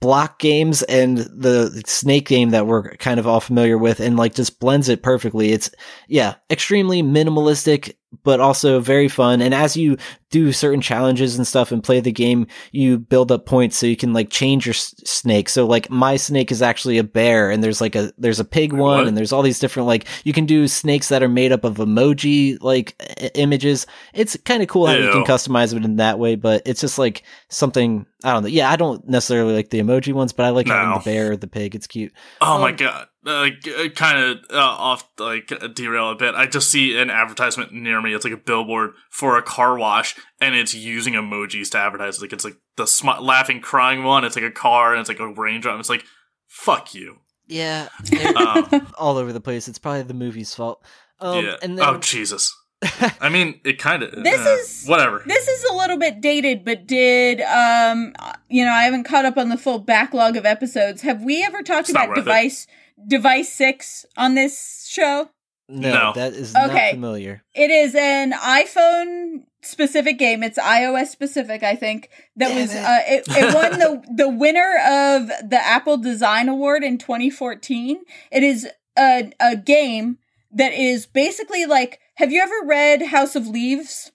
block 0.01 0.39
games 0.39 0.83
and 0.85 1.19
the 1.19 1.83
snake 1.87 2.27
game 2.27 2.51
that 2.51 2.67
we're 2.67 2.95
kind 2.97 3.21
of 3.21 3.27
all 3.27 3.41
familiar 3.41 3.77
with 3.77 4.01
and 4.01 4.17
like 4.17 4.35
just 4.35 4.59
blends 4.59 4.89
it 4.89 5.03
perfectly. 5.03 5.53
It's 5.53 5.71
yeah, 6.09 6.37
extremely 6.49 7.03
minimalistic 7.03 7.95
but 8.25 8.41
also 8.41 8.81
very 8.81 9.09
fun. 9.09 9.41
And 9.41 9.55
as 9.55 9.77
you 9.77 9.97
do 10.31 10.53
certain 10.53 10.81
challenges 10.81 11.37
and 11.37 11.47
stuff 11.47 11.71
and 11.73 11.83
play 11.83 12.01
the 12.01 12.13
game, 12.13 12.47
you 12.73 12.99
build 12.99 13.31
up 13.33 13.47
points 13.47 13.77
so 13.77 13.87
you 13.87 13.97
can 13.97 14.13
like 14.13 14.31
change 14.31 14.67
your 14.67 14.75
s- 14.75 14.95
snake. 15.05 15.49
So 15.49 15.67
like 15.67 15.91
my 15.91 16.17
snake 16.17 16.51
is 16.53 16.61
actually 16.63 16.99
a 16.99 17.05
bear 17.05 17.51
and 17.51 17.63
there's 17.63 17.81
like 17.81 17.95
a 17.95 18.13
there's 18.19 18.41
a 18.41 18.45
pig 18.45 18.73
one 18.73 19.07
and 19.09 19.17
there's 19.17 19.33
all 19.33 19.43
these 19.43 19.59
different 19.59 19.87
like 19.87 20.07
you 20.25 20.33
can 20.33 20.45
do 20.47 20.67
snakes 20.69 21.09
that 21.09 21.23
are 21.23 21.29
made 21.29 21.53
up 21.53 21.65
of 21.65 21.77
emoji 21.77 22.59
like 22.61 22.95
I- 23.21 23.31
images. 23.35 23.87
It's 24.13 24.37
kind 24.45 24.63
of 24.63 24.69
cool 24.69 24.87
how 24.87 24.95
you 24.95 25.11
can 25.11 25.25
customize 25.25 25.75
it 25.75 25.85
in 25.85 25.97
that 25.97 26.19
way, 26.19 26.35
but 26.37 26.63
it's 26.67 26.81
just 26.81 26.99
like 26.99 27.23
something 27.49 28.07
I 28.25 28.33
don't 28.33 28.43
know. 28.43 28.49
Yeah, 28.49 28.71
I 28.71 28.77
don't 28.77 29.09
necessarily 29.09 29.55
like 29.55 29.71
the 29.71 29.81
emoji 29.81 30.13
ones, 30.13 30.33
but 30.33 30.45
I 30.47 30.51
like 30.51 30.67
having 30.67 30.91
No. 30.91 30.99
the 30.99 31.05
bear, 31.05 31.37
the 31.37 31.47
pig. 31.47 31.75
It's 31.75 31.87
cute. 31.87 32.13
Oh 32.41 32.59
my 32.61 32.71
Um, 32.71 32.77
god. 32.77 33.07
Uh, 33.27 33.49
kind 33.97 34.19
of 34.19 34.39
uh, 34.51 34.57
off, 34.59 35.07
like 35.19 35.53
derail 35.75 36.11
a 36.11 36.15
bit. 36.15 36.35
I 36.35 36.47
just 36.47 36.71
see 36.71 36.97
an 36.97 37.11
advertisement 37.11 37.71
near 37.71 38.01
me. 38.01 38.15
It's 38.15 38.25
like 38.25 38.33
a 38.33 38.39
billboard 38.39 38.93
for 39.11 39.37
a 39.37 39.43
car 39.43 39.77
wash, 39.77 40.17
and 40.41 40.55
it's 40.55 40.73
using 40.73 41.13
emojis 41.15 41.71
to 41.73 41.79
advertise. 41.79 42.23
Like 42.23 42.33
it's 42.33 42.45
like 42.47 42.57
the 42.77 42.85
smi- 42.85 43.21
laughing, 43.21 43.61
crying 43.61 44.05
one. 44.05 44.25
It's 44.25 44.37
like 44.37 44.45
a 44.47 44.51
car, 44.51 44.93
and 44.95 45.01
it's 45.01 45.09
like 45.11 45.21
a 45.21 45.29
raindrop. 45.29 45.79
It's 45.79 45.91
like, 45.91 46.05
fuck 46.47 46.95
you. 46.95 47.19
Yeah, 47.47 47.89
Um, 48.37 48.87
all 48.99 49.19
over 49.19 49.33
the 49.35 49.41
place. 49.41 49.69
It's 49.69 49.79
probably 49.79 50.03
the 50.03 50.15
movie's 50.15 50.55
fault. 50.55 50.83
Um, 51.19 51.45
yeah. 51.45 51.57
and 51.63 51.77
then, 51.77 51.85
oh 51.87 51.99
Jesus. 51.99 52.57
I 53.21 53.29
mean, 53.29 53.61
it 53.65 53.79
kind 53.79 54.03
of. 54.03 54.13
This 54.25 54.41
is- 54.47 54.87
whatever. 54.89 55.23
This 55.27 55.47
is 55.47 55.65
a 55.65 55.75
little 55.75 55.99
bit 55.99 56.23
dated, 56.23 56.65
but 56.65 56.87
did 56.87 57.43
um 57.43 58.15
you 58.49 58.65
know 58.65 58.71
I 58.73 58.85
haven't 58.85 59.05
caught 59.05 59.27
up 59.27 59.37
on 59.37 59.51
the 59.51 59.59
full 59.59 59.79
backlog 59.81 60.37
of 60.37 60.47
episodes. 60.47 61.03
Have 61.03 61.23
we 61.23 61.45
ever 61.45 61.63
talked 61.63 61.91
It's 61.91 61.91
about 61.91 62.15
device? 62.15 62.65
it. 62.65 62.71
Device 63.07 63.47
device 63.47 63.53
six 63.53 64.07
on 64.17 64.35
this 64.35 64.87
show? 64.91 65.29
no, 65.69 65.93
No. 65.93 66.13
that 66.15 66.33
is 66.33 66.53
not 66.55 66.71
Okay. 66.71 66.91
familiar. 66.93 67.43
It 67.55 67.71
is 67.71 67.95
an 67.95 68.33
iPhone 68.33 69.45
specific 69.63 70.19
game. 70.19 70.43
It's 70.43 70.59
iOS 70.59 71.09
specific, 71.09 71.63
I 71.63 71.77
think. 71.77 72.09
That 72.37 72.49
Damn 72.49 72.57
was 72.61 72.75
it. 72.75 72.85
uh, 72.85 72.99
it, 73.07 73.25
it 73.29 73.55
won 73.61 73.79
the 73.79 74.03
the 74.25 74.29
winner 74.29 74.77
of 74.79 75.29
the 75.49 75.61
Apple 75.63 75.97
Design 75.99 76.49
Award 76.49 76.83
in 76.83 76.99
2014. 76.99 78.01
It 78.33 78.43
is 78.43 78.69
a 78.99 79.33
a 79.41 79.57
game 79.57 80.19
that 80.53 80.73
is 80.73 81.07
basically 81.07 81.67
like. 81.67 82.01
Have 82.17 82.33
you 82.33 82.43
ever 82.43 82.67
read 82.67 83.03
House 83.07 83.35
of 83.37 83.47
Leaves? 83.47 84.13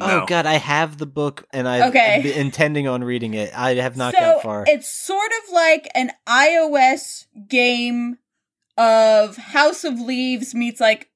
Oh, 0.00 0.06
no. 0.06 0.22
Oh 0.22 0.26
god, 0.26 0.46
I 0.46 0.54
have 0.54 0.98
the 0.98 1.06
book 1.06 1.44
and 1.52 1.68
I'm 1.68 1.88
Okay. 1.90 2.38
intending 2.38 2.86
on 2.88 3.02
reading 3.04 3.34
it. 3.34 3.56
I 3.56 3.74
have 3.74 3.96
not 3.96 4.14
so 4.14 4.20
got 4.20 4.42
far. 4.42 4.64
It's 4.66 4.90
sort 4.90 5.30
of 5.44 5.52
like 5.52 5.88
an 5.94 6.12
iOS 6.26 7.26
game 7.48 8.18
of 8.76 9.36
House 9.36 9.84
of 9.84 10.00
Leaves 10.00 10.54
meets 10.54 10.80
like 10.80 11.10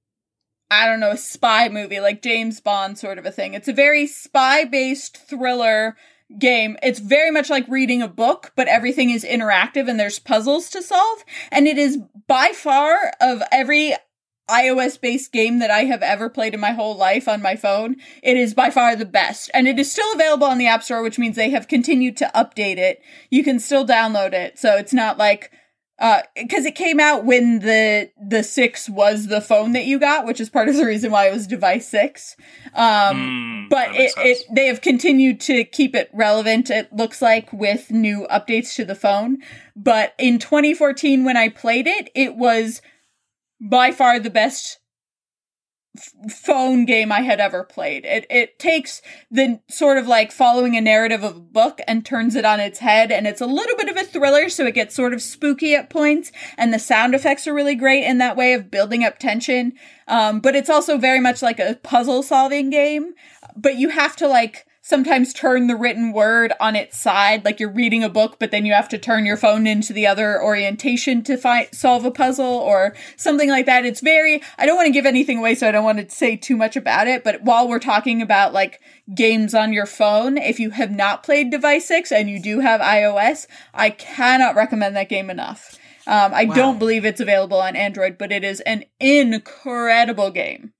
I 0.71 0.87
don't 0.87 1.01
know, 1.01 1.11
a 1.11 1.19
spy 1.19 1.69
movie, 1.69 2.01
like 2.01 2.23
James 2.23 2.59
Bond 2.61 2.99
sort 2.99 3.19
of 3.19 3.27
a 3.27 3.31
thing. 3.31 3.53
It's 3.53 3.69
a 3.69 3.75
very 3.75 4.07
spy 4.07 4.65
based 4.65 5.19
thriller 5.19 5.97
game. 6.39 6.79
It's 6.83 6.99
very 6.99 7.31
much 7.31 7.51
like 7.51 7.69
reading 7.69 8.01
a 8.01 8.09
book, 8.09 8.53
but 8.57 8.69
everything 8.69 9.11
is 9.11 9.23
interactive 9.23 9.87
and 9.87 10.01
there's 10.01 10.19
puzzles 10.19 10.71
to 10.71 10.81
solve. 10.81 11.25
And 11.51 11.69
it 11.69 11.77
is 11.77 11.99
by 12.27 12.53
far 12.55 13.13
of 13.21 13.43
every 13.53 13.95
iOS 14.53 15.01
based 15.01 15.33
game 15.33 15.59
that 15.61 15.71
I 15.71 15.85
have 15.85 16.03
ever 16.03 16.29
played 16.29 16.55
in 16.55 16.61
my 16.61 16.73
whole 16.73 16.97
life 16.97 17.27
on 17.27 17.41
my 17.41 17.57
phone. 17.57 17.97
It 18.23 18.37
is 18.37 18.53
by 18.55 18.71
far 18.71 18.95
the 18.95 19.07
best. 19.07 19.51
And 19.55 19.67
it 19.67 19.79
is 19.79 19.91
still 19.91 20.13
available 20.13 20.47
on 20.47 20.59
the 20.59 20.67
App 20.67 20.83
Store, 20.83 21.03
which 21.03 21.19
means 21.19 21.37
they 21.37 21.51
have 21.51 21.69
continued 21.69 22.17
to 22.19 22.31
update 22.35 22.77
it. 22.77 23.01
You 23.31 23.43
can 23.43 23.59
still 23.59 23.87
download 23.87 24.35
it. 24.35 24.59
So 24.59 24.77
it's 24.77 24.93
not 24.93 25.19
like 25.19 25.51
because 26.35 26.65
uh, 26.65 26.69
it 26.69 26.75
came 26.75 26.99
out 26.99 27.25
when 27.25 27.61
the 27.61 28.11
the 28.21 28.43
six 28.43 28.89
was 28.89 29.29
the 29.29 29.41
phone 29.41 29.73
that 29.73 29.85
you 29.85 30.01
got, 30.01 30.27
which 30.27 30.41
is 30.41 30.51
part 30.51 30.69
of 30.69 30.77
the 30.77 30.85
reason 30.85 31.13
why 31.13 31.29
it 31.29 31.33
was 31.33 31.47
device 31.47 31.87
six. 31.87 32.35
Um, 32.75 33.67
mm, 33.67 33.69
but 33.69 33.95
it, 33.95 34.13
it 34.17 34.45
they 34.51 34.67
have 34.67 34.81
continued 34.81 35.41
to 35.43 35.63
keep 35.65 35.95
it 35.95 36.11
relevant. 36.13 36.71
It 36.71 36.93
looks 36.93 37.23
like 37.23 37.53
with 37.53 37.93
new 37.93 38.27
updates 38.31 38.75
to 38.77 38.85
the 38.85 38.97
phone. 38.97 39.39
But 39.77 40.15
in 40.19 40.41
2014, 40.41 41.25
when 41.25 41.37
I 41.37 41.49
played 41.49 41.87
it, 41.87 42.11
it 42.17 42.37
was 42.37 42.83
by 43.63 43.93
far 43.93 44.19
the 44.19 44.31
best 44.31 44.81
phone 46.31 46.87
game 46.87 47.13
I 47.13 47.21
had 47.21 47.39
ever 47.39 47.65
played. 47.65 48.07
It 48.07 48.27
it 48.31 48.59
takes 48.59 49.03
the 49.31 49.61
sort 49.69 49.99
of 49.99 50.07
like 50.07 50.33
following 50.33 50.75
a 50.75 50.81
narrative 50.81 51.23
of 51.23 51.37
a 51.37 51.41
book 51.41 51.81
and 51.87 52.05
turns 52.05 52.35
it 52.35 52.47
on 52.47 52.61
its 52.61 52.79
head 52.79 53.13
and 53.13 53.27
it's 53.27 53.43
a 53.43 53.47
little 53.47 53.77
bit 53.77 53.91
of 53.91 53.97
a 53.99 54.05
thriller 54.05 54.49
so 54.49 54.65
it 54.65 54.75
gets 54.75 54.95
sort 54.95 55.13
of 55.13 55.21
spooky 55.21 55.75
at 55.75 55.91
points 55.91 56.33
and 56.57 56.73
the 56.73 56.79
sound 56.79 57.15
effects 57.15 57.47
are 57.47 57.53
really 57.53 57.75
great 57.75 58.05
in 58.05 58.17
that 58.19 58.39
way 58.39 58.55
of 58.55 58.71
building 58.71 59.05
up 59.05 59.19
tension. 59.19 59.75
Um, 60.09 60.41
but 60.41 60.57
it's 60.57 60.71
also 60.71 60.97
very 60.97 61.21
much 61.21 61.43
like 61.43 61.61
a 61.61 61.79
puzzle 61.83 62.23
solving 62.23 62.71
game, 62.71 63.13
but 63.55 63.77
you 63.77 63.91
have 63.91 64.17
to 64.17 64.27
like 64.27 64.67
sometimes 64.85 65.33
turn 65.33 65.69
the 65.69 65.77
written 65.77 66.13
word 66.13 66.53
on 66.59 66.75
its 66.75 66.99
side 66.99 67.45
like 67.45 67.61
you're 67.61 67.71
reading 67.71 68.03
a 68.03 68.09
book 68.09 68.37
but 68.41 68.51
then 68.51 68.67
you 68.67 68.73
have 68.73 68.89
to 68.89 68.99
turn 68.99 69.25
your 69.25 69.37
phone 69.37 69.65
into 69.65 69.93
the 69.93 70.07
other 70.07 70.43
orientation 70.43 71.23
to 71.23 71.37
find 71.37 71.69
solve 71.73 72.05
a 72.05 72.11
puzzle 72.11 72.45
or 72.45 72.95
something 73.17 73.49
like 73.49 73.65
that. 73.65 73.85
It's 73.85 74.01
very 74.01 74.43
i 74.59 74.67
don't 74.67 74.77
want 74.77 74.87
to 74.87 74.93
give 74.93 75.07
anything 75.07 75.39
away 75.39 75.55
so 75.55 75.69
i 75.69 75.71
don't 75.71 75.85
want 75.85 75.99
to 75.99 76.15
say 76.15 76.37
too 76.37 76.57
much 76.57 76.77
about 76.77 77.07
it 77.07 77.23
but 77.23 77.43
while 77.43 77.69
we're 77.69 77.79
talking 77.79 78.21
about 78.21 78.53
like 78.53 78.81
games 79.15 79.55
on 79.55 79.73
your 79.73 79.87
phone 79.87 80.37
if 80.37 80.59
you 80.59 80.71
have 80.71 80.91
not 80.91 81.23
played 81.23 81.51
device 81.51 81.87
6 81.87 82.11
and 82.11 82.29
you 82.29 82.43
do 82.43 82.61
have 82.61 82.81
ios 82.81 83.47
i 83.73 83.89
cannot 83.91 84.57
recommend 84.57 84.97
that 84.97 85.09
game 85.09 85.31
enough. 85.31 85.79
Um, 86.07 86.35
i 86.35 86.45
wow. 86.45 86.55
don't 86.55 86.79
believe 86.81 87.05
it's 87.05 87.21
available 87.21 87.61
on 87.61 87.77
android 87.77 88.19
but 88.19 88.33
it 88.33 88.43
is 88.43 88.61
an 88.61 88.85
incredible 88.99 90.31
game. 90.31 90.73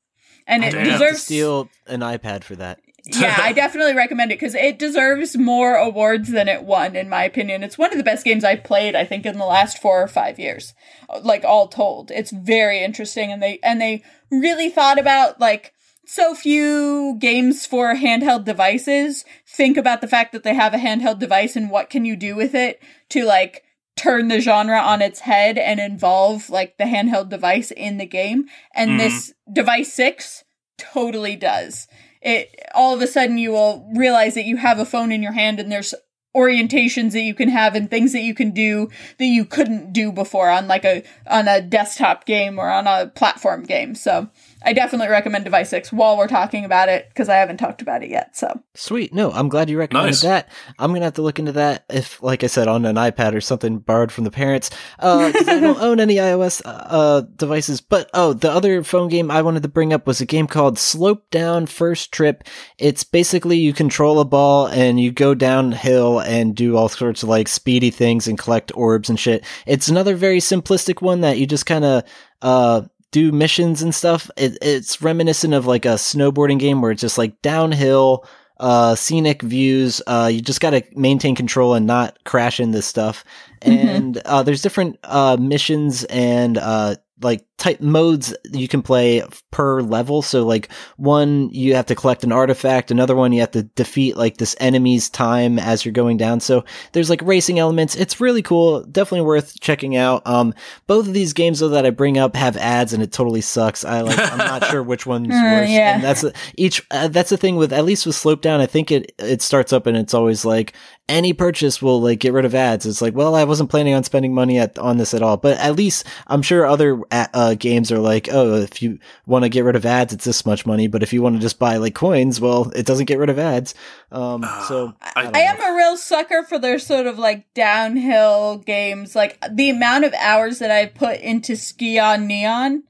And 0.45 0.65
it 0.65 0.73
deserves 0.73 1.23
steal 1.23 1.71
an 1.87 2.01
iPad 2.01 2.43
for 2.43 2.57
that 2.57 2.81
yeah, 3.05 3.37
I 3.41 3.53
definitely 3.55 3.95
recommend 3.95 4.31
it 4.31 4.39
because 4.39 4.55
it 4.55 4.79
deserves 4.79 5.37
more 5.37 5.75
awards 5.75 6.31
than 6.31 6.49
it 6.49 6.65
won, 6.65 6.97
in 6.97 7.09
my 7.09 7.25
opinion. 7.25 7.63
It's 7.63 7.79
one 7.79 7.91
of 7.91 7.99
the 7.99 8.05
best 8.05 8.25
games 8.25 8.45
I've 8.45 8.65
played, 8.65 8.95
I 8.95 9.05
think, 9.05 9.27
in 9.27 9.39
the 9.39 9.47
last 9.47 9.81
four 9.81 10.03
or 10.03 10.09
five 10.09 10.39
years, 10.39 10.75
like 11.23 11.45
all 11.45 11.69
told. 11.69 12.11
It's 12.11 12.31
very 12.31 12.83
interesting, 12.83 13.33
and 13.33 13.43
they 13.43 13.59
and 13.63 13.81
they 13.81 14.03
really 14.31 14.71
thought 14.71 14.99
about 14.99 15.41
like 15.41 15.73
so 16.07 16.35
few 16.35 17.17
games 17.19 17.65
for 17.67 17.95
handheld 17.95 18.45
devices 18.45 19.25
think 19.47 19.77
about 19.77 20.01
the 20.01 20.09
fact 20.09 20.33
that 20.33 20.43
they 20.43 20.55
have 20.55 20.75
a 20.75 20.79
handheld 20.79 21.19
device 21.19 21.55
and 21.55 21.71
what 21.71 21.91
can 21.91 22.05
you 22.05 22.17
do 22.17 22.35
with 22.35 22.55
it 22.55 22.83
to 23.09 23.25
like 23.25 23.63
turn 23.97 24.29
the 24.29 24.41
genre 24.41 24.79
on 24.79 25.01
its 25.01 25.21
head 25.21 25.57
and 25.57 25.79
involve 25.79 26.51
like 26.51 26.77
the 26.77 26.85
handheld 26.85 27.29
device 27.29 27.71
in 27.71 27.99
the 27.99 28.07
game 28.07 28.47
and 28.75 28.93
mm. 28.93 28.99
this 28.99 29.33
device 29.53 29.93
6 29.93 30.45
totally 30.77 31.37
does 31.37 31.87
it 32.23 32.55
all 32.75 32.95
of 32.95 33.03
a 33.03 33.07
sudden 33.07 33.39
you 33.39 33.53
will 33.53 33.89
realize 33.95 34.35
that 34.35 34.45
you 34.45 34.57
have 34.57 34.79
a 34.79 34.85
phone 34.85 35.13
in 35.13 35.23
your 35.23 35.33
hand 35.33 35.61
and 35.61 35.71
there's 35.71 35.95
orientations 36.35 37.13
that 37.13 37.23
you 37.23 37.35
can 37.35 37.49
have 37.49 37.75
and 37.75 37.91
things 37.91 38.13
that 38.13 38.23
you 38.23 38.35
can 38.35 38.53
do 38.53 38.89
that 39.19 39.27
you 39.27 39.45
couldn't 39.45 39.93
do 39.93 40.11
before 40.11 40.49
on 40.49 40.67
like 40.67 40.85
a 40.85 41.03
on 41.27 41.47
a 41.47 41.61
desktop 41.61 42.25
game 42.25 42.59
or 42.59 42.71
on 42.71 42.87
a 42.87 43.09
platform 43.09 43.65
game. 43.65 43.95
So 43.95 44.31
I 44.65 44.73
definitely 44.73 45.09
recommend 45.09 45.45
Device 45.45 45.71
6 45.71 45.93
while 45.93 46.17
we're 46.17 46.29
talking 46.29 46.65
about 46.65 46.89
it 46.89 47.09
because 47.09 47.29
I 47.29 47.37
haven't 47.37 47.57
talked 47.57 47.83
about 47.83 48.03
it 48.03 48.11
yet. 48.11 48.37
So 48.37 48.63
sweet. 48.75 49.13
No, 49.13 49.31
I'm 49.33 49.49
glad 49.49 49.71
you 49.71 49.79
recommended 49.79 50.09
nice. 50.11 50.23
that. 50.23 50.49
I'm 50.79 50.93
gonna 50.93 51.05
have 51.05 51.15
to 51.15 51.23
look 51.23 51.39
into 51.39 51.53
that 51.53 51.85
if, 51.91 52.23
like 52.23 52.45
I 52.45 52.47
said, 52.47 52.69
on 52.69 52.85
an 52.85 52.97
iPad 52.97 53.35
or 53.35 53.41
something 53.41 53.79
borrowed 53.79 54.13
from 54.13 54.25
the 54.25 54.31
parents. 54.31 54.71
Uh, 54.99 55.33
I 55.35 55.61
don't 55.61 55.79
own 55.81 56.01
any 56.01 56.17
iOS 56.17 56.63
uh, 56.65 57.23
devices. 57.37 57.81
But 57.81 58.11
oh, 58.15 58.33
the 58.33 58.51
other 58.51 58.83
phone 58.83 59.09
game 59.09 59.31
I 59.31 59.43
wanted 59.43 59.63
to 59.63 59.69
bring 59.69 59.93
up 59.93 60.07
was 60.07 60.21
a 60.21 60.27
game 60.27 60.47
called 60.47 60.79
Slope 60.79 61.29
Down 61.31 61.67
First 61.67 62.13
Trip. 62.13 62.45
It's 62.79 63.05
basically 63.05 63.59
you 63.59 63.73
control 63.73 64.21
a 64.21 64.25
ball 64.25 64.69
and 64.69 65.01
you 65.01 65.13
go 65.13 65.35
downhill 65.35 66.21
and 66.21 66.55
do 66.55 66.77
all 66.77 66.89
sorts 66.89 67.23
of 67.23 67.29
like 67.29 67.49
speedy 67.49 67.91
things 67.91 68.27
and 68.27 68.39
collect 68.39 68.73
orbs 68.75 69.09
and 69.09 69.19
shit. 69.19 69.45
It's 69.67 69.89
another 69.89 70.17
very 70.17 70.39
simplistic 70.39 71.03
one 71.03 71.21
that 71.23 71.39
you 71.39 71.47
just 71.47 71.67
kind 71.67 71.85
of 71.85 72.05
uh 72.41 72.83
do 73.13 73.31
missions 73.31 73.83
and 73.83 73.95
stuff. 73.95 74.31
It, 74.37 74.59
it's 74.61 75.01
reminiscent 75.01 75.55
of 75.55 75.67
like 75.67 75.85
a 75.85 75.95
snowboarding 75.95 76.59
game 76.59 76.83
where 76.83 76.91
it's 76.91 77.01
just 77.01 77.19
like 77.19 77.41
downhill, 77.43 78.27
uh, 78.59 78.95
scenic 78.95 79.43
views. 79.43 80.03
Uh, 80.07 80.31
you 80.33 80.41
just 80.41 80.61
got 80.61 80.71
to 80.71 80.83
maintain 80.97 81.35
control 81.37 81.75
and 81.75 81.87
not 81.87 82.19
crash 82.25 82.59
into 82.59 82.83
stuff. 82.83 83.25
Mm-hmm. 83.61 83.89
And 83.89 84.19
uh, 84.19 84.43
there's 84.43 84.63
different 84.63 84.99
uh, 85.05 85.37
missions 85.39 86.05
and 86.05 86.59
uh, 86.59 86.97
like 87.21 87.47
type 87.63 87.81
modes 87.81 88.35
you 88.53 88.67
can 88.67 88.83
play 88.83 89.23
per 89.53 89.83
level. 89.83 90.21
So 90.21 90.45
like 90.45 90.69
one 90.97 91.49
you 91.51 91.77
have 91.77 91.87
to 91.87 91.95
collect 91.95 92.25
an 92.25 92.33
artifact, 92.33 92.91
another 92.91 93.15
one 93.15 93.31
you 93.31 93.39
have 93.39 93.53
to 93.53 93.63
defeat 93.63 94.17
like 94.17 94.39
this 94.39 94.57
enemy's 94.59 95.09
time 95.09 95.61
as 95.61 95.85
you're 95.85 95.93
going 95.93 96.17
down. 96.17 96.41
So 96.41 96.65
there's 96.91 97.09
like 97.09 97.23
racing 97.23 97.61
elements. 97.61 97.95
It's 97.95 98.21
really 98.21 98.43
cool. 98.43 98.83
Definitely 98.83 99.27
worth 99.27 99.61
checking 99.61 99.97
out. 99.97 100.27
Um, 100.27 100.55
both 100.89 101.07
of 101.07 101.15
these 101.15 101.33
games 101.33 101.61
though 101.61 101.69
that 101.69 101.87
I 101.87 101.91
bring 101.91 102.19
up 102.19 102.35
have 102.35 102.57
ads 102.57 102.93
and 102.93 103.01
it 103.01 103.13
totally 103.13 103.43
sucks. 103.43 103.85
I 103.85 104.01
like 104.01 104.19
I'm 104.19 104.39
not 104.39 104.65
sure 104.65 104.83
which 104.83 105.07
one's 105.07 105.33
uh, 105.33 105.41
worse. 105.45 105.71
Yeah. 105.71 105.95
And 105.95 106.03
that's 106.03 106.25
each 106.57 106.85
uh, 106.91 107.07
that's 107.07 107.31
the 107.31 107.37
thing 107.37 107.55
with 107.55 107.73
at 107.73 107.85
least 107.85 108.07
with 108.07 108.17
Slope 108.17 108.43
Down. 108.43 108.61
I 108.61 108.67
think 108.67 108.91
it 108.91 109.15
it 109.21 109.41
starts 109.41 109.73
up 109.73 109.87
and 109.87 109.97
it's 109.97 110.15
always 110.15 110.45
like 110.45 110.75
any 111.09 111.33
purchase 111.33 111.83
will 111.83 112.01
like 112.01 112.21
get 112.21 112.33
rid 112.33 112.45
of 112.45 112.55
ads. 112.55 112.87
It's 112.87 113.03
like, 113.03 113.15
well, 113.15 113.35
I 113.35 113.45
wasn't 113.45 113.71
planning 113.71 113.95
on 113.95 114.03
spending 114.03 114.35
money 114.35 114.59
at, 114.59 114.79
on 114.79 114.97
this 114.97 115.15
at 115.15 115.23
all, 115.23 115.37
but 115.37 115.59
at 115.59 115.77
least 115.77 116.07
I'm 116.27 116.43
sure 116.43 116.65
other 116.65 117.01
uh, 117.11 117.52
games 117.59 117.91
are 117.93 117.99
like, 117.99 118.29
oh, 118.33 118.55
if 118.57 118.83
you 118.83 118.99
want 119.27 119.45
to 119.45 119.49
get 119.49 119.65
rid 119.65 119.77
of 119.77 119.87
ads, 119.87 120.13
it's 120.13 120.25
this 120.25 120.47
much 120.47 120.67
money. 120.67 120.87
But 120.87 121.03
if 121.03 121.13
you 121.13 121.23
want 121.23 121.37
to 121.37 121.41
just 121.41 121.59
buy 121.59 121.77
like 121.77 121.95
coins, 121.95 122.41
well, 122.41 122.71
it 122.75 122.87
doesn't 122.87 123.07
get 123.07 123.19
rid 123.19 123.31
of 123.31 123.39
ads. 123.39 123.75
Um, 124.11 124.45
uh, 124.45 124.67
so 124.67 124.95
I, 125.01 125.13
I, 125.17 125.31
I 125.35 125.39
am 125.41 125.61
a 125.61 125.77
real 125.77 125.97
sucker 125.97 126.43
for 126.43 126.59
their 126.59 126.79
sort 126.79 127.07
of 127.07 127.19
like 127.19 127.53
downhill 127.55 128.59
games. 128.59 129.15
Like 129.15 129.43
the 129.51 129.71
amount 129.71 130.05
of 130.05 130.15
hours 130.15 130.59
that 130.59 130.71
I 130.71 130.87
put 130.87 131.21
into 131.21 131.57
Ski 131.57 131.99
on 131.99 132.27
Neon 132.27 132.85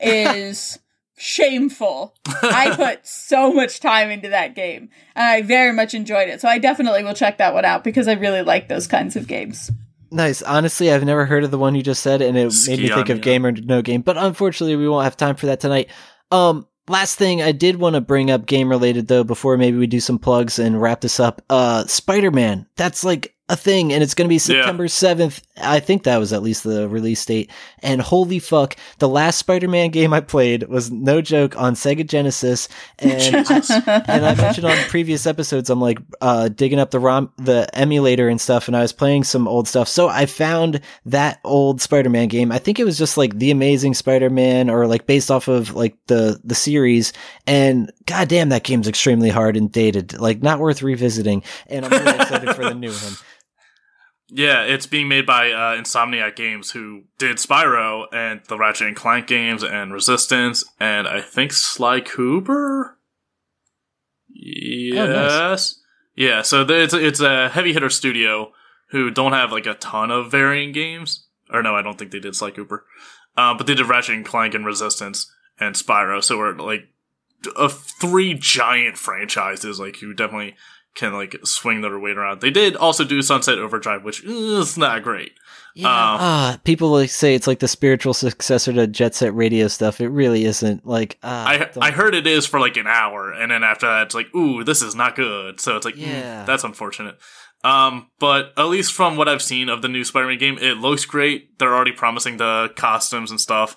is 0.00 0.78
shameful. 1.16 2.14
I 2.26 2.74
put 2.74 3.06
so 3.06 3.52
much 3.52 3.80
time 3.80 4.10
into 4.10 4.30
that 4.30 4.54
game 4.54 4.88
and 5.14 5.24
I 5.24 5.42
very 5.42 5.72
much 5.72 5.94
enjoyed 5.94 6.28
it. 6.28 6.40
So 6.40 6.48
I 6.48 6.58
definitely 6.58 7.04
will 7.04 7.14
check 7.14 7.38
that 7.38 7.54
one 7.54 7.64
out 7.64 7.84
because 7.84 8.08
I 8.08 8.14
really 8.14 8.42
like 8.42 8.68
those 8.68 8.86
kinds 8.86 9.16
of 9.16 9.26
games. 9.26 9.70
Nice. 10.10 10.42
Honestly, 10.42 10.90
I've 10.92 11.04
never 11.04 11.24
heard 11.24 11.44
of 11.44 11.50
the 11.50 11.58
one 11.58 11.74
you 11.74 11.82
just 11.82 12.02
said 12.02 12.20
and 12.22 12.36
it 12.36 12.52
made 12.66 12.80
me 12.80 12.88
think 12.88 13.08
of 13.08 13.20
Game 13.20 13.46
or 13.46 13.52
No 13.52 13.82
Game, 13.82 14.02
but 14.02 14.16
unfortunately 14.16 14.76
we 14.76 14.88
won't 14.88 15.04
have 15.04 15.16
time 15.16 15.36
for 15.36 15.46
that 15.46 15.60
tonight. 15.60 15.88
Um 16.30 16.66
last 16.88 17.16
thing 17.16 17.40
I 17.40 17.52
did 17.52 17.76
want 17.76 17.94
to 17.94 18.00
bring 18.00 18.30
up 18.30 18.46
game 18.46 18.68
related 18.68 19.06
though 19.06 19.22
before 19.22 19.56
maybe 19.56 19.78
we 19.78 19.86
do 19.86 20.00
some 20.00 20.18
plugs 20.18 20.58
and 20.58 20.80
wrap 20.80 21.00
this 21.00 21.20
up. 21.20 21.42
Uh 21.48 21.84
Spider-Man. 21.86 22.66
That's 22.76 23.04
like 23.04 23.34
a 23.50 23.56
thing 23.56 23.92
and 23.92 24.00
it's 24.00 24.14
going 24.14 24.26
to 24.26 24.32
be 24.32 24.38
September 24.38 24.84
yeah. 24.84 24.88
7th. 24.88 25.42
I 25.60 25.80
think 25.80 26.04
that 26.04 26.18
was 26.18 26.32
at 26.32 26.42
least 26.42 26.62
the 26.62 26.88
release 26.88 27.24
date. 27.26 27.50
And 27.82 28.00
holy 28.00 28.38
fuck, 28.38 28.76
the 28.98 29.08
last 29.08 29.38
Spider-Man 29.38 29.90
game 29.90 30.12
I 30.12 30.20
played 30.20 30.68
was 30.68 30.90
no 30.90 31.20
joke 31.20 31.58
on 31.58 31.74
Sega 31.74 32.06
Genesis. 32.06 32.68
And, 33.00 33.46
I, 33.48 34.02
and 34.06 34.24
I 34.24 34.34
mentioned 34.36 34.66
on 34.66 34.76
previous 34.88 35.26
episodes, 35.26 35.68
I'm 35.68 35.80
like, 35.80 35.98
uh, 36.20 36.48
digging 36.48 36.78
up 36.78 36.92
the 36.92 37.00
ROM, 37.00 37.32
the 37.38 37.68
emulator 37.74 38.28
and 38.28 38.40
stuff. 38.40 38.68
And 38.68 38.76
I 38.76 38.82
was 38.82 38.92
playing 38.92 39.24
some 39.24 39.48
old 39.48 39.66
stuff. 39.66 39.88
So 39.88 40.08
I 40.08 40.26
found 40.26 40.80
that 41.06 41.40
old 41.42 41.80
Spider-Man 41.80 42.28
game. 42.28 42.52
I 42.52 42.58
think 42.58 42.78
it 42.78 42.84
was 42.84 42.98
just 42.98 43.16
like 43.16 43.36
The 43.36 43.50
Amazing 43.50 43.94
Spider-Man 43.94 44.70
or 44.70 44.86
like 44.86 45.06
based 45.06 45.30
off 45.30 45.48
of 45.48 45.74
like 45.74 45.96
the, 46.06 46.40
the 46.44 46.54
series. 46.54 47.12
And 47.48 47.90
goddamn, 48.06 48.50
that 48.50 48.62
game's 48.62 48.86
extremely 48.86 49.28
hard 49.28 49.56
and 49.56 49.72
dated. 49.72 50.18
Like 50.20 50.40
not 50.40 50.60
worth 50.60 50.82
revisiting. 50.82 51.42
And 51.66 51.84
I'm 51.84 51.90
really 51.90 52.14
excited 52.14 52.54
for 52.54 52.64
the 52.64 52.74
new 52.74 52.92
one. 52.92 53.14
Yeah, 54.32 54.62
it's 54.62 54.86
being 54.86 55.08
made 55.08 55.26
by 55.26 55.50
uh, 55.50 55.76
Insomniac 55.76 56.36
Games, 56.36 56.70
who 56.70 57.02
did 57.18 57.38
Spyro 57.38 58.06
and 58.12 58.40
the 58.48 58.56
Ratchet 58.56 58.86
and 58.86 58.96
Clank 58.96 59.26
games 59.26 59.64
and 59.64 59.92
Resistance, 59.92 60.64
and 60.78 61.08
I 61.08 61.20
think 61.20 61.52
Sly 61.52 62.00
Cooper. 62.00 62.96
Yes. 64.28 65.08
Oh, 65.08 65.48
nice. 65.50 65.80
Yeah, 66.14 66.42
so 66.42 66.64
it's 66.68 66.94
it's 66.94 67.20
a 67.20 67.48
heavy 67.48 67.72
hitter 67.72 67.90
studio 67.90 68.52
who 68.90 69.10
don't 69.10 69.32
have 69.32 69.52
like 69.52 69.66
a 69.66 69.74
ton 69.74 70.10
of 70.10 70.30
varying 70.30 70.72
games. 70.72 71.26
Or 71.52 71.62
no, 71.62 71.74
I 71.74 71.82
don't 71.82 71.98
think 71.98 72.10
they 72.10 72.20
did 72.20 72.36
Sly 72.36 72.50
Cooper. 72.50 72.84
Um, 73.36 73.56
but 73.56 73.66
they 73.66 73.74
did 73.74 73.86
Ratchet 73.86 74.14
and 74.14 74.24
Clank 74.24 74.54
and 74.54 74.66
Resistance 74.66 75.32
and 75.58 75.74
Spyro. 75.74 76.22
So 76.22 76.38
we're 76.38 76.54
like 76.54 76.88
a 77.56 77.68
three 77.68 78.34
giant 78.34 78.98
franchises, 78.98 79.80
like 79.80 79.96
who 79.96 80.12
definitely 80.14 80.56
can 80.94 81.12
like 81.12 81.36
swing 81.44 81.80
their 81.80 81.98
weight 81.98 82.16
around. 82.18 82.40
They 82.40 82.50
did 82.50 82.76
also 82.76 83.04
do 83.04 83.22
Sunset 83.22 83.58
Overdrive, 83.58 84.02
which 84.04 84.24
is 84.24 84.76
not 84.76 85.02
great. 85.02 85.32
Yeah. 85.74 85.86
Um, 85.88 86.18
Ah, 86.20 86.60
people 86.64 86.90
like 86.90 87.10
say 87.10 87.34
it's 87.34 87.46
like 87.46 87.60
the 87.60 87.68
spiritual 87.68 88.12
successor 88.12 88.72
to 88.72 88.86
Jet 88.88 89.14
Set 89.14 89.34
Radio 89.34 89.68
stuff. 89.68 90.00
It 90.00 90.08
really 90.08 90.44
isn't. 90.44 90.84
Like, 90.84 91.16
ah, 91.22 91.46
I 91.46 91.68
I 91.80 91.90
heard 91.92 92.14
it 92.14 92.26
is 92.26 92.44
for 92.46 92.58
like 92.58 92.76
an 92.76 92.88
hour, 92.88 93.32
and 93.32 93.52
then 93.52 93.62
after 93.62 93.86
that, 93.86 94.06
it's 94.06 94.14
like, 94.14 94.34
ooh, 94.34 94.64
this 94.64 94.82
is 94.82 94.94
not 94.96 95.14
good. 95.14 95.60
So 95.60 95.76
it's 95.76 95.84
like, 95.86 95.94
mm, 95.94 96.06
Yeah. 96.06 96.44
that's 96.44 96.64
unfortunate. 96.64 97.18
Um, 97.62 98.08
but 98.18 98.52
at 98.56 98.64
least 98.64 98.92
from 98.92 99.16
what 99.16 99.28
I've 99.28 99.42
seen 99.42 99.68
of 99.68 99.82
the 99.82 99.88
new 99.88 100.02
Spider-Man 100.02 100.38
game, 100.38 100.58
it 100.58 100.78
looks 100.78 101.04
great. 101.04 101.58
They're 101.58 101.74
already 101.74 101.92
promising 101.92 102.38
the 102.38 102.72
costumes 102.74 103.30
and 103.30 103.38
stuff, 103.38 103.76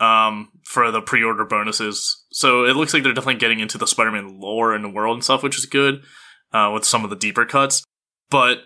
um, 0.00 0.48
for 0.64 0.90
the 0.90 1.00
pre-order 1.00 1.44
bonuses. 1.44 2.24
So 2.32 2.64
it 2.64 2.74
looks 2.74 2.92
like 2.92 3.02
they're 3.04 3.14
definitely 3.14 3.38
getting 3.40 3.60
into 3.60 3.78
the 3.78 3.86
Spider-Man 3.86 4.40
lore 4.40 4.74
and 4.74 4.82
the 4.84 4.88
world 4.88 5.14
and 5.14 5.24
stuff, 5.24 5.42
which 5.44 5.56
is 5.56 5.64
good, 5.66 6.02
uh, 6.52 6.70
with 6.72 6.84
some 6.84 7.04
of 7.04 7.10
the 7.10 7.16
deeper 7.16 7.44
cuts. 7.44 7.84
But 8.30 8.58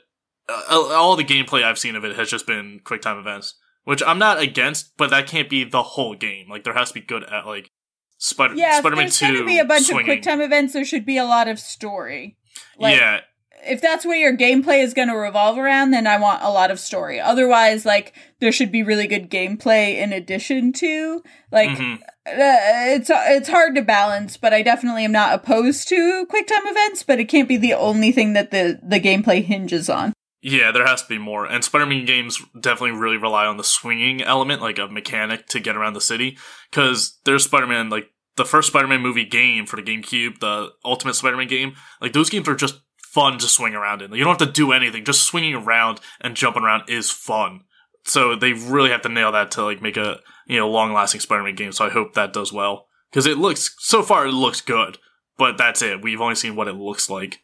uh, 0.48 0.88
all 0.92 1.16
the 1.16 1.24
gameplay 1.24 1.62
I've 1.62 1.78
seen 1.78 1.96
of 1.96 2.04
it 2.04 2.16
has 2.16 2.28
just 2.30 2.46
been 2.46 2.80
quick 2.84 3.02
time 3.02 3.18
events, 3.18 3.54
which 3.84 4.02
I'm 4.06 4.18
not 4.18 4.38
against, 4.40 4.96
but 4.96 5.10
that 5.10 5.26
can't 5.26 5.48
be 5.48 5.64
the 5.64 5.82
whole 5.82 6.14
game. 6.14 6.48
Like 6.50 6.64
there 6.64 6.74
has 6.74 6.88
to 6.88 6.94
be 6.94 7.00
good 7.00 7.24
at 7.24 7.46
like 7.46 7.70
Spider 8.18 8.54
Yeah, 8.54 8.78
Spider-Man 8.80 9.04
there's 9.06 9.18
Two. 9.18 9.26
going 9.26 9.38
to 9.40 9.46
be 9.46 9.58
a 9.58 9.64
bunch 9.64 9.86
swinging. 9.86 10.02
of 10.02 10.06
quick 10.06 10.22
time 10.22 10.40
events, 10.40 10.72
there 10.72 10.84
should 10.84 11.04
be 11.06 11.16
a 11.16 11.24
lot 11.24 11.48
of 11.48 11.58
story. 11.58 12.36
Like, 12.78 12.96
yeah, 12.96 13.20
if 13.66 13.80
that's 13.80 14.04
what 14.04 14.18
your 14.18 14.36
gameplay 14.36 14.82
is 14.82 14.94
going 14.94 15.08
to 15.08 15.16
revolve 15.16 15.58
around, 15.58 15.90
then 15.90 16.06
I 16.06 16.18
want 16.18 16.42
a 16.42 16.50
lot 16.50 16.70
of 16.70 16.78
story. 16.78 17.18
Otherwise, 17.20 17.84
like 17.86 18.14
there 18.40 18.52
should 18.52 18.70
be 18.70 18.82
really 18.82 19.06
good 19.06 19.30
gameplay 19.30 19.96
in 19.96 20.12
addition 20.12 20.72
to 20.74 21.22
like 21.50 21.70
Mhm. 21.70 22.00
Uh, 22.26 22.94
it's 22.96 23.10
it's 23.10 23.48
hard 23.48 23.74
to 23.74 23.82
balance. 23.82 24.36
But 24.36 24.52
I 24.54 24.62
definitely 24.62 25.04
am 25.04 25.12
not 25.12 25.34
opposed 25.34 25.88
to 25.88 26.26
quick 26.28 26.46
time 26.46 26.66
events. 26.66 27.02
But 27.02 27.20
it 27.20 27.26
can't 27.26 27.48
be 27.48 27.56
the 27.56 27.74
only 27.74 28.12
thing 28.12 28.32
that 28.34 28.50
the 28.50 28.80
the 28.82 29.00
gameplay 29.00 29.44
hinges 29.44 29.88
on. 29.90 30.12
yeah. 30.42 30.72
There 30.72 30.86
has 30.86 31.02
to 31.02 31.08
be 31.08 31.18
more, 31.18 31.44
and 31.46 31.64
Spider-Man 31.64 32.04
games 32.04 32.40
definitely 32.58 32.98
really 32.98 33.16
rely 33.16 33.46
on 33.46 33.56
the 33.56 33.64
swinging 33.64 34.22
element, 34.22 34.62
like 34.62 34.78
a 34.78 34.88
mechanic 34.88 35.46
to 35.48 35.60
get 35.60 35.76
around 35.76 35.94
the 35.94 36.00
city. 36.00 36.38
Because 36.70 37.18
there's 37.24 37.44
Spider-Man, 37.44 37.90
like 37.90 38.10
the 38.36 38.44
first 38.44 38.68
Spider-Man 38.68 39.00
movie 39.00 39.24
game 39.24 39.66
for 39.66 39.76
the 39.76 39.82
GameCube, 39.82 40.40
the 40.40 40.70
Ultimate 40.84 41.14
Spider-Man 41.14 41.48
game. 41.48 41.74
Like 42.00 42.12
those 42.12 42.30
games 42.30 42.48
are 42.48 42.56
just 42.56 42.80
fun 42.98 43.38
to 43.38 43.46
swing 43.46 43.74
around 43.74 44.02
in. 44.02 44.12
You 44.12 44.24
don't 44.24 44.40
have 44.40 44.48
to 44.48 44.52
do 44.52 44.72
anything; 44.72 45.04
just 45.04 45.24
swinging 45.24 45.54
around 45.54 46.00
and 46.20 46.34
jumping 46.34 46.62
around 46.64 46.88
is 46.88 47.10
fun. 47.10 47.60
So 48.06 48.34
they 48.36 48.52
really 48.52 48.90
have 48.90 49.02
to 49.02 49.08
nail 49.08 49.32
that 49.32 49.52
to 49.52 49.64
like 49.64 49.80
make 49.80 49.96
a 49.96 50.20
you 50.46 50.58
know 50.58 50.68
long-lasting 50.70 51.20
Spider-Man 51.20 51.54
game. 51.54 51.72
So 51.72 51.84
I 51.86 51.90
hope 51.90 52.14
that 52.14 52.32
does 52.32 52.52
well 52.52 52.86
because 53.10 53.26
it 53.26 53.38
looks 53.38 53.74
so 53.78 54.02
far 54.02 54.26
it 54.26 54.32
looks 54.32 54.60
good, 54.60 54.98
but 55.38 55.56
that's 55.58 55.82
it. 55.82 56.02
We've 56.02 56.20
only 56.20 56.34
seen 56.34 56.56
what 56.56 56.68
it 56.68 56.74
looks 56.74 57.08
like. 57.10 57.40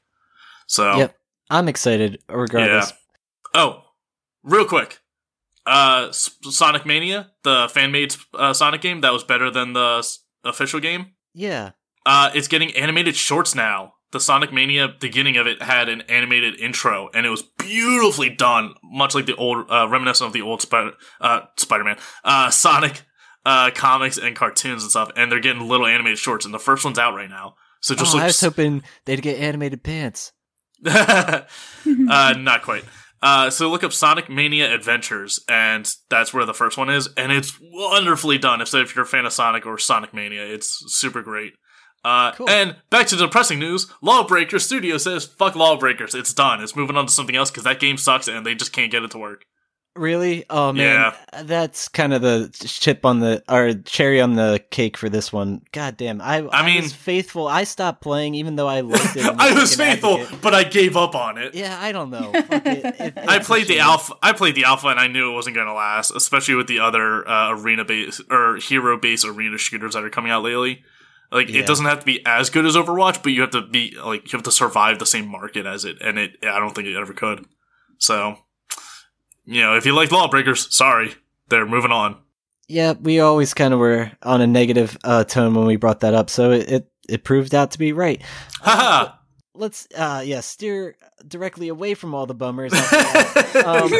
So 0.66 0.96
Yep. 0.96 1.16
I'm 1.50 1.68
excited 1.68 2.22
regardless. 2.28 2.92
Oh, 3.54 3.82
real 4.44 4.64
quick. 4.64 4.98
Uh, 5.66 6.10
Sonic 6.12 6.86
Mania, 6.86 7.30
the 7.42 7.68
fan 7.72 7.92
made 7.92 8.14
uh, 8.34 8.52
Sonic 8.52 8.80
game 8.80 9.00
that 9.02 9.12
was 9.12 9.24
better 9.24 9.50
than 9.50 9.72
the 9.72 9.98
s- 9.98 10.20
official 10.44 10.80
game. 10.80 11.12
Yeah. 11.34 11.72
Uh, 12.06 12.30
it's 12.34 12.48
getting 12.48 12.74
animated 12.76 13.14
shorts 13.16 13.54
now. 13.54 13.94
The 14.12 14.20
Sonic 14.20 14.52
Mania 14.52 14.88
beginning 14.88 15.36
of 15.36 15.46
it 15.46 15.62
had 15.62 15.88
an 15.88 16.02
animated 16.02 16.58
intro, 16.58 17.10
and 17.14 17.24
it 17.24 17.30
was 17.30 17.42
beautifully 17.42 18.28
done, 18.28 18.74
much 18.82 19.14
like 19.14 19.26
the 19.26 19.36
old, 19.36 19.70
uh, 19.70 19.88
reminiscent 19.88 20.26
of 20.26 20.32
the 20.32 20.42
old 20.42 20.62
Spider, 20.62 20.92
uh, 21.20 21.42
Spider-Man, 21.56 21.96
uh, 22.24 22.50
Sonic, 22.50 23.02
uh, 23.46 23.70
comics 23.72 24.18
and 24.18 24.34
cartoons 24.34 24.82
and 24.82 24.90
stuff. 24.90 25.10
And 25.16 25.30
they're 25.30 25.40
getting 25.40 25.68
little 25.68 25.86
animated 25.86 26.18
shorts, 26.18 26.44
and 26.44 26.52
the 26.52 26.58
first 26.58 26.84
one's 26.84 26.98
out 26.98 27.14
right 27.14 27.30
now. 27.30 27.54
So 27.80 27.94
just 27.94 28.14
oh, 28.14 28.18
I 28.18 28.26
was 28.26 28.40
hoping 28.40 28.82
they'd 29.04 29.22
get 29.22 29.38
animated 29.38 29.82
pants. 29.82 30.32
uh, 30.86 31.44
not 31.86 32.62
quite. 32.62 32.84
Uh, 33.22 33.50
so 33.50 33.68
look 33.70 33.84
up 33.84 33.92
Sonic 33.92 34.30
Mania 34.30 34.74
Adventures, 34.74 35.40
and 35.48 35.90
that's 36.08 36.32
where 36.32 36.46
the 36.46 36.54
first 36.54 36.78
one 36.78 36.88
is, 36.88 37.08
and 37.16 37.30
it's 37.30 37.58
wonderfully 37.60 38.38
done. 38.38 38.60
If 38.60 38.74
if 38.74 38.96
you're 38.96 39.04
a 39.04 39.08
fan 39.08 39.26
of 39.26 39.32
Sonic 39.32 39.66
or 39.66 39.76
Sonic 39.76 40.14
Mania, 40.14 40.42
it's 40.46 40.82
super 40.86 41.22
great. 41.22 41.52
Uh, 42.04 42.32
Cool. 42.32 42.48
And 42.48 42.76
back 42.88 43.06
to 43.08 43.16
the 43.16 43.26
depressing 43.26 43.58
news: 43.58 43.86
Lawbreaker 44.00 44.58
Studio 44.58 44.96
says, 44.96 45.24
"Fuck 45.26 45.54
Lawbreakers, 45.56 46.14
it's 46.14 46.32
done. 46.32 46.62
It's 46.62 46.74
moving 46.76 46.96
on 46.96 47.06
to 47.06 47.12
something 47.12 47.36
else 47.36 47.50
because 47.50 47.64
that 47.64 47.78
game 47.80 47.96
sucks, 47.98 48.26
and 48.28 48.44
they 48.46 48.54
just 48.54 48.72
can't 48.72 48.90
get 48.90 49.02
it 49.02 49.10
to 49.12 49.18
work." 49.18 49.44
Really? 49.96 50.44
Oh 50.48 50.72
man, 50.72 51.12
that's 51.42 51.88
kind 51.88 52.14
of 52.14 52.22
the 52.22 52.48
chip 52.64 53.04
on 53.04 53.18
the 53.18 53.42
or 53.48 53.74
cherry 53.74 54.20
on 54.20 54.34
the 54.36 54.64
cake 54.70 54.96
for 54.96 55.08
this 55.08 55.32
one. 55.32 55.62
God 55.72 55.96
damn, 55.96 56.20
I 56.22 56.48
I, 56.52 56.64
mean- 56.64 56.80
was 56.82 56.92
faithful. 56.92 57.48
I 57.48 57.64
stopped 57.64 58.00
playing 58.00 58.36
even 58.36 58.54
though 58.54 58.68
I 58.68 58.80
liked 58.82 59.16
it. 59.16 59.26
I 59.38 59.52
was 59.52 59.74
faithful, 59.74 60.18
advocate. 60.18 60.40
but 60.42 60.54
I 60.54 60.62
gave 60.62 60.96
up 60.96 61.16
on 61.16 61.38
it. 61.38 61.56
Yeah, 61.56 61.76
I 61.78 61.90
don't 61.90 62.10
know. 62.10 62.30
Fuck 62.32 62.66
it. 62.66 63.00
It- 63.00 63.18
I 63.28 63.40
played 63.40 63.66
the 63.66 63.80
alpha. 63.80 64.14
I 64.22 64.32
played 64.32 64.54
the 64.54 64.64
alpha, 64.64 64.86
and 64.88 65.00
I 65.00 65.08
knew 65.08 65.32
it 65.32 65.34
wasn't 65.34 65.56
going 65.56 65.66
to 65.66 65.74
last, 65.74 66.12
especially 66.12 66.54
with 66.54 66.68
the 66.68 66.78
other 66.78 67.28
uh, 67.28 67.50
arena 67.50 67.84
base 67.84 68.20
or 68.30 68.56
hero 68.56 68.96
base 68.96 69.24
arena 69.24 69.58
shooters 69.58 69.94
that 69.94 70.04
are 70.04 70.08
coming 70.10 70.30
out 70.30 70.44
lately. 70.44 70.84
Like 71.32 71.48
Yeah. 71.48 71.60
it 71.60 71.66
doesn't 71.66 71.86
have 71.86 72.00
to 72.00 72.06
be 72.06 72.24
as 72.26 72.50
good 72.50 72.66
as 72.66 72.74
Overwatch, 72.76 73.22
but 73.22 73.32
you 73.32 73.40
have 73.42 73.50
to 73.50 73.62
be 73.62 73.96
like 74.04 74.24
you 74.32 74.36
have 74.36 74.42
to 74.44 74.52
survive 74.52 74.98
the 74.98 75.06
same 75.06 75.28
market 75.28 75.66
as 75.66 75.84
it, 75.84 75.98
and 76.02 76.18
it. 76.18 76.36
I 76.42 76.58
don't 76.58 76.74
think 76.74 76.88
it 76.88 76.96
ever 77.00 77.12
could. 77.12 77.46
So, 77.98 78.36
you 79.44 79.60
know, 79.62 79.76
if 79.76 79.86
you 79.86 79.94
like 79.94 80.10
Lawbreakers, 80.10 80.74
sorry, 80.74 81.14
they're 81.48 81.66
moving 81.66 81.92
on. 81.92 82.16
Yeah, 82.68 82.92
we 83.00 83.20
always 83.20 83.52
kind 83.54 83.74
of 83.74 83.80
were 83.80 84.12
on 84.22 84.40
a 84.40 84.46
negative 84.46 84.96
uh, 85.04 85.24
tone 85.24 85.54
when 85.54 85.66
we 85.66 85.76
brought 85.76 86.00
that 86.00 86.14
up, 86.14 86.30
so 86.30 86.50
it, 86.52 86.70
it 86.70 86.90
it 87.08 87.24
proved 87.24 87.54
out 87.54 87.72
to 87.72 87.78
be 87.78 87.92
right. 87.92 88.22
Haha. 88.60 89.14
Let's 89.52 89.86
uh 89.96 90.22
yeah 90.24 90.40
steer 90.40 90.96
directly 91.26 91.68
away 91.68 91.94
from 91.94 92.14
all 92.14 92.24
the 92.26 92.34
bummers 92.34 92.72
um, 93.64 93.92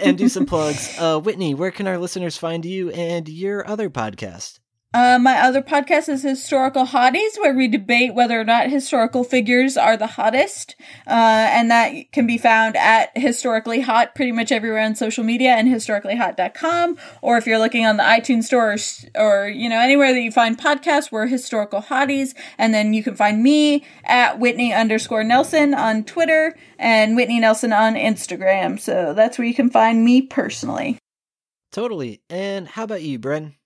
and 0.00 0.16
do 0.16 0.28
some 0.28 0.46
plugs. 0.46 0.94
Uh, 0.98 1.18
Whitney, 1.18 1.54
where 1.54 1.70
can 1.72 1.86
our 1.86 1.98
listeners 1.98 2.36
find 2.38 2.64
you 2.64 2.90
and 2.90 3.28
your 3.28 3.68
other 3.68 3.90
podcast? 3.90 4.60
Uh, 4.96 5.18
my 5.18 5.38
other 5.42 5.60
podcast 5.60 6.08
is 6.08 6.22
Historical 6.22 6.86
Hotties, 6.86 7.38
where 7.38 7.52
we 7.52 7.68
debate 7.68 8.14
whether 8.14 8.40
or 8.40 8.44
not 8.44 8.70
historical 8.70 9.24
figures 9.24 9.76
are 9.76 9.94
the 9.94 10.06
hottest. 10.06 10.74
Uh, 11.06 11.10
and 11.50 11.70
that 11.70 12.10
can 12.12 12.26
be 12.26 12.38
found 12.38 12.78
at 12.78 13.10
Historically 13.14 13.82
Hot 13.82 14.14
pretty 14.14 14.32
much 14.32 14.50
everywhere 14.50 14.80
on 14.80 14.94
social 14.94 15.22
media 15.22 15.50
and 15.50 15.68
historicallyhot.com. 15.68 16.96
Or 17.20 17.36
if 17.36 17.46
you're 17.46 17.58
looking 17.58 17.84
on 17.84 17.98
the 17.98 18.04
iTunes 18.04 18.44
store 18.44 18.72
or, 18.72 19.42
or, 19.42 19.48
you 19.48 19.68
know, 19.68 19.78
anywhere 19.78 20.14
that 20.14 20.22
you 20.22 20.32
find 20.32 20.56
podcasts, 20.56 21.12
we're 21.12 21.26
Historical 21.26 21.82
Hotties. 21.82 22.34
And 22.56 22.72
then 22.72 22.94
you 22.94 23.02
can 23.02 23.16
find 23.16 23.42
me 23.42 23.84
at 24.04 24.38
Whitney 24.38 24.72
underscore 24.72 25.24
Nelson 25.24 25.74
on 25.74 26.04
Twitter 26.04 26.56
and 26.78 27.16
Whitney 27.16 27.38
Nelson 27.38 27.74
on 27.74 27.96
Instagram. 27.96 28.80
So 28.80 29.12
that's 29.12 29.36
where 29.36 29.46
you 29.46 29.52
can 29.52 29.68
find 29.68 30.02
me 30.02 30.22
personally. 30.22 30.96
Totally. 31.70 32.22
And 32.30 32.66
how 32.66 32.84
about 32.84 33.02
you, 33.02 33.18
Bren? 33.18 33.56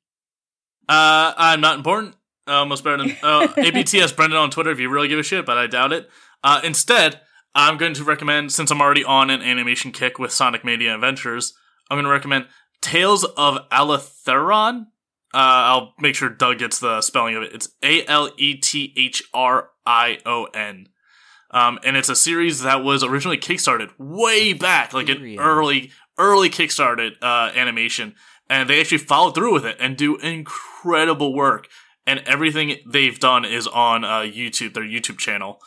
Uh, 0.91 1.33
I'm 1.37 1.61
not 1.61 1.77
important. 1.77 2.17
Uh, 2.49 2.55
almost 2.55 2.83
better 2.83 2.97
than 2.97 3.11
uh, 3.23 3.47
ABTS 3.57 4.17
Brendan 4.17 4.41
on 4.41 4.51
Twitter 4.51 4.73
if 4.73 4.81
you 4.81 4.91
really 4.91 5.07
give 5.07 5.21
a 5.21 5.23
shit, 5.23 5.47
but 5.47 5.57
I 5.57 5.69
doubt 5.69 5.93
it. 5.93 6.11
Uh, 6.43 6.61
instead, 6.65 7.21
I'm 7.55 7.77
going 7.77 7.95
to 7.95 8.03
recommend, 8.03 8.51
since 8.51 8.73
I'm 8.73 8.81
already 8.81 9.05
on 9.05 9.31
an 9.31 9.41
animation 9.41 9.93
kick 9.93 10.19
with 10.19 10.33
Sonic 10.33 10.65
Mania 10.65 10.97
Adventures, 10.97 11.55
I'm 11.89 11.95
going 11.95 12.07
to 12.07 12.11
recommend 12.11 12.49
Tales 12.81 13.23
of 13.23 13.69
Alethrion. 13.71 14.87
Uh, 15.33 15.37
I'll 15.37 15.95
make 16.01 16.17
sure 16.17 16.29
Doug 16.29 16.59
gets 16.59 16.81
the 16.81 17.03
spelling 17.03 17.37
of 17.37 17.45
it. 17.45 17.55
It's 17.55 17.69
A 17.85 18.05
L 18.07 18.33
E 18.37 18.57
T 18.57 18.93
H 18.97 19.23
R 19.33 19.71
I 19.87 20.19
O 20.27 20.47
N. 20.47 20.89
Um, 21.53 21.79
and 21.85 21.97
it's 21.97 22.09
a 22.09 22.17
series 22.17 22.63
that 22.63 22.83
was 22.83 23.05
originally 23.05 23.39
kickstarted 23.39 23.91
way 23.97 24.55
back, 24.55 24.93
like 24.93 25.09
an 25.09 25.39
early, 25.39 25.93
early 26.19 26.51
kickstarted 26.51 27.13
uh, 27.23 27.53
animation, 27.55 28.17
and 28.51 28.69
they 28.69 28.81
actually 28.81 28.99
follow 28.99 29.31
through 29.31 29.53
with 29.55 29.65
it 29.65 29.77
and 29.79 29.97
do 29.97 30.17
incredible 30.17 31.33
work. 31.33 31.69
And 32.07 32.21
everything 32.27 32.77
they've 32.85 33.19
done 33.19 33.45
is 33.45 33.69
on 33.69 34.05
uh, 34.05 34.21
YouTube, 34.21 34.75
their 34.75 34.83
YouTube 34.83 35.19
channel. 35.19 35.61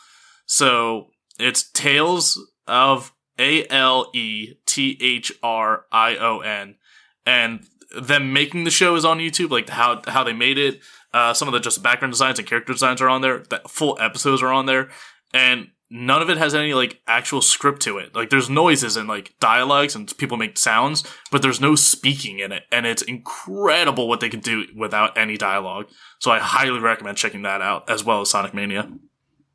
So 0.44 1.08
it's 1.38 1.70
Tales 1.70 2.38
of 2.68 3.12
A 3.38 3.66
L 3.68 4.10
E 4.14 4.54
T 4.66 4.98
H 5.00 5.32
R 5.42 5.86
I 5.90 6.16
O 6.16 6.40
N, 6.40 6.76
and 7.24 7.66
them 7.98 8.32
making 8.32 8.64
the 8.64 8.70
show 8.70 8.94
is 8.94 9.04
on 9.04 9.18
YouTube, 9.18 9.50
like 9.50 9.70
how 9.70 10.02
how 10.06 10.22
they 10.22 10.34
made 10.34 10.58
it. 10.58 10.80
Uh, 11.14 11.32
some 11.32 11.48
of 11.48 11.52
the 11.52 11.60
just 11.60 11.82
background 11.82 12.12
designs 12.12 12.38
and 12.38 12.46
character 12.46 12.72
designs 12.72 13.00
are 13.00 13.08
on 13.08 13.22
there. 13.22 13.38
The 13.38 13.62
full 13.66 13.96
episodes 14.00 14.42
are 14.42 14.52
on 14.52 14.66
there, 14.66 14.90
and 15.32 15.68
none 15.90 16.22
of 16.22 16.30
it 16.30 16.38
has 16.38 16.54
any 16.54 16.74
like 16.74 17.00
actual 17.06 17.40
script 17.40 17.82
to 17.82 17.98
it. 17.98 18.14
Like 18.14 18.30
there's 18.30 18.50
noises 18.50 18.96
and 18.96 19.08
like 19.08 19.34
dialogues 19.40 19.94
and 19.94 20.16
people 20.18 20.36
make 20.36 20.58
sounds, 20.58 21.04
but 21.30 21.42
there's 21.42 21.60
no 21.60 21.74
speaking 21.74 22.38
in 22.38 22.52
it, 22.52 22.64
and 22.72 22.86
it's 22.86 23.02
incredible 23.02 24.08
what 24.08 24.20
they 24.20 24.28
can 24.28 24.40
do 24.40 24.66
without 24.76 25.16
any 25.16 25.36
dialogue. 25.36 25.88
So 26.18 26.30
I 26.30 26.38
highly 26.38 26.80
recommend 26.80 27.18
checking 27.18 27.42
that 27.42 27.62
out 27.62 27.88
as 27.88 28.04
well 28.04 28.20
as 28.20 28.30
Sonic 28.30 28.54
Mania. 28.54 28.90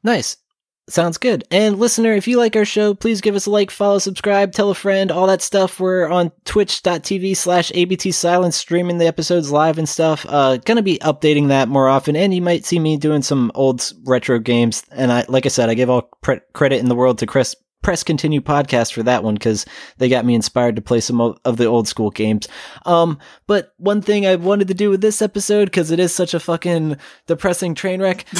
Nice. 0.03 0.37
Sounds 0.89 1.19
good. 1.19 1.43
And 1.51 1.77
listener, 1.77 2.13
if 2.13 2.27
you 2.27 2.37
like 2.37 2.55
our 2.55 2.65
show, 2.65 2.95
please 2.95 3.21
give 3.21 3.35
us 3.35 3.45
a 3.45 3.51
like, 3.51 3.69
follow, 3.69 3.99
subscribe, 3.99 4.51
tell 4.51 4.71
a 4.71 4.75
friend, 4.75 5.11
all 5.11 5.27
that 5.27 5.43
stuff. 5.43 5.79
We're 5.79 6.09
on 6.09 6.31
twitch.tv 6.45 7.37
slash 7.37 7.71
ABT 7.75 8.11
Silence, 8.11 8.55
streaming 8.55 8.97
the 8.97 9.05
episodes 9.05 9.51
live 9.51 9.77
and 9.77 9.87
stuff. 9.87 10.25
Uh, 10.27 10.57
gonna 10.57 10.81
be 10.81 10.97
updating 10.99 11.49
that 11.49 11.69
more 11.69 11.87
often. 11.87 12.15
And 12.15 12.33
you 12.33 12.41
might 12.41 12.65
see 12.65 12.79
me 12.79 12.97
doing 12.97 13.21
some 13.21 13.51
old 13.53 13.93
retro 14.03 14.39
games. 14.39 14.83
And 14.91 15.11
I, 15.11 15.25
like 15.29 15.45
I 15.45 15.49
said, 15.49 15.69
I 15.69 15.75
give 15.75 15.89
all 15.91 16.09
pre- 16.21 16.41
credit 16.53 16.79
in 16.79 16.89
the 16.89 16.95
world 16.95 17.19
to 17.19 17.27
Chris 17.27 17.55
press 17.81 18.03
continue 18.03 18.41
podcast 18.41 18.93
for 18.93 19.03
that 19.03 19.23
one 19.23 19.35
because 19.35 19.65
they 19.97 20.09
got 20.09 20.25
me 20.25 20.35
inspired 20.35 20.75
to 20.75 20.81
play 20.81 20.99
some 20.99 21.21
of 21.21 21.57
the 21.57 21.65
old 21.65 21.87
school 21.87 22.09
games. 22.09 22.47
Um, 22.85 23.19
but 23.47 23.73
one 23.77 24.01
thing 24.01 24.25
I 24.25 24.35
wanted 24.35 24.67
to 24.67 24.73
do 24.73 24.89
with 24.89 25.01
this 25.01 25.21
episode 25.21 25.65
because 25.65 25.91
it 25.91 25.99
is 25.99 26.13
such 26.13 26.33
a 26.33 26.39
fucking 26.39 26.97
depressing 27.27 27.75
train 27.75 28.01
wreck. 28.01 28.25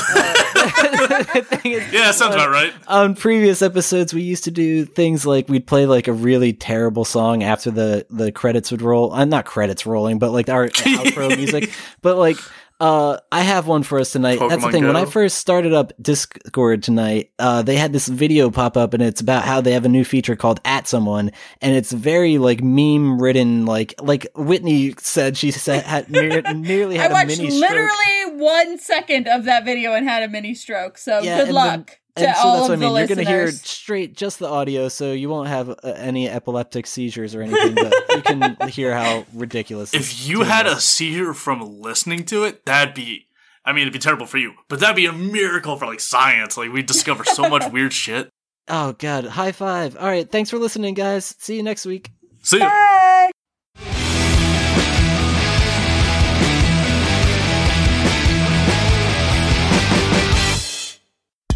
Uh, 0.60 1.24
is, 1.64 1.94
yeah, 1.94 2.12
sounds 2.12 2.36
uh, 2.36 2.40
about 2.40 2.50
right. 2.50 2.74
On 2.88 3.16
previous 3.16 3.62
episodes, 3.62 4.14
we 4.14 4.22
used 4.22 4.44
to 4.46 4.52
do 4.52 4.86
things 4.86 5.26
like 5.26 5.48
we'd 5.48 5.68
play 5.68 5.86
like 5.86 6.08
a 6.08 6.14
really 6.14 6.54
terrible 6.54 7.06
song 7.06 7.44
after 7.44 7.72
the 7.72 8.06
the 8.10 8.32
credits 8.32 8.72
would 8.72 8.82
roll. 8.82 9.14
I'm 9.14 9.22
uh, 9.22 9.26
not 9.26 9.46
credits 9.46 9.86
rolling, 9.86 10.20
but 10.20 10.32
like 10.32 10.50
our 10.50 10.68
outro 10.70 11.36
music. 11.36 11.72
But 12.02 12.18
like 12.18 12.38
uh, 12.80 13.18
I 13.32 13.42
have 13.42 13.68
one 13.68 13.84
for 13.84 14.00
us 14.00 14.14
tonight. 14.14 14.40
Pokemon 14.40 14.50
That's 14.50 14.64
the 14.64 14.72
thing. 14.72 14.82
Go. 14.84 14.88
When 14.88 14.96
I 14.96 15.06
first 15.06 15.38
started 15.38 15.74
up 15.74 15.92
Discord 16.02 16.82
tonight, 16.82 17.32
uh, 17.38 17.62
they 17.62 17.76
had 17.76 17.92
this 17.92 18.08
video 18.08 18.50
pop 18.50 18.78
up, 18.78 18.94
and 18.94 19.04
it's 19.04 19.20
about 19.20 19.44
how 19.44 19.60
they 19.60 19.74
have 19.74 19.86
a 19.86 19.90
new 19.90 20.06
feature 20.06 20.36
called 20.36 20.62
"at 20.64 20.88
someone," 20.88 21.32
and 21.62 21.76
it's 21.76 21.92
very 21.92 22.38
like 22.38 22.64
meme 22.64 23.22
ridden. 23.22 23.66
Like 23.66 23.96
like 24.02 24.28
Whitney 24.36 24.94
said, 24.98 25.36
she 25.36 25.52
said 25.52 25.84
had 25.84 26.10
near, 26.10 26.42
nearly 26.54 26.98
had 26.98 27.12
I 27.12 27.24
a 27.24 27.26
mini 27.26 27.50
stroke. 27.50 27.72
I 27.72 27.74
watched 27.74 27.74
literally 27.74 28.42
one 28.42 28.80
second 28.80 29.28
of 29.28 29.44
that 29.46 29.66
video 29.66 29.94
and 29.94 30.08
had 30.08 30.24
a 30.24 30.30
mini 30.30 30.54
stroke. 30.54 30.98
So 30.98 31.20
yeah, 31.20 31.44
good 31.44 31.54
luck 31.54 32.00
and 32.22 32.38
so 32.38 32.54
that's 32.54 32.70
what 32.70 32.72
I 32.72 32.76
mean. 32.76 32.96
You're 32.96 33.08
going 33.08 33.18
to 33.18 33.26
hear 33.26 33.52
straight 33.52 34.16
just 34.16 34.40
the 34.40 34.48
audio, 34.48 34.88
so 34.90 35.12
you 35.12 35.30
won't 35.30 35.48
have 35.48 35.70
uh, 35.70 35.76
any 35.84 36.30
epileptic 36.30 36.88
seizures 36.88 37.36
or 37.36 37.42
anything. 37.42 37.76
But 37.76 37.94
you 38.10 38.22
can 38.22 38.58
hear 38.70 38.94
how 38.94 39.26
ridiculous. 39.34 39.94
If 39.94 40.28
you 40.28 40.44
had 40.44 40.68
is. 40.68 40.74
a 40.74 40.82
seizure 40.82 41.34
from 41.34 41.82
listening 41.82 42.26
to 42.26 42.44
it, 42.44 42.66
that'd 42.66 42.94
be. 42.94 43.28
I 43.66 43.74
mean, 43.74 43.82
it'd 43.82 43.94
be 43.94 44.00
terrible 44.00 44.26
for 44.26 44.38
you, 44.38 44.54
but 44.68 44.80
that'd 44.80 44.96
be 44.96 45.06
a 45.06 45.14
miracle 45.14 45.78
for 45.78 45.86
like 45.86 46.00
science. 46.00 46.58
Like 46.58 46.72
we 46.72 46.82
discover 46.82 47.24
so 47.24 47.50
much 47.50 47.70
weird 47.72 47.94
shit. 47.94 48.30
Oh 48.68 48.94
god! 48.94 49.26
High 49.26 49.52
five! 49.52 49.98
All 49.98 50.08
right, 50.08 50.30
thanks 50.30 50.50
for 50.50 50.58
listening, 50.58 50.94
guys. 50.94 51.36
See 51.40 51.56
you 51.56 51.64
next 51.64 51.86
week. 51.86 52.10
See 52.42 52.58
you. 52.58 52.64
Bye. 52.64 53.32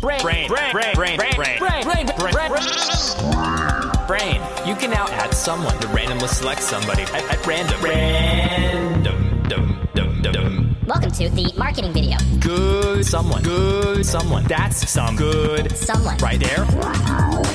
Brain, 0.04 0.20
brain, 0.20 0.48
brain, 0.50 0.74
brain, 0.74 0.96
brain, 0.96 1.18
brain, 1.18 1.36
brain, 1.38 1.60
brain, 1.60 1.86
brain, 1.86 2.06
brain, 2.34 2.52
brain. 4.06 4.42
You 4.68 4.76
can 4.76 4.90
now 4.90 5.08
add 5.08 5.34
someone 5.34 5.80
to 5.80 5.88
randomly 5.88 6.28
select 6.28 6.62
somebody 6.62 7.04
at, 7.04 7.14
at 7.14 7.48
random. 7.48 7.82
Random, 7.82 9.44
dum, 9.48 9.88
dum, 9.96 10.22
dum, 10.22 10.34
dum. 10.34 10.76
Welcome 10.88 11.12
to 11.12 11.30
the 11.30 11.54
marketing 11.58 11.94
video. 11.94 12.18
Good 12.42 13.06
someone. 13.06 13.44
Good 13.44 14.06
someone. 14.06 14.44
That's 14.44 14.90
some 14.90 15.16
good 15.16 15.74
someone. 15.78 16.18
Right 16.18 16.38
there. 16.38 16.64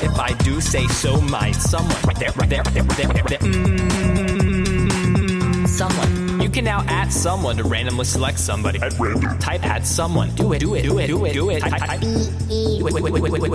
If 0.03 0.17
I 0.17 0.33
do 0.39 0.59
say 0.59 0.87
so, 0.87 1.21
my 1.21 1.51
someone. 1.51 2.01
Right 2.01 2.17
there, 2.17 2.31
right 2.31 2.49
there, 2.49 2.63
right 2.63 2.73
there, 2.73 2.83
right 2.83 2.97
there, 2.97 3.09
right 3.09 3.27
there. 3.27 3.37
Mm, 3.37 5.67
someone. 5.67 6.28
You 6.49 6.53
can 6.53 6.65
now 6.65 6.83
add 6.87 7.13
someone 7.13 7.57
to 7.57 7.63
randomly 7.63 8.05
select 8.05 8.39
somebody. 8.39 8.81
At 8.81 8.97
random. 8.97 9.37
Type 9.37 9.63
add 9.63 9.85
someone. 9.85 10.33
Do 10.33 10.51
it, 10.53 10.57
do 10.57 10.73
it, 10.73 10.81
do 10.81 10.97
it, 10.97 11.05
do 11.05 11.23
it, 11.25 11.33
do 11.33 11.51
it. 11.51 11.59
Type, 11.59 11.79
type. 11.79 11.99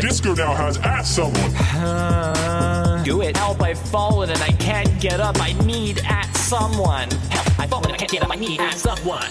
Discord 0.00 0.38
now 0.38 0.54
has 0.54 0.78
add 0.78 1.02
someone. 1.02 1.56
Uh, 1.56 3.02
do 3.04 3.20
it. 3.22 3.36
Help, 3.36 3.60
I've 3.62 3.80
fallen 3.80 4.30
and 4.30 4.40
I 4.40 4.52
can't 4.52 5.00
get 5.00 5.18
up. 5.18 5.40
I 5.40 5.54
need 5.64 6.02
at 6.04 6.32
someone. 6.36 7.10
Help, 7.10 7.58
I've 7.58 7.68
fallen 7.68 7.90
and 7.90 7.94
I 7.94 7.96
can't 7.96 8.12
get 8.12 8.22
up. 8.22 8.30
I 8.30 8.36
need 8.36 8.60
at 8.60 8.74
someone. 8.74 9.26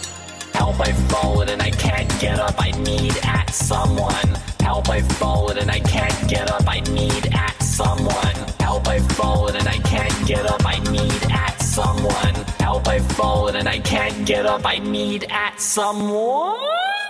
Help, 0.51 0.82
I've 0.82 1.01
fallen 1.07 1.47
and 1.47 1.61
I 1.61 1.70
can't 1.70 2.20
get 2.20 2.39
up. 2.39 2.55
I 2.59 2.72
need 2.72 3.16
at 3.24 3.49
someone. 3.49 4.28
Help, 4.59 4.89
I've 4.89 5.09
fallen 5.14 5.57
and 5.57 5.72
I 5.72 5.80
can't 5.80 6.30
get 6.30 6.51
up. 6.51 6.68
I 6.68 6.82
need 6.82 7.34
at 7.34 7.64
someone. 7.64 8.36
Help, 8.59 8.89
I've 8.89 9.09
fallen 9.14 9.55
and 9.55 9.70
I 9.70 9.78
can't 9.78 10.28
get 10.28 10.45
up. 10.47 10.66
I 10.66 10.80
need 10.91 11.32
at 11.32 11.62
someone. 11.74 12.36
Help, 12.59 12.88
I've 12.88 13.11
fallen 13.13 13.55
and 13.55 13.67
I 13.67 13.80
can't 13.80 14.28
get 14.28 14.45
up. 14.45 14.61
I 14.63 14.78
need 14.78 15.26
at 15.32 15.59
someone. 15.59 17.03